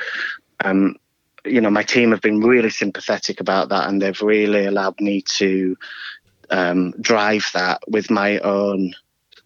um, 0.64 0.96
you 1.44 1.60
know, 1.60 1.70
my 1.70 1.82
team 1.82 2.10
have 2.10 2.20
been 2.20 2.40
really 2.40 2.70
sympathetic 2.70 3.40
about 3.40 3.68
that 3.68 3.88
and 3.88 4.02
they've 4.02 4.20
really 4.20 4.66
allowed 4.66 5.00
me 5.00 5.22
to 5.22 5.76
um, 6.50 6.92
drive 7.00 7.48
that 7.54 7.82
with 7.88 8.10
my 8.10 8.38
own 8.38 8.94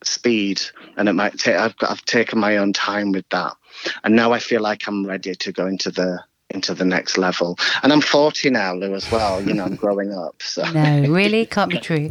speed 0.02 0.60
and 0.96 1.08
it 1.08 1.12
might 1.12 1.38
take 1.38 1.56
I've, 1.56 1.74
I've 1.82 2.04
taken 2.06 2.38
my 2.38 2.56
own 2.56 2.72
time 2.72 3.12
with 3.12 3.28
that 3.30 3.54
and 4.02 4.16
now 4.16 4.32
I 4.32 4.38
feel 4.38 4.62
like 4.62 4.88
I'm 4.88 5.06
ready 5.06 5.34
to 5.34 5.52
go 5.52 5.66
into 5.66 5.90
the 5.90 6.20
into 6.50 6.74
the 6.74 6.84
next 6.84 7.18
level. 7.18 7.56
And 7.82 7.92
I'm 7.92 8.00
40 8.00 8.50
now, 8.50 8.74
Lou, 8.74 8.94
as 8.94 9.10
well. 9.10 9.42
You 9.42 9.54
know, 9.54 9.64
I'm 9.64 9.76
growing 9.84 10.12
up. 10.12 10.42
So 10.42 10.70
no, 10.70 11.02
really 11.08 11.46
can't 11.46 11.70
be 11.70 11.78
true. 11.90 12.10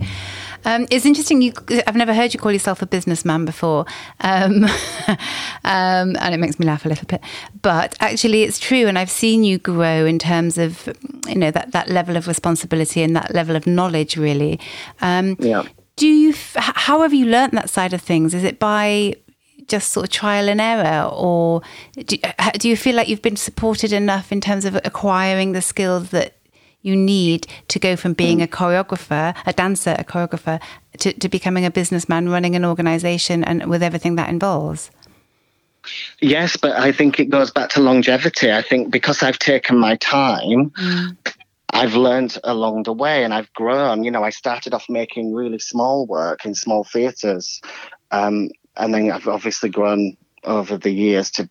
Um, 0.65 0.87
it's 0.91 1.05
interesting. 1.05 1.41
You, 1.41 1.53
I've 1.87 1.95
never 1.95 2.13
heard 2.13 2.33
you 2.33 2.39
call 2.39 2.51
yourself 2.51 2.81
a 2.81 2.85
businessman 2.85 3.45
before, 3.45 3.85
um, 4.19 4.65
um, 5.63 6.15
and 6.19 6.33
it 6.33 6.37
makes 6.37 6.59
me 6.59 6.65
laugh 6.65 6.85
a 6.85 6.89
little 6.89 7.07
bit. 7.07 7.21
But 7.61 7.95
actually, 7.99 8.43
it's 8.43 8.59
true, 8.59 8.87
and 8.87 8.97
I've 8.99 9.09
seen 9.09 9.43
you 9.43 9.57
grow 9.57 10.05
in 10.05 10.19
terms 10.19 10.57
of 10.57 10.89
you 11.27 11.35
know 11.35 11.51
that 11.51 11.71
that 11.71 11.87
level 11.87 12.17
of 12.17 12.27
responsibility 12.27 13.01
and 13.01 13.15
that 13.15 13.33
level 13.33 13.55
of 13.55 13.67
knowledge. 13.67 14.17
Really, 14.17 14.59
um, 15.01 15.37
yeah. 15.39 15.63
Do 15.95 16.07
you? 16.07 16.33
How 16.55 17.01
have 17.01 17.13
you 17.13 17.25
learnt 17.25 17.53
that 17.53 17.69
side 17.69 17.93
of 17.93 18.01
things? 18.01 18.33
Is 18.33 18.43
it 18.43 18.59
by 18.59 19.15
just 19.69 19.91
sort 19.91 20.05
of 20.05 20.11
trial 20.11 20.49
and 20.49 20.59
error, 20.59 21.07
or 21.11 21.61
do, 21.95 22.17
do 22.53 22.67
you 22.67 22.75
feel 22.75 22.95
like 22.95 23.07
you've 23.07 23.21
been 23.21 23.35
supported 23.35 23.93
enough 23.93 24.31
in 24.31 24.41
terms 24.41 24.65
of 24.65 24.75
acquiring 24.83 25.53
the 25.53 25.61
skills 25.61 26.09
that 26.09 26.35
you 26.81 26.95
need 26.95 27.47
to 27.67 27.79
go 27.79 27.95
from 27.95 28.13
being 28.13 28.41
a 28.41 28.47
choreographer, 28.47 29.35
a 29.45 29.53
dancer, 29.53 29.95
a 29.97 30.03
choreographer, 30.03 30.61
to, 30.97 31.13
to 31.13 31.29
becoming 31.29 31.65
a 31.65 31.71
businessman 31.71 32.29
running 32.29 32.55
an 32.55 32.65
organization 32.65 33.43
and 33.43 33.69
with 33.69 33.83
everything 33.83 34.15
that 34.15 34.29
involves? 34.29 34.91
Yes, 36.21 36.57
but 36.57 36.73
I 36.73 36.91
think 36.91 37.19
it 37.19 37.29
goes 37.29 37.51
back 37.51 37.69
to 37.71 37.81
longevity. 37.81 38.51
I 38.51 38.61
think 38.61 38.91
because 38.91 39.23
I've 39.23 39.39
taken 39.39 39.77
my 39.77 39.95
time, 39.97 40.71
mm. 40.71 41.17
I've 41.73 41.95
learned 41.95 42.37
along 42.43 42.83
the 42.83 42.93
way 42.93 43.23
and 43.23 43.33
I've 43.33 43.51
grown. 43.53 44.03
You 44.03 44.11
know, 44.11 44.23
I 44.23 44.29
started 44.29 44.73
off 44.73 44.85
making 44.89 45.33
really 45.33 45.59
small 45.59 46.05
work 46.05 46.45
in 46.45 46.55
small 46.55 46.83
theatres. 46.83 47.61
Um, 48.11 48.49
and 48.79 48.93
then 48.93 49.11
I've 49.11 49.27
obviously 49.27 49.69
grown 49.69 50.17
over 50.43 50.77
the 50.77 50.91
years 50.91 51.31
to 51.31 51.49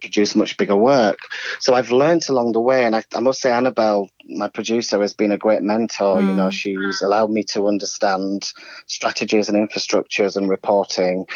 produce 0.00 0.36
much 0.36 0.56
bigger 0.56 0.76
work. 0.76 1.18
So 1.58 1.74
I've 1.74 1.90
learned 1.90 2.28
along 2.28 2.52
the 2.52 2.60
way, 2.60 2.84
and 2.84 2.94
I, 2.94 3.02
I 3.14 3.20
must 3.20 3.40
say, 3.40 3.50
Annabelle, 3.50 4.08
my 4.28 4.48
producer, 4.48 5.00
has 5.00 5.14
been 5.14 5.32
a 5.32 5.38
great 5.38 5.62
mentor. 5.62 6.18
Mm. 6.18 6.28
You 6.28 6.34
know, 6.34 6.48
mm. 6.48 6.52
she's 6.52 7.02
allowed 7.02 7.30
me 7.30 7.44
to 7.44 7.66
understand 7.66 8.52
strategies 8.86 9.48
and 9.48 9.56
infrastructures 9.56 10.36
and 10.36 10.48
reporting 10.48 11.26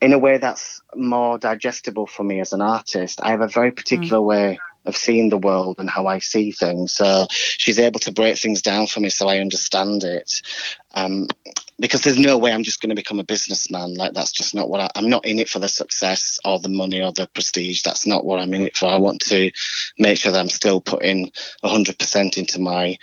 in 0.00 0.12
a 0.12 0.18
way 0.18 0.38
that's 0.38 0.82
more 0.94 1.38
digestible 1.38 2.06
for 2.06 2.22
me 2.22 2.40
as 2.40 2.52
an 2.52 2.60
artist. 2.60 3.20
I 3.22 3.30
have 3.30 3.40
a 3.40 3.48
very 3.48 3.72
particular 3.72 4.18
mm. 4.18 4.26
way 4.26 4.58
of 4.86 4.96
seeing 4.96 5.28
the 5.28 5.38
world 5.38 5.76
and 5.78 5.90
how 5.90 6.06
I 6.06 6.20
see 6.20 6.52
things. 6.52 6.94
So 6.94 7.26
she's 7.30 7.78
able 7.78 8.00
to 8.00 8.12
break 8.12 8.38
things 8.38 8.62
down 8.62 8.86
for 8.86 9.00
me 9.00 9.10
so 9.10 9.28
I 9.28 9.38
understand 9.38 10.04
it. 10.04 10.32
Um, 10.94 11.28
because 11.80 12.02
there's 12.02 12.18
no 12.18 12.36
way 12.38 12.52
I'm 12.52 12.62
just 12.62 12.80
going 12.80 12.90
to 12.90 12.94
become 12.94 13.18
a 13.18 13.24
businessman. 13.24 13.94
Like 13.94 14.12
that's 14.12 14.32
just 14.32 14.54
not 14.54 14.68
what 14.68 14.80
I, 14.80 14.90
I'm 14.94 15.08
not 15.08 15.24
in 15.24 15.38
it 15.38 15.48
for 15.48 15.58
the 15.58 15.68
success 15.68 16.38
or 16.44 16.58
the 16.58 16.68
money 16.68 17.02
or 17.02 17.12
the 17.12 17.26
prestige. 17.26 17.82
That's 17.82 18.06
not 18.06 18.24
what 18.24 18.38
I'm 18.38 18.54
in 18.54 18.62
it 18.62 18.76
for. 18.76 18.86
I 18.86 18.98
want 18.98 19.20
to 19.22 19.50
make 19.98 20.18
sure 20.18 20.30
that 20.30 20.38
I'm 20.38 20.50
still 20.50 20.80
putting 20.80 21.32
100% 21.64 22.38
into 22.38 22.60
my 22.60 22.98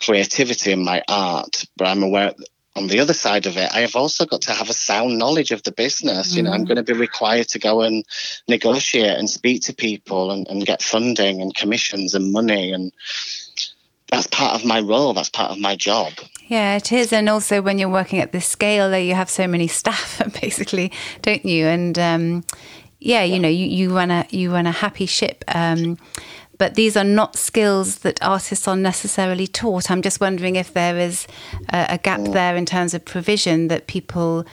creativity 0.00 0.72
and 0.72 0.84
my 0.84 1.02
art. 1.08 1.64
But 1.76 1.88
I'm 1.88 2.02
aware 2.02 2.32
on 2.76 2.86
the 2.86 3.00
other 3.00 3.14
side 3.14 3.46
of 3.46 3.56
it, 3.56 3.68
I 3.74 3.80
have 3.80 3.96
also 3.96 4.24
got 4.24 4.42
to 4.42 4.52
have 4.52 4.70
a 4.70 4.74
sound 4.74 5.18
knowledge 5.18 5.50
of 5.50 5.64
the 5.64 5.72
business. 5.72 6.32
Mm. 6.32 6.36
You 6.36 6.42
know, 6.44 6.52
I'm 6.52 6.64
mm. 6.64 6.68
going 6.68 6.76
to 6.76 6.84
be 6.84 6.92
required 6.92 7.48
to 7.48 7.58
go 7.58 7.82
and 7.82 8.04
negotiate 8.48 9.18
and 9.18 9.28
speak 9.28 9.62
to 9.62 9.74
people 9.74 10.30
and, 10.30 10.46
and 10.48 10.64
get 10.64 10.82
funding 10.82 11.42
and 11.42 11.54
commissions 11.54 12.14
and 12.14 12.32
money 12.32 12.72
and 12.72 12.92
that's 14.10 14.26
part 14.26 14.54
of 14.54 14.66
my 14.66 14.80
role. 14.80 15.12
That's 15.14 15.30
part 15.30 15.52
of 15.52 15.58
my 15.58 15.76
job. 15.76 16.12
Yeah, 16.50 16.74
it 16.74 16.90
is. 16.90 17.12
And 17.12 17.28
also, 17.28 17.62
when 17.62 17.78
you're 17.78 17.88
working 17.88 18.18
at 18.18 18.32
this 18.32 18.44
scale, 18.44 18.98
you 18.98 19.14
have 19.14 19.30
so 19.30 19.46
many 19.46 19.68
staff, 19.80 20.20
basically, 20.40 20.90
don't 21.22 21.44
you? 21.44 21.66
And 21.66 21.96
um, 21.96 22.44
yeah, 22.98 23.22
you 23.22 23.38
know, 23.38 23.48
you, 23.48 23.66
you 23.66 23.94
run 23.94 24.10
a 24.10 24.26
you 24.30 24.52
run 24.52 24.66
a 24.66 24.72
happy 24.72 25.06
ship. 25.06 25.44
Um, 25.46 25.96
but 26.58 26.74
these 26.74 26.96
are 26.96 27.04
not 27.04 27.36
skills 27.36 28.00
that 28.00 28.20
artists 28.20 28.66
are 28.66 28.76
necessarily 28.76 29.46
taught. 29.46 29.92
I'm 29.92 30.02
just 30.02 30.20
wondering 30.20 30.56
if 30.56 30.74
there 30.74 30.98
is 30.98 31.28
a, 31.72 31.86
a 31.90 31.98
gap 31.98 32.20
there 32.20 32.56
in 32.56 32.66
terms 32.66 32.94
of 32.94 33.04
provision 33.04 33.68
that 33.68 33.86
people 33.86 34.44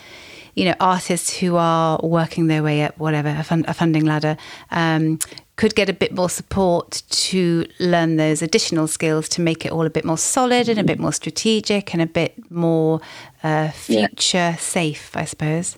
you 0.57 0.65
know, 0.65 0.73
artists 0.79 1.37
who 1.37 1.55
are 1.55 1.99
working 2.01 2.47
their 2.47 2.63
way 2.63 2.81
up, 2.81 2.97
whatever, 2.97 3.29
a, 3.29 3.43
fund, 3.43 3.63
a 3.67 3.75
funding 3.75 4.05
ladder, 4.05 4.35
um, 4.71 5.19
could 5.55 5.75
get 5.75 5.87
a 5.87 5.93
bit 5.93 6.15
more 6.15 6.31
support 6.31 7.03
to 7.09 7.67
learn 7.79 8.15
those 8.15 8.41
additional 8.41 8.87
skills 8.87 9.29
to 9.29 9.41
make 9.41 9.67
it 9.67 9.71
all 9.71 9.85
a 9.85 9.89
bit 9.91 10.03
more 10.03 10.17
solid 10.17 10.67
and 10.67 10.79
a 10.79 10.83
bit 10.83 10.97
more 10.97 11.13
strategic 11.13 11.93
and 11.93 12.01
a 12.01 12.07
bit 12.07 12.49
more 12.49 12.99
uh, 13.43 13.69
future 13.69 14.37
yeah. 14.37 14.55
safe, 14.55 15.15
I 15.15 15.25
suppose. 15.25 15.77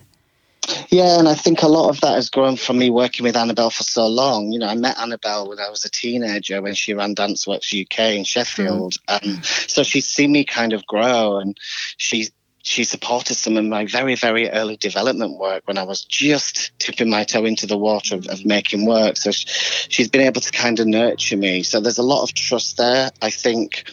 Yeah, 0.88 1.18
and 1.18 1.28
I 1.28 1.34
think 1.34 1.62
a 1.62 1.68
lot 1.68 1.90
of 1.90 2.00
that 2.00 2.14
has 2.14 2.30
grown 2.30 2.56
from 2.56 2.78
me 2.78 2.88
working 2.88 3.24
with 3.24 3.36
Annabelle 3.36 3.70
for 3.70 3.82
so 3.82 4.06
long. 4.06 4.50
You 4.50 4.60
know, 4.60 4.68
I 4.68 4.74
met 4.74 4.98
Annabelle 4.98 5.46
when 5.48 5.58
I 5.58 5.68
was 5.68 5.84
a 5.84 5.90
teenager 5.90 6.62
when 6.62 6.74
she 6.74 6.94
ran 6.94 7.12
Dance 7.12 7.46
Works 7.46 7.74
UK 7.74 7.98
in 7.98 8.24
Sheffield. 8.24 8.94
Mm. 9.08 9.36
Um, 9.36 9.42
so 9.42 9.82
she's 9.82 10.06
seen 10.06 10.32
me 10.32 10.44
kind 10.44 10.72
of 10.72 10.86
grow 10.86 11.38
and 11.38 11.58
she's 11.98 12.30
she 12.70 12.84
supported 12.84 13.34
some 13.34 13.56
of 13.56 13.64
my 13.64 13.84
very, 13.84 14.14
very 14.14 14.48
early 14.48 14.76
development 14.76 15.36
work 15.36 15.66
when 15.66 15.76
I 15.76 15.82
was 15.82 16.04
just 16.04 16.70
tipping 16.78 17.10
my 17.10 17.24
toe 17.24 17.44
into 17.44 17.66
the 17.66 17.76
water 17.76 18.14
of, 18.14 18.28
of 18.28 18.46
making 18.46 18.86
work. 18.86 19.16
So 19.16 19.32
she, 19.32 19.48
she's 19.88 20.08
been 20.08 20.20
able 20.20 20.40
to 20.40 20.52
kind 20.52 20.78
of 20.78 20.86
nurture 20.86 21.36
me. 21.36 21.64
So 21.64 21.80
there's 21.80 21.98
a 21.98 22.04
lot 22.04 22.22
of 22.22 22.32
trust 22.32 22.76
there. 22.76 23.10
I 23.20 23.30
think 23.30 23.90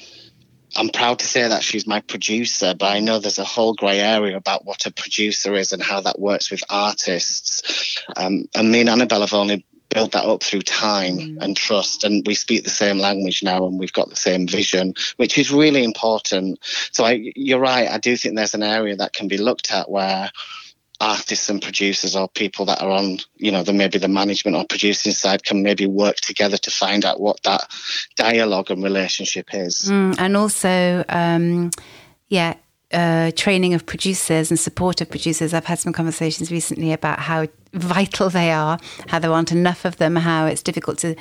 I'm 0.76 0.90
proud 0.90 1.18
to 1.20 1.26
say 1.26 1.48
that 1.48 1.64
she's 1.64 1.88
my 1.88 2.02
producer, 2.02 2.76
but 2.78 2.92
I 2.96 3.00
know 3.00 3.18
there's 3.18 3.40
a 3.40 3.44
whole 3.44 3.74
grey 3.74 4.00
area 4.00 4.38
about 4.38 4.64
what 4.64 4.86
a 4.86 4.94
producer 4.94 5.56
is 5.56 5.74
and 5.74 5.82
how 5.82 6.02
that 6.02 6.20
works 6.20 6.52
with 6.52 6.64
artists. 6.70 7.98
Um, 8.16 8.46
and 8.54 8.72
me 8.72 8.82
and 8.82 8.90
Annabelle 8.90 9.22
have 9.22 9.34
only 9.34 9.66
built 9.90 10.12
that 10.12 10.26
up 10.26 10.44
through 10.44 10.62
time 10.62 11.18
mm. 11.18 11.38
and 11.42 11.56
trust. 11.56 12.04
And 12.04 12.26
we 12.26 12.36
speak 12.36 12.64
the 12.64 12.70
same 12.70 13.00
language 13.00 13.44
now 13.44 13.66
and 13.66 13.80
we've 13.80 13.94
got 13.94 14.10
the 14.10 14.16
same 14.16 14.48
vision 14.48 14.94
which 15.18 15.38
is 15.38 15.52
really 15.52 15.84
important. 15.84 16.60
So 16.92 17.06
I, 17.06 17.32
you're 17.36 17.60
right. 17.60 17.90
I 17.90 17.98
do 17.98 18.16
think 18.18 18.36
there's 18.36 18.54
an 18.54 18.64
area 18.64 18.96
that 18.98 19.14
can 19.14 19.28
be 19.28 19.38
looked 19.38 19.72
at 19.72 19.90
where 19.90 20.32
artists 21.00 21.50
and 21.50 21.62
producers 21.62 22.16
or 22.16 22.28
people 22.28 22.66
that 22.66 22.82
are 22.82 22.90
on 22.90 23.20
you 23.36 23.52
know 23.52 23.62
the 23.62 23.72
maybe 23.72 24.00
the 24.00 24.08
management 24.08 24.58
or 24.58 24.66
producing 24.66 25.12
side 25.12 25.44
can 25.44 25.62
maybe 25.62 25.86
work 25.86 26.16
together 26.16 26.58
to 26.58 26.72
find 26.72 27.06
out 27.06 27.20
what 27.20 27.42
that 27.44 27.70
dialogue 28.16 28.72
and 28.72 28.84
relationship 28.84 29.54
is. 29.54 29.84
Mm, 29.84 30.16
and 30.18 30.36
also 30.36 31.06
um, 31.10 31.70
yeah 32.30 32.56
uh, 32.94 33.32
training 33.36 33.74
of 33.74 33.86
producers 33.86 34.50
and 34.50 34.60
support 34.60 35.02
of 35.02 35.10
producers. 35.10 35.54
I've 35.54 35.66
had 35.66 35.80
some 35.80 35.92
conversations 35.92 36.52
recently 36.52 36.94
about 36.94 37.20
how 37.20 37.48
vital 37.74 38.30
they 38.30 38.52
are, 38.52 38.80
how 39.08 39.20
there 39.20 39.32
aren't 39.32 39.52
enough 39.52 39.84
of 39.84 39.98
them, 39.98 40.16
how 40.16 40.46
it's 40.46 40.64
difficult 40.64 40.98
to 41.00 41.16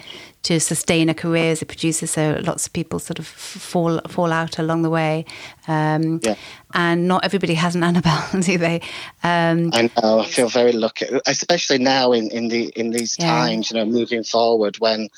to 0.44 0.60
sustain 0.60 1.08
a 1.08 1.14
career 1.14 1.50
as 1.50 1.62
a 1.62 1.66
producer. 1.66 2.06
So 2.06 2.40
lots 2.44 2.66
of 2.68 2.72
people 2.72 3.00
sort 3.00 3.18
of 3.18 3.26
fall 3.26 4.00
fall 4.06 4.32
out 4.32 4.58
along 4.58 4.82
the 4.82 4.90
way, 4.90 5.24
um, 5.66 6.20
yeah. 6.22 6.36
and 6.72 7.08
not 7.08 7.24
everybody 7.24 7.54
has 7.54 7.74
an 7.74 7.82
Annabelle, 7.82 8.24
do 8.40 8.58
they? 8.58 8.80
Um, 9.24 9.70
I 9.72 9.90
know. 10.00 10.20
I 10.20 10.26
feel 10.26 10.48
very 10.48 10.72
lucky, 10.72 11.06
especially 11.26 11.78
now 11.78 12.12
in 12.12 12.30
in 12.30 12.48
the 12.48 12.66
in 12.76 12.90
these 12.90 13.16
yeah. 13.18 13.26
times. 13.26 13.72
You 13.72 13.78
know, 13.78 13.86
moving 13.86 14.22
forward 14.22 14.78
when 14.78 15.08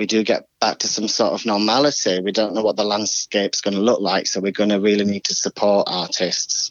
we 0.00 0.06
do 0.06 0.24
get 0.24 0.48
back 0.62 0.78
to 0.78 0.88
some 0.88 1.08
sort 1.08 1.34
of 1.34 1.44
normality. 1.44 2.20
We 2.22 2.32
don't 2.32 2.54
know 2.54 2.62
what 2.62 2.76
the 2.76 2.84
landscape's 2.84 3.60
going 3.60 3.74
to 3.74 3.82
look 3.82 4.00
like, 4.00 4.26
so 4.26 4.40
we're 4.40 4.50
going 4.50 4.70
to 4.70 4.80
really 4.80 5.04
need 5.04 5.24
to 5.24 5.34
support 5.34 5.88
artists 5.90 6.70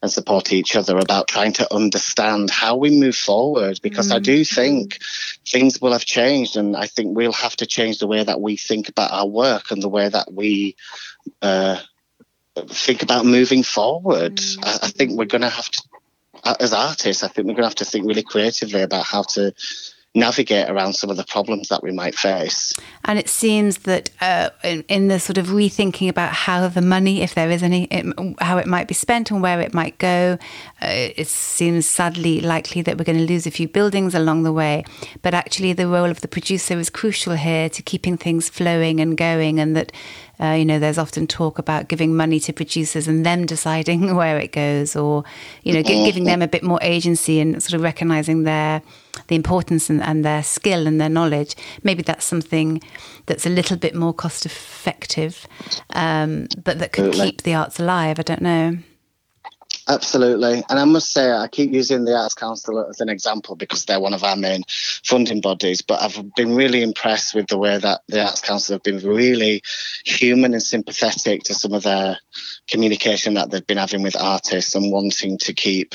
and 0.00 0.08
support 0.08 0.52
each 0.52 0.76
other 0.76 0.96
about 0.96 1.26
trying 1.26 1.54
to 1.54 1.74
understand 1.74 2.50
how 2.50 2.76
we 2.76 2.90
move 2.90 3.16
forward 3.16 3.80
because 3.82 4.10
mm. 4.10 4.14
I 4.14 4.18
do 4.20 4.44
think 4.44 4.98
things 5.44 5.80
will 5.80 5.90
have 5.90 6.04
changed 6.04 6.56
and 6.56 6.76
I 6.76 6.86
think 6.86 7.16
we'll 7.16 7.32
have 7.32 7.56
to 7.56 7.66
change 7.66 7.98
the 7.98 8.06
way 8.06 8.22
that 8.22 8.40
we 8.40 8.56
think 8.56 8.88
about 8.88 9.10
our 9.10 9.26
work 9.26 9.72
and 9.72 9.82
the 9.82 9.88
way 9.88 10.08
that 10.08 10.32
we 10.32 10.76
uh, 11.42 11.80
think 12.68 13.02
about 13.02 13.26
moving 13.26 13.64
forward. 13.64 14.36
Mm. 14.36 14.64
I, 14.64 14.86
I 14.86 14.88
think 14.90 15.18
we're 15.18 15.24
going 15.24 15.42
to 15.42 15.48
have 15.48 15.68
to, 15.68 15.82
as 16.60 16.72
artists, 16.72 17.24
I 17.24 17.26
think 17.26 17.48
we're 17.48 17.54
going 17.54 17.64
to 17.64 17.70
have 17.70 17.82
to 17.82 17.84
think 17.84 18.06
really 18.06 18.22
creatively 18.22 18.82
about 18.82 19.04
how 19.04 19.22
to 19.34 19.52
navigate 20.18 20.68
around 20.68 20.94
some 20.94 21.10
of 21.10 21.16
the 21.16 21.24
problems 21.24 21.68
that 21.68 21.82
we 21.82 21.92
might 21.92 22.14
face. 22.14 22.74
And 23.04 23.18
it 23.18 23.28
seems 23.28 23.78
that 23.78 24.10
uh, 24.20 24.50
in, 24.62 24.84
in, 24.88 25.08
the 25.08 25.18
sort 25.18 25.38
of 25.38 25.46
rethinking 25.46 26.08
about 26.08 26.32
how 26.32 26.68
the 26.68 26.82
money, 26.82 27.22
if 27.22 27.34
there 27.34 27.50
is 27.50 27.62
any, 27.62 27.84
it, 27.84 28.04
how 28.40 28.58
it 28.58 28.66
might 28.66 28.88
be 28.88 28.94
spent 28.94 29.30
and 29.30 29.40
where 29.40 29.60
it 29.60 29.72
might 29.72 29.96
go, 29.98 30.38
uh, 30.82 30.86
it 31.16 31.28
seems 31.28 31.86
sadly 31.86 32.40
likely 32.40 32.82
that 32.82 32.98
we're 32.98 33.04
going 33.04 33.18
to 33.18 33.24
lose 33.24 33.46
a 33.46 33.50
few 33.50 33.68
buildings 33.68 34.14
along 34.14 34.42
the 34.42 34.52
way. 34.52 34.84
But 35.22 35.34
actually, 35.34 35.72
the 35.72 35.86
role 35.86 36.10
of 36.10 36.20
the 36.20 36.28
producer 36.28 36.78
is 36.78 36.90
crucial 36.90 37.34
here 37.34 37.68
to 37.70 37.82
keeping 37.82 38.16
things 38.16 38.48
flowing 38.48 39.00
and 39.00 39.16
going, 39.16 39.60
and 39.60 39.76
that 39.76 39.92
uh, 40.40 40.52
you 40.52 40.64
know, 40.64 40.78
there's 40.78 40.98
often 40.98 41.26
talk 41.26 41.58
about 41.58 41.88
giving 41.88 42.14
money 42.14 42.38
to 42.40 42.52
producers 42.52 43.08
and 43.08 43.26
them 43.26 43.44
deciding 43.46 44.14
where 44.20 44.38
it 44.38 44.52
goes, 44.52 44.94
or 44.94 45.24
you 45.62 45.72
know, 45.72 45.82
g- 45.82 46.04
giving 46.04 46.24
them 46.24 46.42
a 46.42 46.48
bit 46.48 46.62
more 46.62 46.78
agency 46.82 47.40
and 47.40 47.60
sort 47.62 47.74
of 47.74 47.82
recognizing 47.82 48.44
their 48.44 48.82
the 49.26 49.34
importance 49.34 49.90
and, 49.90 50.02
and 50.02 50.24
their 50.24 50.42
skill 50.42 50.86
and 50.86 51.00
their 51.00 51.08
knowledge. 51.08 51.54
Maybe 51.82 52.02
that's 52.02 52.24
something 52.24 52.80
that's 53.26 53.46
a 53.46 53.50
little 53.50 53.76
bit 53.76 53.94
more 53.94 54.14
cost 54.14 54.46
effective, 54.46 55.46
um, 55.90 56.46
but 56.62 56.78
that 56.78 56.92
could 56.92 57.12
keep 57.12 57.42
the 57.42 57.54
arts 57.54 57.80
alive. 57.80 58.18
I 58.18 58.22
don't 58.22 58.42
know. 58.42 58.78
Absolutely. 59.90 60.62
And 60.68 60.78
I 60.78 60.84
must 60.84 61.12
say, 61.12 61.32
I 61.32 61.48
keep 61.48 61.72
using 61.72 62.04
the 62.04 62.14
Arts 62.14 62.34
Council 62.34 62.86
as 62.90 63.00
an 63.00 63.08
example 63.08 63.56
because 63.56 63.86
they're 63.86 63.98
one 63.98 64.12
of 64.12 64.22
our 64.22 64.36
main 64.36 64.62
funding 64.68 65.40
bodies. 65.40 65.80
But 65.80 66.02
I've 66.02 66.34
been 66.34 66.54
really 66.54 66.82
impressed 66.82 67.34
with 67.34 67.46
the 67.46 67.56
way 67.56 67.78
that 67.78 68.02
the 68.06 68.22
Arts 68.22 68.42
Council 68.42 68.74
have 68.74 68.82
been 68.82 68.98
really 68.98 69.62
human 70.04 70.52
and 70.52 70.62
sympathetic 70.62 71.44
to 71.44 71.54
some 71.54 71.72
of 71.72 71.84
their 71.84 72.18
communication 72.68 73.34
that 73.34 73.50
they've 73.50 73.66
been 73.66 73.78
having 73.78 74.02
with 74.02 74.20
artists 74.20 74.74
and 74.74 74.92
wanting 74.92 75.38
to 75.38 75.54
keep 75.54 75.94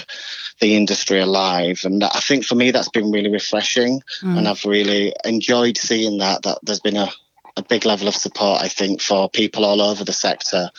the 0.59 0.75
industry 0.75 1.19
alive. 1.19 1.81
And 1.83 2.03
I 2.03 2.19
think 2.19 2.45
for 2.45 2.55
me, 2.55 2.71
that's 2.71 2.89
been 2.89 3.11
really 3.11 3.31
refreshing. 3.31 4.01
Mm. 4.23 4.39
And 4.39 4.47
I've 4.47 4.65
really 4.65 5.13
enjoyed 5.23 5.77
seeing 5.77 6.17
that, 6.17 6.41
that 6.43 6.57
there's 6.63 6.79
been 6.79 6.97
a 6.97 7.09
a 7.55 7.63
big 7.63 7.85
level 7.85 8.07
of 8.07 8.15
support, 8.15 8.61
I 8.61 8.67
think, 8.67 9.01
for 9.01 9.29
people 9.29 9.63
all 9.63 9.81
over 9.81 10.03
the 10.03 10.13
sector, 10.13 10.69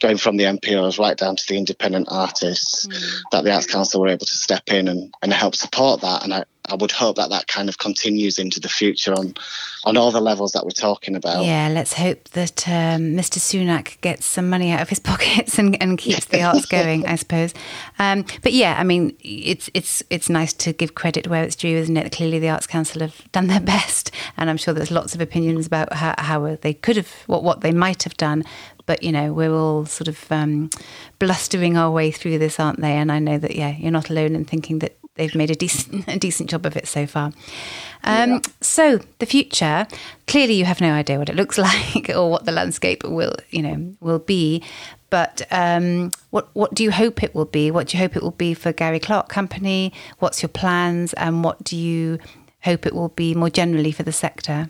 going 0.00 0.16
from 0.16 0.36
the 0.36 0.44
NPOs 0.44 0.98
right 0.98 1.16
down 1.16 1.36
to 1.36 1.44
the 1.48 1.56
independent 1.56 2.08
artists, 2.10 2.86
mm. 2.86 3.20
that 3.32 3.44
the 3.44 3.52
Arts 3.52 3.66
Council 3.66 4.00
were 4.00 4.08
able 4.08 4.26
to 4.26 4.34
step 4.34 4.62
in 4.68 4.88
and, 4.88 5.12
and 5.22 5.32
help 5.32 5.56
support 5.56 6.02
that. 6.02 6.22
And 6.22 6.32
I, 6.32 6.44
I 6.68 6.74
would 6.74 6.92
hope 6.92 7.16
that 7.16 7.30
that 7.30 7.46
kind 7.46 7.68
of 7.68 7.78
continues 7.78 8.38
into 8.38 8.60
the 8.60 8.68
future 8.68 9.12
on 9.12 9.34
on 9.84 9.96
all 9.96 10.10
the 10.10 10.20
levels 10.20 10.52
that 10.52 10.64
we're 10.64 10.70
talking 10.70 11.16
about. 11.16 11.44
Yeah, 11.44 11.68
let's 11.68 11.94
hope 11.94 12.24
that 12.30 12.68
um, 12.68 13.14
Mr. 13.16 13.38
Sunak 13.38 14.00
gets 14.02 14.26
some 14.26 14.50
money 14.50 14.70
out 14.70 14.82
of 14.82 14.88
his 14.88 15.00
pockets 15.10 15.58
and, 15.58 15.80
and 15.82 15.98
keeps 15.98 16.26
the 16.26 16.42
arts 16.42 16.66
going. 16.66 17.06
I 17.06 17.16
suppose. 17.16 17.54
Um, 17.98 18.24
but 18.42 18.52
yeah, 18.52 18.76
I 18.78 18.84
mean, 18.84 19.16
it's 19.20 19.70
it's 19.74 20.02
it's 20.10 20.28
nice 20.28 20.52
to 20.54 20.72
give 20.72 20.94
credit 20.94 21.28
where 21.28 21.42
it's 21.42 21.56
due, 21.56 21.76
isn't 21.76 21.96
it? 21.96 22.12
Clearly, 22.12 22.38
the 22.38 22.50
Arts 22.50 22.66
Council 22.66 23.00
have 23.00 23.30
done 23.32 23.46
their 23.46 23.60
best, 23.76 24.10
and 24.36 24.50
I'm 24.50 24.56
sure 24.56 24.74
there's 24.74 24.90
lots 24.90 25.14
of 25.14 25.20
opinions 25.20 25.66
about 25.66 25.92
how, 25.94 26.14
how 26.18 26.56
they 26.56 26.74
could 26.74 26.96
have, 26.96 27.10
what 27.26 27.42
what 27.42 27.62
they 27.62 27.72
might 27.72 28.02
have 28.02 28.16
done 28.16 28.44
but 28.86 29.04
you 29.04 29.12
know 29.12 29.32
we're 29.32 29.54
all 29.54 29.86
sort 29.86 30.08
of 30.08 30.32
um, 30.32 30.68
blustering 31.20 31.76
our 31.76 31.92
way 31.92 32.10
through 32.10 32.38
this, 32.38 32.58
aren't 32.58 32.80
they? 32.80 32.94
And 32.94 33.12
I 33.12 33.20
know 33.20 33.38
that 33.38 33.54
yeah, 33.54 33.76
you're 33.78 33.92
not 33.92 34.10
alone 34.10 34.34
in 34.34 34.44
thinking 34.44 34.80
that 34.80 34.96
they've 35.20 35.34
made 35.34 35.50
a 35.50 35.54
decent 35.54 36.08
a 36.08 36.18
decent 36.18 36.50
job 36.50 36.66
of 36.66 36.76
it 36.76 36.88
so 36.88 37.06
far. 37.06 37.32
Um, 38.02 38.30
yeah. 38.30 38.40
So 38.60 39.00
the 39.18 39.26
future, 39.26 39.86
clearly, 40.26 40.54
you 40.54 40.64
have 40.64 40.80
no 40.80 40.92
idea 40.92 41.18
what 41.18 41.28
it 41.28 41.36
looks 41.36 41.58
like 41.70 42.08
or 42.08 42.30
what 42.30 42.46
the 42.46 42.52
landscape 42.52 43.04
will 43.04 43.34
you 43.50 43.62
know 43.62 43.94
will 44.00 44.18
be. 44.18 44.62
But 45.10 45.42
um, 45.50 46.12
what 46.30 46.48
what 46.54 46.74
do 46.74 46.82
you 46.82 46.90
hope 46.90 47.22
it 47.22 47.34
will 47.34 47.44
be? 47.44 47.70
What 47.70 47.88
do 47.88 47.96
you 47.96 48.02
hope 48.02 48.16
it 48.16 48.22
will 48.22 48.30
be 48.30 48.54
for 48.54 48.72
Gary 48.72 49.00
Clark 49.00 49.28
Company? 49.28 49.92
What's 50.18 50.42
your 50.42 50.48
plans, 50.48 51.12
and 51.14 51.44
what 51.44 51.62
do 51.62 51.76
you 51.76 52.18
hope 52.62 52.86
it 52.86 52.94
will 52.94 53.08
be 53.08 53.34
more 53.34 53.50
generally 53.50 53.92
for 53.92 54.02
the 54.02 54.12
sector? 54.12 54.68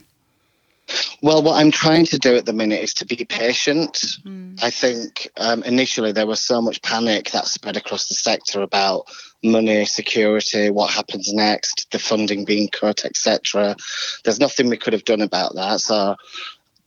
Well, 1.22 1.42
what 1.42 1.60
I'm 1.60 1.70
trying 1.70 2.06
to 2.06 2.18
do 2.18 2.34
at 2.34 2.46
the 2.46 2.52
minute 2.52 2.82
is 2.82 2.94
to 2.94 3.06
be 3.06 3.24
patient. 3.24 3.92
Mm. 4.24 4.58
I 4.60 4.70
think 4.70 5.30
um, 5.36 5.62
initially 5.62 6.10
there 6.10 6.26
was 6.26 6.40
so 6.40 6.60
much 6.60 6.82
panic 6.82 7.30
that 7.30 7.46
spread 7.46 7.76
across 7.76 8.08
the 8.08 8.14
sector 8.14 8.62
about 8.62 9.06
money, 9.42 9.84
security, 9.84 10.70
what 10.70 10.90
happens 10.90 11.32
next, 11.32 11.88
the 11.90 11.98
funding 11.98 12.44
being 12.44 12.68
cut, 12.68 13.04
etc. 13.04 13.76
There's 14.24 14.40
nothing 14.40 14.68
we 14.68 14.76
could 14.76 14.92
have 14.92 15.04
done 15.04 15.22
about 15.22 15.54
that. 15.54 15.80
So 15.80 16.16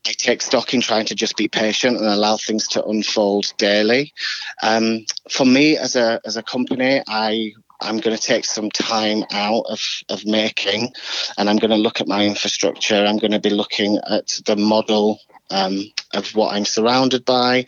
I 0.06 0.12
take 0.12 0.42
stock 0.42 0.74
in 0.74 0.82
trying 0.82 1.06
to 1.06 1.16
just 1.16 1.38
be 1.38 1.48
patient 1.48 1.98
and 1.98 2.06
allow 2.06 2.38
things 2.38 2.68
to 2.70 2.84
unfold 2.84 3.54
daily. 3.58 4.14
Um, 4.62 5.06
for 5.30 5.46
me, 5.46 5.78
as 5.78 5.96
a 5.96 6.20
as 6.26 6.36
a 6.36 6.44
company, 6.44 7.02
I 7.08 7.54
I'm 7.84 7.98
going 7.98 8.16
to 8.16 8.22
take 8.22 8.46
some 8.46 8.70
time 8.72 9.24
out 9.32 9.66
of, 9.68 9.80
of 10.10 10.26
making 10.26 10.94
and 11.38 11.50
I'm 11.50 11.58
going 11.58 11.72
to 11.72 11.78
look 11.78 12.00
at 12.00 12.08
my 12.08 12.26
infrastructure. 12.26 12.96
I'm 12.96 13.18
going 13.18 13.32
to 13.32 13.40
be 13.40 13.50
looking 13.50 14.00
at 14.10 14.28
the 14.46 14.56
model 14.56 15.20
um, 15.54 15.84
of 16.14 16.36
what 16.36 16.54
I'm 16.54 16.66
surrounded 16.66 17.26
by. 17.26 17.66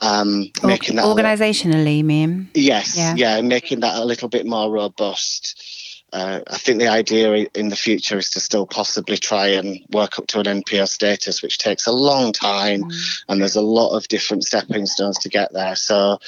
Um, 0.00 0.50
making 0.62 0.96
that 0.96 1.04
organizationally, 1.04 2.04
ma'am. 2.04 2.50
Yes, 2.54 2.96
yeah. 2.96 3.14
yeah, 3.16 3.40
making 3.40 3.80
that 3.80 3.96
a 3.96 4.04
little 4.04 4.28
bit 4.28 4.44
more 4.44 4.70
robust. 4.70 6.08
uh, 6.12 6.40
I 6.46 6.58
think 6.58 6.80
the 6.80 6.88
idea 6.88 7.46
in 7.54 7.68
the 7.68 7.76
future 7.76 8.18
is 8.18 8.30
to 8.30 8.40
still 8.40 8.66
possibly 8.66 9.16
try 9.16 9.46
and 9.48 9.80
work 9.90 10.18
up 10.18 10.26
to 10.28 10.40
an 10.40 10.62
NPO 10.62 10.88
status, 10.88 11.42
which 11.42 11.58
takes 11.58 11.86
a 11.86 11.92
long 11.92 12.32
time, 12.32 12.82
mm. 12.82 13.22
and 13.28 13.40
there's 13.40 13.56
a 13.56 13.62
lot 13.62 13.96
of 13.96 14.08
different 14.08 14.44
stepping 14.44 14.86
stones 14.86 15.18
to 15.20 15.28
get 15.28 15.52
there. 15.52 15.76
So, 15.76 16.18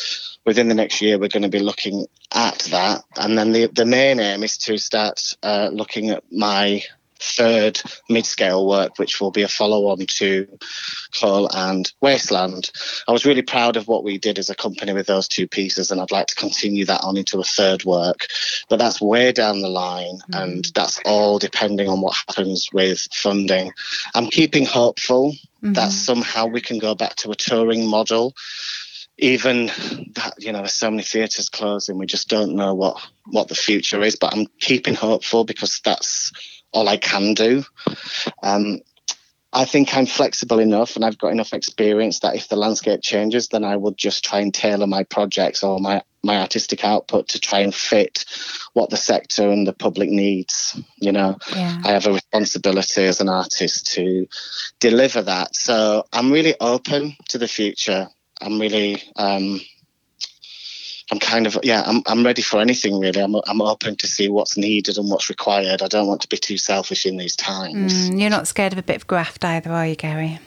within 0.47 0.69
the 0.69 0.75
next 0.75 1.03
year, 1.03 1.19
we're 1.19 1.29
going 1.29 1.43
to 1.43 1.49
be 1.49 1.59
looking 1.59 2.07
at 2.33 2.59
that, 2.71 3.03
and 3.19 3.37
then 3.37 3.53
the 3.53 3.67
the 3.67 3.85
main 3.85 4.21
aim 4.21 4.45
is 4.45 4.57
to 4.59 4.79
start 4.79 5.35
uh, 5.43 5.71
looking 5.73 6.11
at 6.11 6.23
my 6.31 6.83
third 7.25 7.81
mid-scale 8.09 8.67
work, 8.67 8.99
which 8.99 9.21
will 9.21 9.31
be 9.31 9.43
a 9.43 9.49
follow-on 9.49 10.07
to 10.07 10.47
Coal 11.19 11.49
and 11.55 11.91
Wasteland. 12.01 12.71
I 13.09 13.13
was 13.13 13.25
really 13.25 13.43
proud 13.43 13.77
of 13.77 13.89
what 13.89 14.05
we 14.05 14.19
did 14.19 14.39
as 14.39 14.51
a 14.51 14.55
company 14.55 14.93
with 14.93 15.07
those 15.07 15.29
two 15.29 15.49
pieces, 15.49 15.91
and 15.91 16.01
I'd 16.01 16.11
like 16.11 16.27
to 16.29 16.35
continue 16.35 16.85
that 16.87 17.03
on 17.03 17.17
into 17.17 17.41
a 17.41 17.45
third 17.45 17.85
work. 17.85 18.27
But 18.69 18.79
that's 18.79 19.01
way 19.01 19.33
down 19.33 19.61
the 19.61 19.69
line, 19.69 20.19
mm. 20.31 20.43
and 20.43 20.65
that's 20.75 21.01
all 21.05 21.39
depending 21.39 21.89
on 21.89 22.01
what 22.01 22.17
happens 22.29 22.69
with 22.73 23.09
funding. 23.13 23.73
I'm 24.15 24.27
keeping 24.27 24.67
hopeful 24.67 25.33
mm-hmm. 25.33 25.73
that 25.73 25.93
somehow 25.93 26.47
we 26.47 26.61
can 26.61 26.79
go 26.79 26.95
back 26.95 27.17
to 27.17 27.31
a 27.31 27.37
touring 27.37 27.89
model 27.89 28.35
even 29.19 29.67
that 30.15 30.35
you 30.39 30.51
know 30.51 30.59
there's 30.59 30.75
so 30.75 30.91
many 30.91 31.03
theatres 31.03 31.49
closing 31.49 31.99
we 31.99 32.07
just 32.07 32.29
don't 32.29 32.55
know 32.55 32.75
what 32.75 33.01
what 33.27 33.49
the 33.49 33.55
future 33.55 34.03
is 34.03 34.17
but 34.17 34.35
i'm 34.35 34.47
keeping 34.59 34.95
hopeful 34.95 35.45
because 35.45 35.81
that's 35.85 36.33
all 36.75 36.89
I 36.89 36.99
can 36.99 37.35
do. 37.35 37.65
Um, 38.43 38.81
I 39.55 39.65
think 39.65 39.97
I'm 39.97 40.07
flexible 40.07 40.59
enough 40.59 40.97
and 40.97 41.05
I've 41.05 41.17
got 41.17 41.31
enough 41.31 41.53
experience 41.53 42.19
that 42.21 42.35
if 42.35 42.49
the 42.49 42.57
landscape 42.57 43.01
changes, 43.03 43.49
then 43.49 43.63
I 43.63 43.77
will 43.77 43.93
just 43.93 44.25
try 44.25 44.41
and 44.41 44.53
tailor 44.53 44.89
my 44.89 45.05
projects 45.05 45.63
or 45.63 45.79
my, 45.79 46.03
my 46.25 46.39
artistic 46.39 46.85
output 46.85 47.29
to 47.29 47.39
try 47.39 47.61
and 47.61 47.73
fit 47.73 48.25
what 48.73 48.91
the 48.91 48.97
sector 48.97 49.49
and 49.49 49.65
the 49.65 49.73
public 49.73 50.11
needs. 50.11 50.77
You 50.97 51.13
know, 51.13 51.39
yeah. 51.55 51.81
I 51.85 51.93
have 51.93 52.07
a 52.07 52.15
responsibility 52.15 53.05
as 53.05 53.21
an 53.21 53.29
artist 53.29 53.93
to 53.95 54.27
deliver 54.81 55.23
that. 55.23 55.55
So 55.55 56.05
I'm 56.13 56.33
really 56.33 56.57
open 56.61 57.15
to 57.29 57.39
the 57.39 57.49
future. 57.49 58.09
I'm 58.41 58.61
really 58.61 59.01
um, 59.15 59.61
I'm 61.15 61.21
kind 61.21 61.47
of 61.47 61.57
yeah, 61.63 61.85
I'm 61.87 62.03
I'm 62.07 62.25
ready 62.25 62.43
for 62.43 62.61
anything 62.61 62.99
really. 62.99 63.21
I'm 63.21 63.37
I'm 63.47 63.63
open 63.63 63.95
to 63.97 64.07
see 64.09 64.29
what's 64.29 64.57
needed 64.57 64.99
and 64.99 65.09
what's 65.09 65.29
required. 65.29 65.81
I 65.81 65.87
don't 65.87 66.09
want 66.09 66.23
to 66.23 66.29
be 66.29 66.37
too 66.37 66.59
selfish 66.59 67.07
in 67.07 67.19
these 67.19 67.37
times. 67.37 68.11
Mm, 68.11 68.21
you're 68.21 68.31
not 68.31 68.49
scared 68.49 68.73
of 68.73 68.81
a 68.81 68.83
bit 68.83 68.97
of 68.97 69.07
graft 69.07 69.45
either, 69.45 69.71
are 69.71 69.87
you, 69.87 69.95
Gary? 69.95 70.41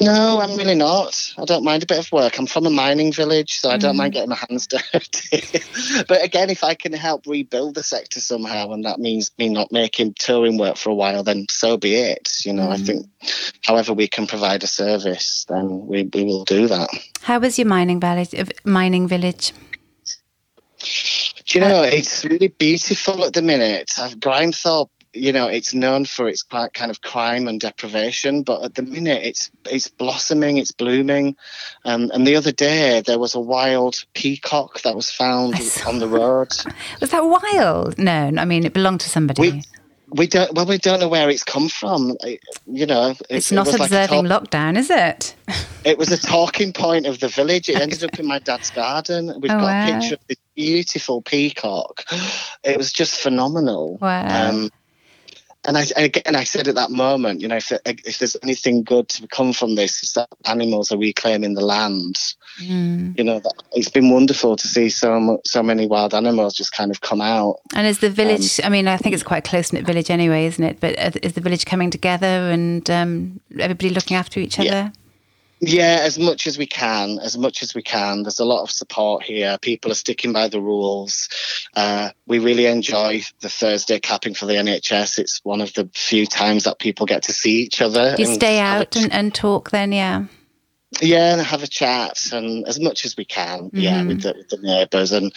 No, 0.00 0.40
I'm 0.40 0.56
really 0.56 0.74
not. 0.74 1.34
I 1.38 1.44
don't 1.46 1.64
mind 1.64 1.82
a 1.82 1.86
bit 1.86 1.98
of 1.98 2.12
work. 2.12 2.38
I'm 2.38 2.46
from 2.46 2.66
a 2.66 2.70
mining 2.70 3.12
village, 3.12 3.60
so 3.60 3.70
I 3.70 3.78
don't 3.78 3.94
mm. 3.94 3.98
mind 3.98 4.12
getting 4.12 4.28
my 4.28 4.36
hands 4.48 4.66
dirty. 4.92 5.60
but 6.06 6.22
again, 6.22 6.50
if 6.50 6.62
I 6.62 6.74
can 6.74 6.92
help 6.92 7.26
rebuild 7.26 7.74
the 7.74 7.82
sector 7.82 8.20
somehow, 8.20 8.72
and 8.72 8.84
that 8.84 8.98
means 8.98 9.30
me 9.38 9.48
not 9.48 9.72
making 9.72 10.14
touring 10.14 10.58
work 10.58 10.76
for 10.76 10.90
a 10.90 10.94
while, 10.94 11.22
then 11.22 11.46
so 11.48 11.78
be 11.78 11.94
it. 11.94 12.44
You 12.44 12.52
know, 12.52 12.68
mm. 12.68 12.72
I 12.72 12.76
think 12.76 13.06
however 13.62 13.94
we 13.94 14.06
can 14.06 14.26
provide 14.26 14.62
a 14.64 14.66
service, 14.66 15.46
then 15.48 15.86
we, 15.86 16.04
we 16.12 16.24
will 16.24 16.44
do 16.44 16.68
that. 16.68 16.90
How 17.22 17.38
was 17.38 17.58
your 17.58 17.68
mining 17.68 18.00
village? 18.00 18.34
Mining 18.64 19.08
village? 19.08 19.52
Do 21.46 21.58
you 21.58 21.64
know, 21.64 21.82
it's 21.82 22.24
really 22.24 22.48
beautiful 22.48 23.24
at 23.24 23.32
the 23.32 23.40
minute. 23.40 23.92
I've 23.98 24.16
Grimethorpe 24.16 24.90
you 25.16 25.32
know, 25.32 25.48
it's 25.48 25.74
known 25.74 26.04
for 26.04 26.28
its 26.28 26.42
kind 26.42 26.90
of 26.90 27.00
crime 27.00 27.48
and 27.48 27.60
deprivation, 27.60 28.42
but 28.42 28.62
at 28.62 28.74
the 28.74 28.82
minute 28.82 29.22
it's 29.24 29.50
it's 29.70 29.88
blossoming, 29.88 30.58
it's 30.58 30.72
blooming. 30.72 31.36
Um, 31.84 32.10
and 32.12 32.26
the 32.26 32.36
other 32.36 32.52
day 32.52 33.02
there 33.04 33.18
was 33.18 33.34
a 33.34 33.40
wild 33.40 34.04
peacock 34.14 34.82
that 34.82 34.94
was 34.94 35.10
found 35.10 35.54
on 35.86 35.98
the 35.98 36.08
road. 36.08 36.48
was 37.00 37.10
that 37.10 37.24
wild? 37.24 37.98
No, 37.98 38.32
I 38.36 38.44
mean 38.44 38.64
it 38.64 38.72
belonged 38.72 39.00
to 39.00 39.08
somebody. 39.08 39.42
We, 39.42 39.62
we 40.10 40.26
don't. 40.26 40.52
Well, 40.54 40.66
we 40.66 40.78
don't 40.78 41.00
know 41.00 41.08
where 41.08 41.28
it's 41.28 41.42
come 41.44 41.68
from. 41.68 42.16
You 42.66 42.86
know, 42.86 43.10
it, 43.10 43.22
it's 43.30 43.52
not 43.52 43.68
it 43.68 43.80
observing 43.80 44.26
like 44.26 44.28
talk, 44.28 44.50
lockdown, 44.50 44.76
is 44.76 44.90
it? 44.90 45.34
it 45.84 45.98
was 45.98 46.10
a 46.12 46.16
talking 46.16 46.72
point 46.72 47.06
of 47.06 47.20
the 47.20 47.28
village. 47.28 47.68
It 47.68 47.80
ended 47.80 48.04
up 48.04 48.18
in 48.18 48.26
my 48.26 48.38
dad's 48.38 48.70
garden. 48.70 49.26
We've 49.40 49.50
oh, 49.50 49.58
got 49.58 49.62
wow. 49.62 49.88
a 49.88 49.92
picture 49.92 50.14
of 50.14 50.26
this 50.28 50.38
beautiful 50.54 51.22
peacock. 51.22 52.04
It 52.62 52.76
was 52.76 52.92
just 52.92 53.20
phenomenal. 53.20 53.98
Wow. 54.00 54.48
Um, 54.48 54.70
and 55.66 55.76
I 55.76 55.86
and 56.24 56.36
I 56.36 56.44
said 56.44 56.68
at 56.68 56.74
that 56.76 56.90
moment, 56.90 57.40
you 57.40 57.48
know, 57.48 57.56
if, 57.56 57.72
if 57.84 58.18
there's 58.18 58.36
anything 58.42 58.84
good 58.84 59.08
to 59.10 59.26
come 59.28 59.52
from 59.52 59.74
this, 59.74 60.02
it's 60.02 60.12
that 60.12 60.28
animals 60.46 60.92
are 60.92 60.98
reclaiming 60.98 61.54
the 61.54 61.64
land. 61.64 62.16
Mm. 62.60 63.18
You 63.18 63.24
know, 63.24 63.40
that, 63.40 63.52
it's 63.72 63.90
been 63.90 64.10
wonderful 64.10 64.56
to 64.56 64.68
see 64.68 64.88
so 64.88 65.40
so 65.44 65.62
many 65.62 65.86
wild 65.86 66.14
animals 66.14 66.54
just 66.54 66.72
kind 66.72 66.90
of 66.90 67.00
come 67.00 67.20
out. 67.20 67.56
And 67.74 67.86
is 67.86 67.98
the 67.98 68.10
village? 68.10 68.60
Um, 68.60 68.66
I 68.66 68.68
mean, 68.70 68.88
I 68.88 68.96
think 68.96 69.14
it's 69.14 69.24
quite 69.24 69.46
a 69.46 69.50
close 69.50 69.72
knit 69.72 69.84
village 69.84 70.10
anyway, 70.10 70.46
isn't 70.46 70.64
it? 70.64 70.80
But 70.80 70.96
is 71.24 71.32
the 71.32 71.40
village 71.40 71.66
coming 71.66 71.90
together 71.90 72.26
and 72.26 72.88
um, 72.90 73.40
everybody 73.58 73.90
looking 73.90 74.16
after 74.16 74.40
each 74.40 74.58
other? 74.58 74.68
Yeah. 74.68 74.90
Yeah, 75.60 76.00
as 76.02 76.18
much 76.18 76.46
as 76.46 76.58
we 76.58 76.66
can, 76.66 77.18
as 77.18 77.38
much 77.38 77.62
as 77.62 77.74
we 77.74 77.82
can. 77.82 78.22
There's 78.22 78.40
a 78.40 78.44
lot 78.44 78.62
of 78.62 78.70
support 78.70 79.22
here. 79.22 79.56
People 79.60 79.90
are 79.90 79.94
sticking 79.94 80.32
by 80.32 80.48
the 80.48 80.60
rules. 80.60 81.28
Uh, 81.74 82.10
we 82.26 82.38
really 82.38 82.66
enjoy 82.66 83.22
the 83.40 83.48
Thursday 83.48 83.98
capping 83.98 84.34
for 84.34 84.44
the 84.44 84.54
NHS. 84.54 85.18
It's 85.18 85.40
one 85.44 85.62
of 85.62 85.72
the 85.72 85.88
few 85.94 86.26
times 86.26 86.64
that 86.64 86.78
people 86.78 87.06
get 87.06 87.22
to 87.24 87.32
see 87.32 87.62
each 87.62 87.80
other. 87.80 88.14
You 88.18 88.26
stay 88.26 88.60
out 88.60 88.96
and, 88.96 89.10
and 89.12 89.34
talk 89.34 89.70
then, 89.70 89.92
yeah. 89.92 90.26
Yeah, 91.00 91.32
and 91.32 91.42
have 91.42 91.62
a 91.62 91.66
chat, 91.66 92.32
and 92.32 92.66
as 92.66 92.78
much 92.78 93.04
as 93.04 93.16
we 93.16 93.24
can, 93.24 93.64
mm-hmm. 93.64 93.76
yeah, 93.76 94.02
with 94.04 94.22
the, 94.22 94.34
with 94.36 94.48
the, 94.48 94.58
neighbours, 94.58 95.12
and 95.12 95.32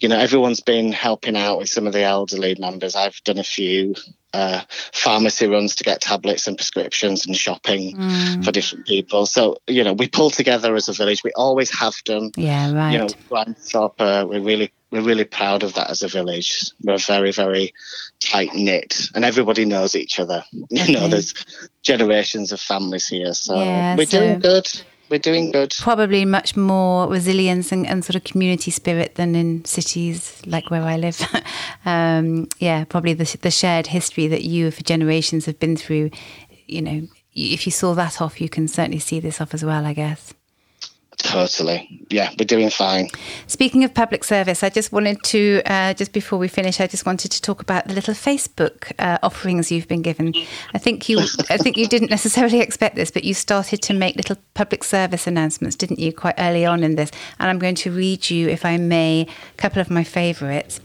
you 0.00 0.08
know, 0.08 0.18
everyone's 0.18 0.60
been 0.60 0.92
helping 0.92 1.36
out 1.36 1.58
with 1.58 1.68
some 1.68 1.86
of 1.86 1.92
the 1.92 2.02
elderly 2.02 2.56
members. 2.58 2.96
I've 2.96 3.22
done 3.22 3.38
a 3.38 3.44
few 3.44 3.94
uh, 4.34 4.62
pharmacy 4.92 5.46
runs 5.46 5.76
to 5.76 5.84
get 5.84 6.00
tablets 6.00 6.46
and 6.46 6.56
prescriptions 6.56 7.24
and 7.24 7.36
shopping 7.36 7.96
mm. 7.96 8.44
for 8.44 8.50
different 8.50 8.86
people. 8.86 9.26
So 9.26 9.58
you 9.68 9.84
know, 9.84 9.92
we 9.92 10.08
pull 10.08 10.30
together 10.30 10.74
as 10.74 10.88
a 10.88 10.92
village. 10.92 11.22
We 11.22 11.32
always 11.36 11.70
have 11.78 11.94
done. 12.04 12.32
Yeah, 12.36 12.72
right. 12.72 12.92
You 12.92 12.98
know, 12.98 13.06
Grimethorpe, 13.30 13.94
uh, 13.98 14.26
we're 14.26 14.40
really 14.40 14.72
we're 14.90 15.02
really 15.02 15.24
proud 15.24 15.62
of 15.62 15.74
that 15.74 15.88
as 15.88 16.02
a 16.02 16.08
village. 16.08 16.72
We're 16.82 16.98
very 16.98 17.30
very 17.30 17.72
tight 18.20 18.54
knit, 18.54 19.08
and 19.14 19.24
everybody 19.24 19.64
knows 19.64 19.94
each 19.94 20.18
other. 20.18 20.44
You 20.70 20.94
know, 20.94 21.08
there's 21.08 21.34
generations 21.82 22.52
of 22.52 22.60
families 22.60 23.08
here, 23.08 23.32
so 23.32 23.62
yeah, 23.62 23.96
we're 23.96 24.06
so 24.06 24.18
doing 24.18 24.40
good 24.40 24.68
we're 25.14 25.18
doing 25.20 25.52
good. 25.52 25.72
Probably 25.78 26.24
much 26.24 26.56
more 26.56 27.08
resilience 27.08 27.70
and, 27.70 27.86
and, 27.86 28.04
sort 28.04 28.16
of 28.16 28.24
community 28.24 28.72
spirit 28.72 29.14
than 29.14 29.36
in 29.36 29.64
cities 29.64 30.42
like 30.44 30.70
where 30.70 30.82
I 30.82 30.96
live. 30.96 31.22
um, 31.84 32.48
yeah, 32.58 32.82
probably 32.84 33.14
the, 33.14 33.38
the 33.40 33.50
shared 33.52 33.86
history 33.86 34.26
that 34.26 34.42
you 34.42 34.72
for 34.72 34.82
generations 34.82 35.46
have 35.46 35.60
been 35.60 35.76
through. 35.76 36.10
You 36.66 36.82
know, 36.82 37.08
if 37.32 37.64
you 37.64 37.70
saw 37.70 37.94
that 37.94 38.20
off, 38.20 38.40
you 38.40 38.48
can 38.48 38.66
certainly 38.66 38.98
see 38.98 39.20
this 39.20 39.40
off 39.40 39.54
as 39.54 39.64
well, 39.64 39.86
I 39.86 39.92
guess. 39.92 40.34
Totally. 41.24 42.06
Yeah, 42.10 42.30
we're 42.38 42.44
doing 42.44 42.68
fine. 42.68 43.08
Speaking 43.46 43.82
of 43.82 43.94
public 43.94 44.24
service, 44.24 44.62
I 44.62 44.68
just 44.68 44.92
wanted 44.92 45.22
to, 45.24 45.62
uh, 45.64 45.94
just 45.94 46.12
before 46.12 46.38
we 46.38 46.48
finish, 46.48 46.78
I 46.80 46.86
just 46.86 47.06
wanted 47.06 47.32
to 47.32 47.40
talk 47.40 47.62
about 47.62 47.88
the 47.88 47.94
little 47.94 48.12
Facebook 48.12 48.92
uh, 48.98 49.18
offerings 49.22 49.72
you've 49.72 49.88
been 49.88 50.02
given. 50.02 50.34
I 50.74 50.78
think 50.78 51.08
you, 51.08 51.20
I 51.48 51.56
think 51.56 51.78
you 51.78 51.88
didn't 51.88 52.10
necessarily 52.18 52.60
expect 52.60 52.94
this, 52.94 53.10
but 53.10 53.24
you 53.24 53.32
started 53.32 53.80
to 53.82 53.94
make 53.94 54.16
little 54.16 54.36
public 54.52 54.84
service 54.84 55.26
announcements, 55.26 55.76
didn't 55.76 55.98
you, 55.98 56.12
quite 56.12 56.34
early 56.36 56.66
on 56.66 56.84
in 56.84 56.96
this? 56.96 57.10
And 57.40 57.48
I'm 57.48 57.58
going 57.58 57.76
to 57.76 57.90
read 57.90 58.28
you, 58.28 58.50
if 58.50 58.66
I 58.66 58.76
may, 58.76 59.22
a 59.22 59.56
couple 59.56 59.80
of 59.80 59.90
my 59.90 60.04
favourites. 60.04 60.78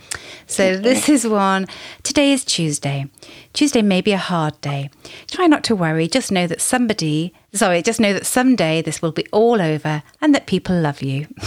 So 0.48 0.78
this 0.78 1.10
is 1.10 1.28
one. 1.28 1.68
Today 2.04 2.32
is 2.32 2.46
Tuesday. 2.46 3.08
Tuesday 3.54 3.82
may 3.82 4.02
be 4.02 4.12
a 4.12 4.18
hard 4.18 4.60
day. 4.62 4.90
Try 5.32 5.48
not 5.48 5.64
to 5.66 5.76
worry. 5.76 6.08
Just 6.08 6.32
know 6.32 6.48
that 6.48 6.62
somebody, 6.62 7.34
sorry, 7.54 7.82
just 7.82 8.00
know 8.00 8.14
that 8.14 8.26
someday 8.26 8.82
this 8.82 9.02
will 9.02 9.12
be 9.12 9.26
all 9.32 9.62
over 9.62 10.04
and 10.22 10.36
that 10.36 10.46
people 10.46 10.80
love 10.80 11.02
you. 11.02 11.28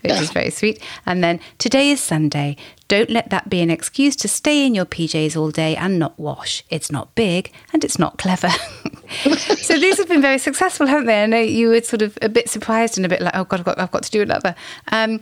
Which 0.00 0.12
is 0.12 0.30
very 0.30 0.50
sweet. 0.50 0.82
And 1.04 1.22
then 1.22 1.40
today 1.58 1.90
is 1.90 2.00
Sunday. 2.00 2.56
Don't 2.86 3.10
let 3.10 3.28
that 3.30 3.50
be 3.50 3.60
an 3.60 3.70
excuse 3.70 4.16
to 4.16 4.28
stay 4.28 4.64
in 4.64 4.74
your 4.74 4.86
PJs 4.86 5.36
all 5.36 5.50
day 5.50 5.76
and 5.76 5.98
not 5.98 6.18
wash. 6.18 6.64
It's 6.70 6.90
not 6.90 7.14
big 7.14 7.52
and 7.72 7.84
it's 7.84 7.98
not 7.98 8.16
clever. 8.16 8.48
so 9.56 9.78
these 9.78 9.98
have 9.98 10.08
been 10.08 10.22
very 10.22 10.38
successful, 10.38 10.86
haven't 10.86 11.06
they? 11.06 11.22
I 11.22 11.26
know 11.26 11.40
you 11.40 11.68
were 11.68 11.82
sort 11.82 12.02
of 12.02 12.16
a 12.22 12.28
bit 12.28 12.48
surprised 12.48 12.96
and 12.96 13.04
a 13.04 13.08
bit 13.08 13.20
like, 13.20 13.36
oh 13.36 13.44
God, 13.44 13.60
I've 13.60 13.66
got, 13.66 13.78
I've 13.78 13.90
got 13.90 14.04
to 14.04 14.10
do 14.10 14.22
another. 14.22 14.54
Um, 14.90 15.20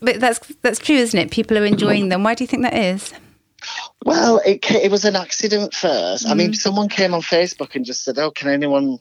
but 0.00 0.20
that's 0.20 0.40
that's 0.62 0.78
true, 0.78 0.96
isn't 0.96 1.18
it? 1.18 1.30
People 1.30 1.58
are 1.58 1.64
enjoying 1.64 2.08
them. 2.08 2.22
Why 2.22 2.34
do 2.34 2.42
you 2.42 2.48
think 2.48 2.62
that 2.62 2.74
is? 2.74 3.12
Well, 4.04 4.40
it 4.46 4.70
it 4.70 4.90
was 4.90 5.04
an 5.04 5.16
accident 5.16 5.74
first. 5.74 6.26
Mm. 6.26 6.30
I 6.30 6.34
mean, 6.34 6.50
mm. 6.52 6.56
someone 6.56 6.88
came 6.88 7.14
on 7.14 7.22
Facebook 7.22 7.74
and 7.74 7.84
just 7.84 8.04
said, 8.04 8.18
"Oh, 8.18 8.30
can 8.30 8.48
anyone 8.48 8.98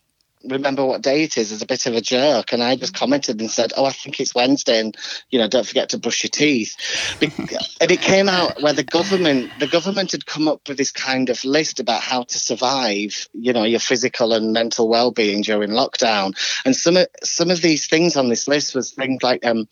remember 0.47 0.85
what 0.85 1.01
day 1.01 1.23
it 1.23 1.37
is 1.37 1.51
as 1.51 1.61
a 1.61 1.65
bit 1.65 1.85
of 1.85 1.93
a 1.95 2.01
joke. 2.01 2.53
And 2.53 2.63
I 2.63 2.75
just 2.75 2.95
commented 2.95 3.39
and 3.39 3.49
said, 3.49 3.73
Oh, 3.75 3.85
I 3.85 3.91
think 3.91 4.19
it's 4.19 4.35
Wednesday. 4.35 4.79
And, 4.79 4.95
you 5.29 5.39
know, 5.39 5.47
don't 5.47 5.65
forget 5.65 5.89
to 5.89 5.97
brush 5.97 6.23
your 6.23 6.29
teeth. 6.29 6.75
and 7.21 7.91
it 7.91 8.01
came 8.01 8.29
out 8.29 8.61
where 8.61 8.73
the 8.73 8.83
government, 8.83 9.51
the 9.59 9.67
government 9.67 10.11
had 10.11 10.25
come 10.25 10.47
up 10.47 10.67
with 10.67 10.77
this 10.77 10.91
kind 10.91 11.29
of 11.29 11.43
list 11.43 11.79
about 11.79 12.01
how 12.01 12.23
to 12.23 12.37
survive, 12.37 13.27
you 13.33 13.53
know, 13.53 13.63
your 13.63 13.79
physical 13.79 14.33
and 14.33 14.53
mental 14.53 14.87
well-being 14.87 15.41
during 15.41 15.71
lockdown. 15.71 16.35
And 16.65 16.75
some 16.75 16.97
of, 16.97 17.07
some 17.23 17.51
of 17.51 17.61
these 17.61 17.87
things 17.87 18.15
on 18.15 18.29
this 18.29 18.47
list 18.47 18.75
was 18.75 18.91
things 18.91 19.23
like, 19.23 19.45
um, 19.45 19.67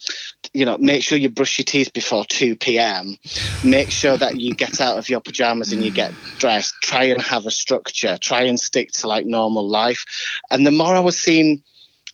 you 0.53 0.65
know, 0.65 0.78
make 0.78 1.03
sure 1.03 1.17
you 1.17 1.30
brush 1.30 1.57
your 1.57 1.65
teeth 1.65 1.93
before 1.93 2.26
2 2.26 2.55
p.m. 2.57 3.17
Make 3.63 3.91
sure 3.91 4.17
that 4.17 4.39
you 4.39 4.53
get 4.53 4.82
out 4.82 4.97
of 4.97 5.09
your 5.09 5.19
pajamas 5.19 5.71
and 5.71 5.84
you 5.84 5.91
get 5.91 6.13
dressed. 6.38 6.76
Try 6.82 7.05
and 7.05 7.21
have 7.21 7.45
a 7.45 7.51
structure. 7.51 8.17
Try 8.17 8.43
and 8.43 8.59
stick 8.59 8.91
to 8.93 9.07
like 9.07 9.26
normal 9.26 9.67
life. 9.67 10.05
And 10.51 10.62
the 10.66 10.72
more 10.72 10.95
I 10.95 10.99
was 10.99 11.20
seeing 11.20 11.64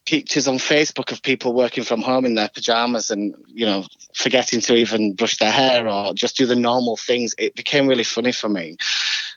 pictures 0.06 0.47
on 0.47 0.58
Facebook 0.58 1.12
of 1.12 1.22
people 1.22 1.54
working 1.54 1.84
from 1.84 2.02
home 2.02 2.26
in 2.26 2.36
their 2.36 2.50
pajamas 2.50 3.12
and 3.12 3.36
you 3.47 3.66
know 3.66 3.86
forgetting 4.16 4.60
to 4.62 4.76
even 4.76 5.14
brush 5.14 5.38
their 5.38 5.52
hair 5.52 5.88
or 5.88 6.14
just 6.14 6.38
do 6.38 6.45
the 6.45 6.56
normal 6.56 6.97
things, 6.97 7.36
it 7.38 7.56
became 7.56 7.88
really 7.88 8.04
funny 8.04 8.32
for 8.32 8.50
me. 8.50 8.76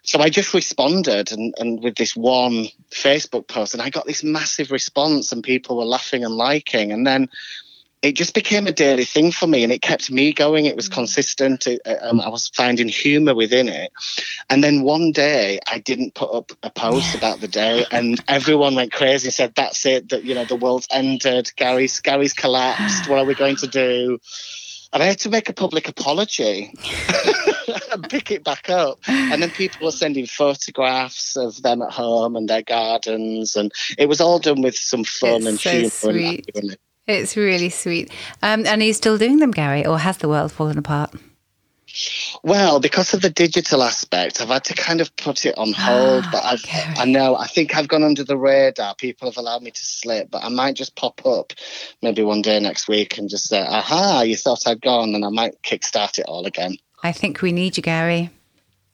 So 0.04 0.18
I 0.18 0.30
just 0.30 0.52
responded 0.52 1.30
and, 1.30 1.54
and 1.58 1.82
with 1.82 1.94
this 1.94 2.16
one 2.16 2.66
Facebook 2.90 3.46
post, 3.46 3.72
and 3.72 3.82
I 3.82 3.90
got 3.90 4.06
this 4.06 4.24
massive 4.24 4.72
response, 4.72 5.30
and 5.30 5.44
people 5.44 5.76
were 5.76 5.84
laughing 5.84 6.24
and 6.24 6.34
liking, 6.34 6.90
and 6.90 7.06
then 7.06 7.28
it 8.02 8.16
just 8.16 8.34
became 8.34 8.66
a 8.66 8.72
daily 8.72 9.04
thing 9.04 9.30
for 9.30 9.46
me 9.46 9.62
and 9.62 9.72
it 9.72 9.80
kept 9.80 10.10
me 10.10 10.32
going. 10.32 10.66
It 10.66 10.74
was 10.74 10.88
mm. 10.88 10.94
consistent. 10.94 11.68
It, 11.68 11.80
um, 12.02 12.20
I 12.20 12.28
was 12.28 12.48
finding 12.48 12.88
humor 12.88 13.34
within 13.34 13.68
it. 13.68 13.92
And 14.50 14.62
then 14.62 14.82
one 14.82 15.12
day 15.12 15.60
I 15.70 15.78
didn't 15.78 16.14
put 16.14 16.34
up 16.34 16.52
a 16.64 16.70
post 16.70 17.14
about 17.14 17.40
the 17.40 17.48
day 17.48 17.86
and 17.92 18.22
everyone 18.26 18.74
went 18.74 18.92
crazy 18.92 19.28
and 19.28 19.34
said, 19.34 19.54
that's 19.54 19.86
it, 19.86 20.08
that, 20.08 20.24
you 20.24 20.34
know, 20.34 20.44
the 20.44 20.56
world's 20.56 20.88
ended. 20.90 21.52
Gary's, 21.56 22.00
Gary's 22.00 22.32
collapsed. 22.32 23.08
What 23.08 23.20
are 23.20 23.24
we 23.24 23.36
going 23.36 23.56
to 23.56 23.68
do? 23.68 24.18
And 24.92 25.02
I 25.02 25.06
had 25.06 25.20
to 25.20 25.30
make 25.30 25.48
a 25.48 25.54
public 25.54 25.88
apology 25.88 26.74
and 27.92 28.02
pick 28.10 28.30
it 28.30 28.44
back 28.44 28.68
up. 28.68 28.98
And 29.06 29.40
then 29.40 29.50
people 29.50 29.86
were 29.86 29.92
sending 29.92 30.26
photographs 30.26 31.36
of 31.36 31.62
them 31.62 31.80
at 31.80 31.92
home 31.92 32.36
and 32.36 32.48
their 32.48 32.62
gardens. 32.62 33.56
And 33.56 33.72
it 33.96 34.08
was 34.08 34.20
all 34.20 34.38
done 34.38 34.60
with 34.60 34.76
some 34.76 35.04
fun 35.04 35.46
it's 35.46 35.46
and 35.46 35.60
so 35.60 35.70
humor. 35.70 35.88
Sweet. 35.88 36.50
And 36.54 36.76
it's 37.06 37.36
really 37.36 37.68
sweet. 37.68 38.10
Um, 38.42 38.66
and 38.66 38.82
are 38.82 38.84
you 38.84 38.92
still 38.92 39.18
doing 39.18 39.38
them, 39.38 39.50
Gary, 39.50 39.86
or 39.86 39.98
has 39.98 40.18
the 40.18 40.28
world 40.28 40.52
fallen 40.52 40.78
apart? 40.78 41.14
Well, 42.42 42.80
because 42.80 43.12
of 43.12 43.20
the 43.20 43.30
digital 43.30 43.82
aspect, 43.82 44.40
I've 44.40 44.48
had 44.48 44.64
to 44.64 44.74
kind 44.74 45.00
of 45.00 45.14
put 45.16 45.44
it 45.44 45.56
on 45.58 45.72
hold. 45.72 46.24
but 46.32 46.42
I've, 46.42 46.64
I 46.98 47.04
know, 47.04 47.36
I 47.36 47.46
think 47.46 47.76
I've 47.76 47.88
gone 47.88 48.02
under 48.02 48.24
the 48.24 48.36
radar. 48.36 48.94
People 48.94 49.28
have 49.28 49.36
allowed 49.36 49.62
me 49.62 49.70
to 49.70 49.84
slip, 49.84 50.30
but 50.30 50.42
I 50.42 50.48
might 50.48 50.74
just 50.74 50.96
pop 50.96 51.24
up 51.26 51.52
maybe 52.00 52.22
one 52.22 52.40
day 52.42 52.58
next 52.60 52.88
week 52.88 53.18
and 53.18 53.28
just 53.28 53.48
say, 53.48 53.60
aha, 53.60 54.22
you 54.22 54.36
thought 54.36 54.66
I'd 54.66 54.80
gone, 54.80 55.14
and 55.14 55.24
I 55.24 55.28
might 55.28 55.60
kickstart 55.62 56.18
it 56.18 56.26
all 56.26 56.46
again. 56.46 56.76
I 57.02 57.12
think 57.12 57.42
we 57.42 57.52
need 57.52 57.76
you, 57.76 57.82
Gary. 57.82 58.30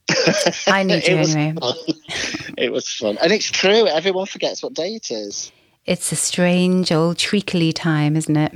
I 0.67 0.83
need 0.83 1.07
you 1.07 1.17
anyway. 1.17 1.55
it 2.57 2.71
was 2.71 2.89
fun. 2.89 3.17
And 3.21 3.31
it's 3.31 3.49
true, 3.49 3.87
everyone 3.87 4.25
forgets 4.25 4.61
what 4.61 4.73
day 4.73 4.95
it 4.95 5.11
is. 5.11 5.51
It's 5.89 6.11
a 6.11 6.15
strange 6.15 6.91
old 6.91 7.17
treacly 7.17 7.73
time, 7.73 8.15
isn't 8.15 8.37
it? 8.37 8.53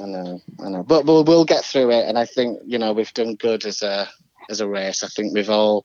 I 0.00 0.06
know, 0.06 0.40
I 0.58 0.70
know, 0.70 0.82
but 0.82 1.04
we'll 1.04 1.22
we'll 1.22 1.44
get 1.44 1.66
through 1.66 1.90
it, 1.90 2.08
and 2.08 2.18
I 2.18 2.24
think 2.24 2.58
you 2.64 2.78
know 2.78 2.94
we've 2.94 3.12
done 3.12 3.34
good 3.34 3.66
as 3.66 3.82
a 3.82 4.08
as 4.48 4.62
a 4.62 4.66
race. 4.66 5.04
I 5.04 5.08
think 5.08 5.34
we've 5.34 5.50
all 5.50 5.84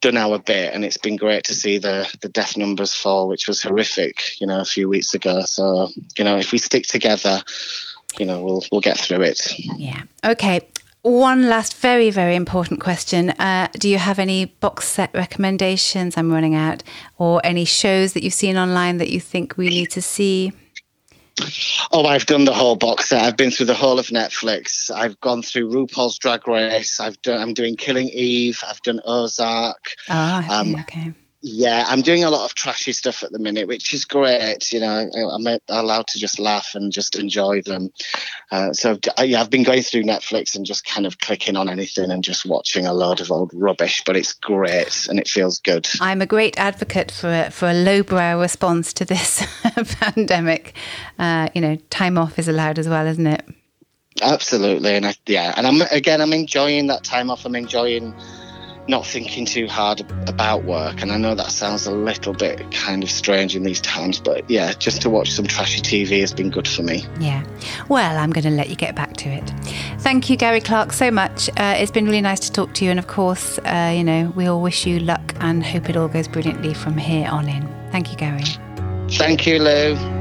done 0.00 0.16
our 0.16 0.40
bit, 0.40 0.74
and 0.74 0.84
it's 0.84 0.96
been 0.96 1.14
great 1.14 1.44
to 1.44 1.54
see 1.54 1.78
the 1.78 2.12
the 2.22 2.28
death 2.28 2.56
numbers 2.56 2.92
fall, 2.92 3.28
which 3.28 3.46
was 3.46 3.62
horrific, 3.62 4.40
you 4.40 4.48
know, 4.48 4.60
a 4.60 4.64
few 4.64 4.88
weeks 4.88 5.14
ago. 5.14 5.42
So 5.42 5.90
you 6.18 6.24
know, 6.24 6.38
if 6.38 6.50
we 6.50 6.58
stick 6.58 6.88
together, 6.88 7.40
you 8.18 8.26
know, 8.26 8.42
we'll 8.42 8.64
we'll 8.72 8.80
get 8.80 8.98
through 8.98 9.22
it. 9.22 9.60
Yeah. 9.76 10.02
Okay. 10.24 10.66
One 11.02 11.48
last 11.48 11.76
very, 11.78 12.10
very 12.10 12.36
important 12.36 12.80
question. 12.80 13.30
Uh, 13.30 13.68
do 13.72 13.88
you 13.88 13.96
have 13.96 14.18
any 14.18 14.44
box 14.44 14.86
set 14.86 15.10
recommendations? 15.14 16.16
I'm 16.16 16.30
running 16.30 16.54
out. 16.54 16.82
Or 17.16 17.40
any 17.42 17.64
shows 17.64 18.12
that 18.12 18.22
you've 18.22 18.34
seen 18.34 18.58
online 18.58 18.98
that 18.98 19.08
you 19.08 19.18
think 19.18 19.56
we 19.56 19.70
need 19.70 19.90
to 19.92 20.02
see? 20.02 20.52
Oh, 21.90 22.04
I've 22.04 22.26
done 22.26 22.44
the 22.44 22.52
whole 22.52 22.76
box 22.76 23.08
set. 23.08 23.22
I've 23.22 23.36
been 23.36 23.50
through 23.50 23.66
the 23.66 23.74
whole 23.74 23.98
of 23.98 24.08
Netflix. 24.08 24.90
I've 24.90 25.18
gone 25.20 25.42
through 25.42 25.70
RuPaul's 25.70 26.18
Drag 26.18 26.46
Race. 26.46 27.00
I've 27.00 27.20
done. 27.22 27.40
I'm 27.40 27.54
doing 27.54 27.76
Killing 27.76 28.08
Eve. 28.08 28.62
I've 28.68 28.82
done 28.82 29.00
Ozark. 29.06 29.94
Oh. 30.10 30.46
Um, 30.50 30.74
okay. 30.80 31.14
Yeah, 31.42 31.86
I'm 31.88 32.02
doing 32.02 32.22
a 32.22 32.28
lot 32.28 32.44
of 32.44 32.54
trashy 32.54 32.92
stuff 32.92 33.22
at 33.22 33.32
the 33.32 33.38
minute, 33.38 33.66
which 33.66 33.94
is 33.94 34.04
great. 34.04 34.72
You 34.72 34.80
know, 34.80 35.08
I'm 35.32 35.58
allowed 35.68 36.06
to 36.08 36.18
just 36.18 36.38
laugh 36.38 36.74
and 36.74 36.92
just 36.92 37.18
enjoy 37.18 37.62
them. 37.62 37.90
Uh, 38.50 38.74
so 38.74 38.98
yeah, 39.22 39.40
I've 39.40 39.48
been 39.48 39.62
going 39.62 39.82
through 39.82 40.02
Netflix 40.02 40.54
and 40.54 40.66
just 40.66 40.84
kind 40.84 41.06
of 41.06 41.18
clicking 41.18 41.56
on 41.56 41.70
anything 41.70 42.10
and 42.10 42.22
just 42.22 42.44
watching 42.44 42.86
a 42.86 42.92
load 42.92 43.22
of 43.22 43.30
old 43.30 43.52
rubbish, 43.54 44.02
but 44.04 44.18
it's 44.18 44.34
great 44.34 45.06
and 45.08 45.18
it 45.18 45.28
feels 45.28 45.60
good. 45.60 45.88
I'm 46.00 46.20
a 46.20 46.26
great 46.26 46.58
advocate 46.58 47.10
for 47.10 47.32
a, 47.32 47.50
for 47.50 47.70
a 47.70 47.74
lowbrow 47.74 48.38
response 48.38 48.92
to 48.94 49.06
this 49.06 49.42
pandemic. 50.00 50.74
Uh, 51.18 51.48
you 51.54 51.62
know, 51.62 51.76
time 51.88 52.18
off 52.18 52.38
is 52.38 52.48
allowed 52.48 52.78
as 52.78 52.86
well, 52.86 53.06
isn't 53.06 53.26
it? 53.26 53.48
Absolutely, 54.20 54.96
and 54.96 55.06
I, 55.06 55.14
yeah, 55.26 55.54
and 55.56 55.66
I'm 55.66 55.80
again, 55.92 56.20
I'm 56.20 56.32
enjoying 56.34 56.88
that 56.88 57.04
time 57.04 57.30
off. 57.30 57.46
I'm 57.46 57.54
enjoying 57.54 58.14
not 58.90 59.06
thinking 59.06 59.46
too 59.46 59.66
hard 59.66 60.00
about 60.28 60.64
work. 60.64 61.00
And 61.00 61.12
I 61.12 61.16
know 61.16 61.34
that 61.34 61.50
sounds 61.50 61.86
a 61.86 61.92
little 61.92 62.34
bit 62.34 62.70
kind 62.72 63.02
of 63.02 63.10
strange 63.10 63.56
in 63.56 63.62
these 63.62 63.80
times, 63.80 64.20
but 64.20 64.48
yeah, 64.50 64.72
just 64.74 65.00
to 65.02 65.10
watch 65.10 65.30
some 65.30 65.46
trashy 65.46 65.80
TV 65.80 66.20
has 66.20 66.34
been 66.34 66.50
good 66.50 66.68
for 66.68 66.82
me. 66.82 67.06
Yeah. 67.18 67.44
Well, 67.88 68.18
I'm 68.18 68.30
going 68.30 68.44
to 68.44 68.50
let 68.50 68.68
you 68.68 68.76
get 68.76 68.94
back 68.94 69.16
to 69.18 69.28
it. 69.28 69.48
Thank 70.00 70.28
you, 70.28 70.36
Gary 70.36 70.60
Clark, 70.60 70.92
so 70.92 71.10
much. 71.10 71.48
Uh, 71.50 71.76
it's 71.78 71.92
been 71.92 72.04
really 72.04 72.20
nice 72.20 72.40
to 72.40 72.52
talk 72.52 72.74
to 72.74 72.84
you. 72.84 72.90
And 72.90 72.98
of 72.98 73.06
course, 73.06 73.58
uh, 73.60 73.94
you 73.96 74.04
know, 74.04 74.32
we 74.36 74.46
all 74.46 74.60
wish 74.60 74.86
you 74.86 74.98
luck 74.98 75.34
and 75.40 75.64
hope 75.64 75.88
it 75.88 75.96
all 75.96 76.08
goes 76.08 76.28
brilliantly 76.28 76.74
from 76.74 76.98
here 76.98 77.28
on 77.30 77.48
in. 77.48 77.66
Thank 77.92 78.10
you, 78.10 78.18
Gary. 78.18 78.44
Thank 79.08 79.46
you, 79.46 79.58
Lou. 79.58 80.19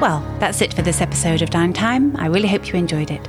Well, 0.00 0.20
that's 0.38 0.60
it 0.60 0.74
for 0.74 0.82
this 0.82 1.00
episode 1.00 1.40
of 1.40 1.50
Downtime. 1.50 2.18
I 2.18 2.26
really 2.26 2.48
hope 2.48 2.68
you 2.68 2.74
enjoyed 2.74 3.10
it. 3.10 3.26